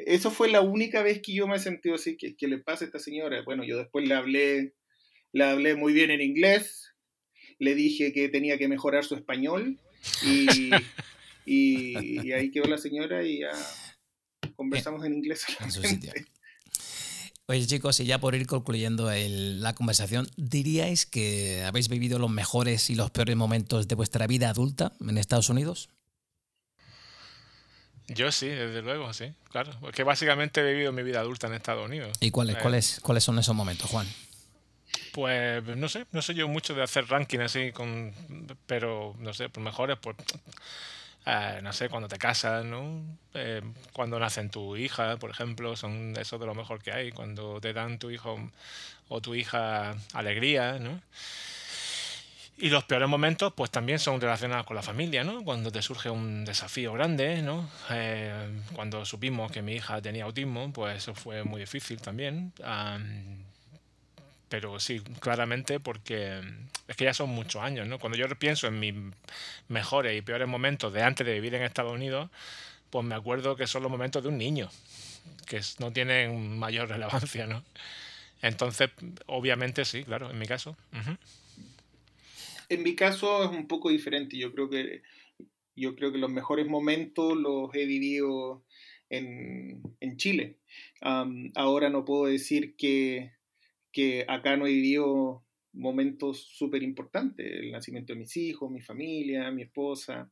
Eso 0.07 0.31
fue 0.31 0.51
la 0.51 0.61
única 0.61 1.03
vez 1.03 1.21
que 1.23 1.33
yo 1.35 1.47
me 1.47 1.57
he 1.57 1.61
sentido 1.61 1.95
así, 1.95 2.17
que, 2.17 2.37
que 2.37 2.49
le 2.49 2.59
pasa 2.59 2.85
a 2.85 2.87
esta 2.87 2.99
señora. 2.99 3.43
Bueno, 3.45 3.65
yo 3.65 3.79
después 3.79 4.07
le 4.07 4.15
hablé, 4.15 4.75
le 5.33 5.45
hablé 5.45 5.75
muy 5.75 5.93
bien 5.93 6.11
en 6.11 6.21
inglés, 6.21 6.95
le 7.59 7.75
dije 7.75 8.13
que 8.13 8.29
tenía 8.29 8.59
que 8.59 8.69
mejorar 8.69 9.05
su 9.05 9.15
español 9.15 9.79
y, 10.23 10.71
y, 11.47 12.33
ahí 12.33 12.51
quedó 12.51 12.67
la 12.67 12.79
señora 12.79 13.25
y 13.25 13.41
ya 13.41 13.51
conversamos 14.57 15.05
en 15.05 15.15
inglés. 15.15 15.45
Oye 17.47 17.67
chicos, 17.67 17.99
y 18.01 18.05
ya 18.05 18.21
por 18.21 18.35
ir 18.35 18.47
concluyendo 18.47 19.11
la 19.11 19.75
conversación, 19.75 20.29
¿diríais 20.37 21.07
que 21.07 21.63
habéis 21.65 21.89
vivido 21.89 22.19
los 22.19 22.31
mejores 22.31 22.91
y 22.91 22.95
los 22.95 23.11
peores 23.11 23.37
momentos 23.37 23.89
de 23.89 23.95
vuestra 23.95 24.27
vida 24.27 24.51
adulta 24.51 24.93
en 25.01 25.17
Estados 25.17 25.49
Unidos? 25.49 25.89
Yo 28.09 28.33
sí, 28.33 28.49
desde 28.49 28.83
luego, 28.83 29.13
sí, 29.13 29.33
claro. 29.51 29.73
Porque 29.81 30.03
básicamente 30.03 30.61
he 30.61 30.73
vivido 30.73 30.93
mi 30.93 31.03
vida 31.03 31.21
adulta 31.21 31.47
en 31.47 31.55
Estados 31.55 31.87
Unidos. 31.87 32.17
¿Y 32.21 32.31
cuáles, 32.31 32.57
eh, 32.57 32.59
cuáles, 32.61 33.01
cuáles 33.01 33.23
son 33.23 33.39
esos 33.39 33.55
momentos, 33.55 33.91
Juan? 33.91 34.07
Pues 35.13 35.63
no 35.65 35.89
sé, 35.89 36.07
no 36.13 36.23
sé 36.23 36.35
yo 36.35 36.49
mucho 36.49 36.75
de 36.75 36.83
hacer 36.83 37.07
ranking 37.09 37.41
así, 37.41 37.73
con, 37.73 38.15
pero 38.67 39.15
no 39.19 39.35
sé, 39.35 39.49
por 39.51 39.63
mejores, 39.63 39.99
pues 40.01 40.17
eh, 41.27 41.61
no 41.63 41.75
sé, 41.75 41.91
cuando 41.91 42.09
te 42.09 42.17
casas, 42.17 42.65
¿no? 42.65 43.03
Eh, 43.35 43.61
cuando 43.93 44.19
nacen 44.19 44.49
tu 44.49 44.77
hija, 44.77 45.19
por 45.19 45.31
ejemplo, 45.31 45.77
son 45.77 46.15
eso 46.19 46.39
de 46.39 46.47
lo 46.47 46.55
mejor 46.55 46.83
que 46.83 46.93
hay. 46.93 47.13
Cuando 47.13 47.61
te 47.61 47.75
dan 47.75 47.99
tu 47.99 48.11
hijo 48.11 48.39
o 49.09 49.21
tu 49.21 49.35
hija 49.35 49.95
alegría, 50.15 50.79
¿no? 50.79 51.03
Y 52.61 52.71
los 52.71 52.83
peores 52.85 53.09
momentos, 53.09 53.53
pues 53.55 53.71
también 53.71 54.01
son 54.01 54.21
relacionados 54.21 54.67
con 54.67 54.75
la 54.75 54.83
familia, 54.83 55.23
¿no? 55.23 55.45
Cuando 55.45 55.71
te 55.71 55.81
surge 55.81 56.11
un 56.11 56.45
desafío 56.45 56.93
grande, 56.93 57.41
¿no? 57.41 57.71
Eh, 57.91 58.51
cuando 58.73 59.05
supimos 59.05 59.53
que 59.53 59.63
mi 59.63 59.75
hija 59.75 60.03
tenía 60.03 60.25
autismo, 60.25 60.73
pues 60.73 60.97
eso 60.97 61.15
fue 61.15 61.45
muy 61.45 61.61
difícil 61.61 62.01
también. 62.01 62.53
pero 64.49 64.81
sí, 64.81 65.01
claramente 65.21 65.79
porque 65.79 66.41
es 66.89 66.97
que 66.97 67.05
ya 67.05 67.15
son 67.15 67.31
muchos 67.31 67.63
años, 67.63 67.87
¿no? 67.87 68.01
Cuando 68.01 68.19
yo 68.19 68.29
pienso 68.31 68.67
en 68.67 68.81
mis 68.81 68.95
mejores 69.69 70.19
y 70.19 70.23
peores 70.23 70.49
momentos 70.49 70.93
de 70.93 71.03
antes 71.03 71.25
de 71.25 71.35
vivir 71.35 71.55
en 71.55 71.63
Estados 71.63 71.93
Unidos, 71.93 72.29
pues 72.91 73.05
me 73.05 73.15
acuerdo 73.15 73.55
que 73.55 73.69
son 73.69 73.83
los 73.83 73.91
momentos 73.91 74.23
de 74.23 74.31
un 74.31 74.39
niño, 74.39 74.69
que 75.47 75.61
no 75.79 75.93
tienen 75.93 76.59
mayor 76.59 76.89
relevancia, 76.95 77.47
¿no? 77.47 77.63
Entonces, 78.43 78.91
obviamente 79.27 79.85
sí, 79.85 80.03
claro, 80.03 80.31
en 80.31 80.39
mi 80.41 80.47
caso. 80.47 80.77
En 82.69 82.83
mi 82.83 82.95
caso 82.95 83.45
es 83.45 83.51
un 83.51 83.67
poco 83.67 83.91
diferente. 83.91 84.37
Yo 84.37 84.53
creo 84.53 84.69
que, 84.69 85.03
yo 85.75 85.95
creo 85.95 86.13
que 86.13 86.19
los 86.19 86.31
mejores 86.31 86.67
momentos 86.67 87.37
los 87.37 87.75
he 87.75 87.87
vivido 87.87 88.65
en, 89.11 89.83
Chile. 90.17 90.59
ahora 91.01 91.91
no 91.91 92.05
puedo 92.05 92.27
decir 92.27 92.75
que, 92.77 93.33
que 93.93 94.25
acá 94.29 94.57
no 94.57 94.67
he 94.67 94.73
vivido 94.73 95.45
momentos 95.73 96.49
súper 96.57 96.83
importantes, 96.83 97.47
el 97.47 97.71
nacimiento 97.71 98.13
de 98.13 98.19
mis 98.19 98.37
hijos, 98.37 98.71
mi 98.71 98.81
familia, 98.81 99.51
mi 99.53 99.63
esposa, 99.63 100.31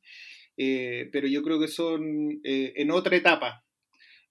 eh, 0.57 1.09
pero 1.13 1.29
yo 1.29 1.43
creo 1.43 1.61
que 1.61 1.69
son 1.69 2.41
eh, 2.43 2.73
en 2.77 2.91
otra 2.91 3.17
etapa, 3.17 3.65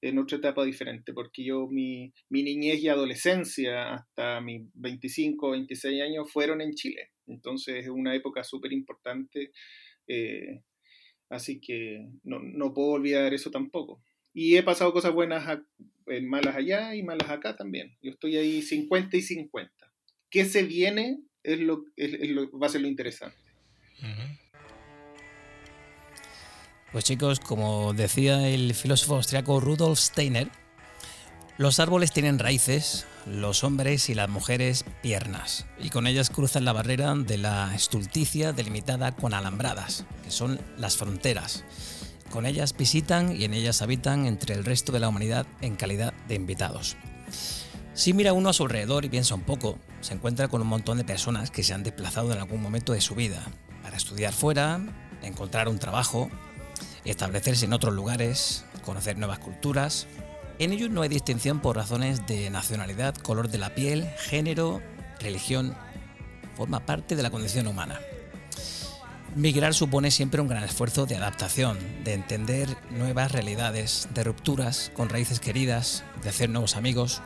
en 0.01 0.17
otra 0.19 0.37
etapa 0.37 0.65
diferente, 0.65 1.13
porque 1.13 1.43
yo 1.43 1.67
mi, 1.67 2.13
mi 2.29 2.43
niñez 2.43 2.81
y 2.81 2.89
adolescencia 2.89 3.93
hasta 3.93 4.41
mis 4.41 4.63
25, 4.73 5.51
26 5.51 6.01
años 6.01 6.31
fueron 6.31 6.61
en 6.61 6.73
Chile. 6.73 7.14
Entonces 7.27 7.85
es 7.85 7.89
una 7.89 8.15
época 8.15 8.43
súper 8.43 8.73
importante, 8.73 9.51
eh, 10.07 10.61
así 11.29 11.59
que 11.59 12.07
no, 12.23 12.73
puedo 12.73 12.89
olvidar 12.89 13.33
eso 13.33 13.51
tampoco. 13.51 14.01
Y 14.33 14.57
he 14.57 14.63
pasado 14.63 14.93
cosas 14.93 15.13
buenas, 15.13 15.59
eh, 16.07 16.21
malas 16.21 16.55
allá 16.55 16.93
y 16.95 17.03
malas 17.03 17.29
acá 17.29 17.55
también. 17.55 17.97
Yo 18.01 18.11
estoy 18.11 18.37
ahí 18.37 18.61
50 18.61 19.17
y 19.17 19.21
50. 19.21 19.91
¿Qué 20.29 20.45
se 20.45 20.63
viene? 20.63 21.19
Es 21.43 21.59
lo, 21.59 21.85
va 22.59 22.67
a 22.67 22.69
ser 22.69 22.81
lo 22.81 22.87
interesante. 22.87 23.37
Pues 26.91 27.03
chicos, 27.03 27.39
como 27.39 27.93
decía 27.93 28.47
el 28.47 28.73
filósofo 28.73 29.15
austriaco 29.15 29.59
Rudolf 29.59 29.99
Steiner, 29.99 30.49
los 31.57 31.79
árboles 31.79 32.11
tienen 32.11 32.39
raíces, 32.39 33.05
los 33.25 33.63
hombres 33.63 34.09
y 34.09 34.13
las 34.13 34.29
mujeres 34.29 34.85
piernas, 35.01 35.65
y 35.79 35.89
con 35.89 36.07
ellas 36.07 36.29
cruzan 36.29 36.65
la 36.65 36.73
barrera 36.73 37.13
de 37.15 37.37
la 37.37 37.73
estulticia 37.73 38.53
delimitada 38.53 39.13
con 39.13 39.33
alambradas, 39.33 40.05
que 40.23 40.31
son 40.31 40.59
las 40.77 40.97
fronteras. 40.97 41.63
Con 42.29 42.45
ellas 42.45 42.75
visitan 42.77 43.35
y 43.35 43.45
en 43.45 43.53
ellas 43.53 43.81
habitan 43.81 44.25
entre 44.25 44.55
el 44.55 44.65
resto 44.65 44.91
de 44.91 44.99
la 44.99 45.09
humanidad 45.09 45.47
en 45.61 45.75
calidad 45.75 46.13
de 46.27 46.35
invitados. 46.35 46.97
Si 47.93 48.13
mira 48.13 48.33
uno 48.33 48.49
a 48.49 48.53
su 48.53 48.63
alrededor 48.63 49.05
y 49.05 49.09
piensa 49.09 49.35
un 49.35 49.41
poco, 49.41 49.79
se 50.01 50.13
encuentra 50.13 50.47
con 50.47 50.61
un 50.61 50.67
montón 50.67 50.97
de 50.97 51.05
personas 51.05 51.49
que 51.49 51.63
se 51.63 51.73
han 51.73 51.83
desplazado 51.83 52.31
en 52.33 52.39
algún 52.39 52.61
momento 52.61 52.93
de 52.93 53.01
su 53.01 53.15
vida 53.15 53.43
para 53.81 53.97
estudiar 53.97 54.33
fuera, 54.33 54.81
encontrar 55.21 55.69
un 55.69 55.79
trabajo, 55.79 56.29
establecerse 57.05 57.65
en 57.65 57.73
otros 57.73 57.93
lugares, 57.93 58.65
conocer 58.83 59.17
nuevas 59.17 59.39
culturas 59.39 60.07
en 60.59 60.71
ellos 60.71 60.89
no 60.89 61.01
hay 61.01 61.09
distinción 61.09 61.59
por 61.59 61.75
razones 61.75 62.25
de 62.27 62.49
nacionalidad, 62.49 63.15
color 63.15 63.49
de 63.49 63.57
la 63.57 63.75
piel, 63.75 64.09
género, 64.17 64.81
religión 65.19 65.75
forma 66.55 66.85
parte 66.85 67.15
de 67.15 67.23
la 67.23 67.29
condición 67.29 67.67
humana. 67.67 67.99
Migrar 69.35 69.73
supone 69.73 70.11
siempre 70.11 70.39
un 70.39 70.47
gran 70.47 70.63
esfuerzo 70.63 71.05
de 71.05 71.17
adaptación, 71.17 71.77
de 72.05 72.13
entender 72.13 72.77
nuevas 72.89 73.33
realidades, 73.33 74.07
de 74.13 74.23
rupturas 74.23 74.91
con 74.95 75.09
raíces 75.09 75.41
queridas, 75.41 76.05
de 76.23 76.29
hacer 76.29 76.49
nuevos 76.49 76.77
amigos. 76.77 77.21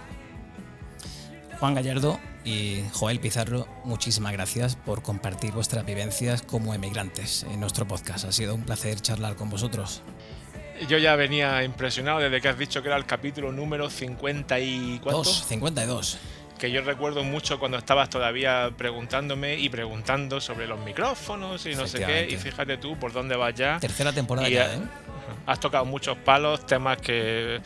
Juan 1.60 1.76
Gallardo 1.76 2.20
y 2.44 2.84
Joel 2.94 3.20
Pizarro, 3.20 3.68
muchísimas 3.84 4.34
gracias 4.34 4.76
por 4.76 5.04
compartir 5.04 5.52
vuestras 5.52 5.86
vivencias 5.86 6.42
como 6.42 6.74
emigrantes 6.74 7.44
en 7.44 7.60
nuestro 7.60 7.88
podcast. 7.88 8.26
Ha 8.26 8.32
sido 8.32 8.56
un 8.56 8.64
placer 8.64 9.00
charlar 9.02 9.36
con 9.36 9.52
vosotros. 9.52 10.02
Yo 10.88 10.98
ya 10.98 11.16
venía 11.16 11.64
impresionado 11.64 12.20
desde 12.20 12.40
que 12.42 12.48
has 12.48 12.58
dicho 12.58 12.82
que 12.82 12.88
era 12.88 12.98
el 12.98 13.06
capítulo 13.06 13.52
número 13.52 13.90
50 13.90 14.60
y 14.60 15.00
¿cuánto? 15.04 15.26
52 15.26 16.18
que 16.60 16.70
yo 16.70 16.82
recuerdo 16.82 17.24
mucho 17.24 17.58
cuando 17.58 17.78
estabas 17.78 18.10
todavía 18.10 18.70
preguntándome 18.78 19.58
y 19.58 19.70
preguntando 19.70 20.40
sobre 20.42 20.68
los 20.68 20.78
micrófonos 20.82 21.66
y 21.66 21.74
no 21.74 21.88
sé 21.88 22.06
qué, 22.06 22.28
y 22.30 22.36
fíjate 22.36 22.78
tú 22.78 23.00
por 23.00 23.14
dónde 23.14 23.36
vas 23.36 23.56
ya. 23.56 23.80
Tercera 23.80 24.12
temporada 24.12 24.48
ya, 24.50 24.76
¿eh? 24.76 24.80
Has 25.46 25.60
tocado 25.60 25.86
muchos 25.86 26.18
palos, 26.18 26.66
temas 26.66 26.98
que, 26.98 27.62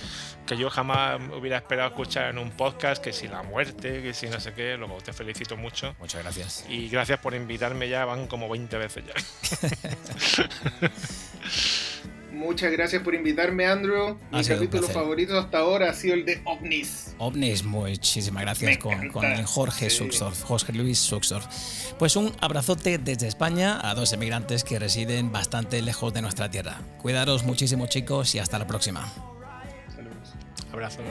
que, 0.45 0.55
yo 0.55 0.69
jamás 0.69 1.19
hubiera 1.37 1.57
esperado 1.57 1.89
escuchar 1.89 2.29
en 2.29 2.37
un 2.37 2.51
podcast, 2.51 3.03
que 3.03 3.11
si 3.11 3.27
la 3.27 3.41
muerte, 3.41 4.01
que 4.01 4.13
si 4.13 4.27
no 4.27 4.39
sé 4.39 4.53
qué, 4.53 4.77
luego 4.77 4.97
te 5.01 5.11
felicito 5.11 5.57
mucho. 5.57 5.95
Muchas 5.99 6.21
gracias. 6.21 6.65
Y 6.69 6.87
gracias 6.87 7.19
por 7.19 7.33
invitarme 7.33 7.89
ya, 7.89 8.05
van 8.05 8.27
como 8.27 8.47
20 8.47 8.77
veces 8.77 9.03
ya. 9.07 9.13
Muchas 12.33 12.71
gracias 12.71 13.03
por 13.03 13.13
invitarme, 13.13 13.67
Andrew. 13.67 14.17
Mi 14.31 14.43
capítulo 14.43 14.87
favorito 14.87 15.37
hasta 15.37 15.59
ahora 15.59 15.91
ha 15.91 15.93
sido 15.93 16.15
el 16.15 16.25
de 16.25 16.41
OVNIs. 16.45 17.15
OVNIs, 17.19 17.63
muchísimas 17.63 18.41
gracias 18.41 18.79
con, 18.79 19.09
con, 19.09 19.43
Jorge 19.43 19.89
sí. 19.91 20.09
Jorge 20.43 20.73
Luis 20.73 20.97
Suxor. 20.97 21.43
Pues 21.99 22.15
un 22.15 22.31
abrazote 22.41 22.97
desde 22.97 23.27
España 23.27 23.79
a 23.87 23.93
dos 23.93 24.13
emigrantes 24.13 24.63
que 24.63 24.79
residen 24.79 25.31
bastante 25.31 25.81
lejos 25.83 26.11
de 26.11 26.23
nuestra 26.23 26.49
tierra. 26.49 26.81
Cuidaros 27.01 27.43
muchísimo, 27.43 27.85
chicos, 27.85 28.33
y 28.33 28.39
hasta 28.39 28.57
la 28.57 28.65
próxima. 28.65 29.07
Saludos. 29.95 30.33
Abrazos. 30.71 31.05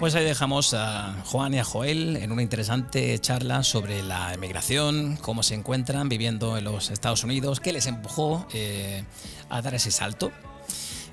Pues 0.00 0.14
ahí 0.14 0.24
dejamos 0.24 0.72
a 0.72 1.14
Juan 1.26 1.52
y 1.52 1.58
a 1.58 1.64
Joel 1.64 2.16
en 2.16 2.32
una 2.32 2.40
interesante 2.40 3.18
charla 3.18 3.62
sobre 3.62 4.02
la 4.02 4.32
emigración, 4.32 5.18
cómo 5.20 5.42
se 5.42 5.54
encuentran 5.54 6.08
viviendo 6.08 6.56
en 6.56 6.64
los 6.64 6.90
Estados 6.90 7.22
Unidos, 7.22 7.60
qué 7.60 7.70
les 7.70 7.86
empujó 7.86 8.46
eh, 8.54 9.04
a 9.50 9.60
dar 9.60 9.74
ese 9.74 9.90
salto. 9.90 10.32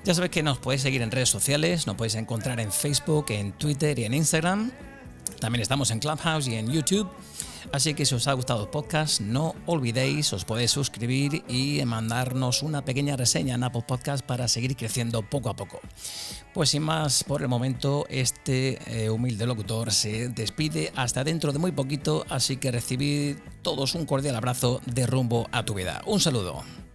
Ya 0.04 0.14
sabéis 0.14 0.30
que 0.30 0.42
nos 0.42 0.56
podéis 0.56 0.80
seguir 0.80 1.02
en 1.02 1.10
redes 1.10 1.28
sociales, 1.28 1.86
nos 1.86 1.96
podéis 1.96 2.14
encontrar 2.14 2.60
en 2.60 2.72
Facebook, 2.72 3.26
en 3.28 3.52
Twitter 3.52 3.98
y 3.98 4.04
en 4.06 4.14
Instagram. 4.14 4.72
También 5.40 5.62
estamos 5.62 5.90
en 5.90 6.00
Clubhouse 6.00 6.48
y 6.48 6.54
en 6.54 6.70
YouTube. 6.70 7.08
Así 7.72 7.94
que 7.94 8.06
si 8.06 8.14
os 8.14 8.26
ha 8.28 8.32
gustado 8.32 8.62
el 8.62 8.70
podcast, 8.70 9.20
no 9.20 9.54
olvidéis, 9.66 10.32
os 10.32 10.44
podéis 10.44 10.70
suscribir 10.70 11.44
y 11.48 11.84
mandarnos 11.84 12.62
una 12.62 12.84
pequeña 12.84 13.16
reseña 13.16 13.54
en 13.54 13.62
Apple 13.62 13.84
Podcast 13.86 14.24
para 14.24 14.48
seguir 14.48 14.74
creciendo 14.74 15.22
poco 15.22 15.50
a 15.50 15.56
poco. 15.56 15.80
Pues 16.54 16.70
sin 16.70 16.82
más, 16.82 17.24
por 17.24 17.42
el 17.42 17.48
momento, 17.48 18.06
este 18.08 18.78
eh, 18.86 19.10
humilde 19.10 19.46
locutor 19.46 19.92
se 19.92 20.28
despide 20.28 20.92
hasta 20.96 21.24
dentro 21.24 21.52
de 21.52 21.58
muy 21.58 21.72
poquito, 21.72 22.24
así 22.30 22.56
que 22.56 22.72
recibid 22.72 23.36
todos 23.62 23.94
un 23.94 24.06
cordial 24.06 24.36
abrazo 24.36 24.80
de 24.86 25.06
rumbo 25.06 25.46
a 25.52 25.64
tu 25.64 25.74
vida. 25.74 26.02
Un 26.06 26.20
saludo. 26.20 26.87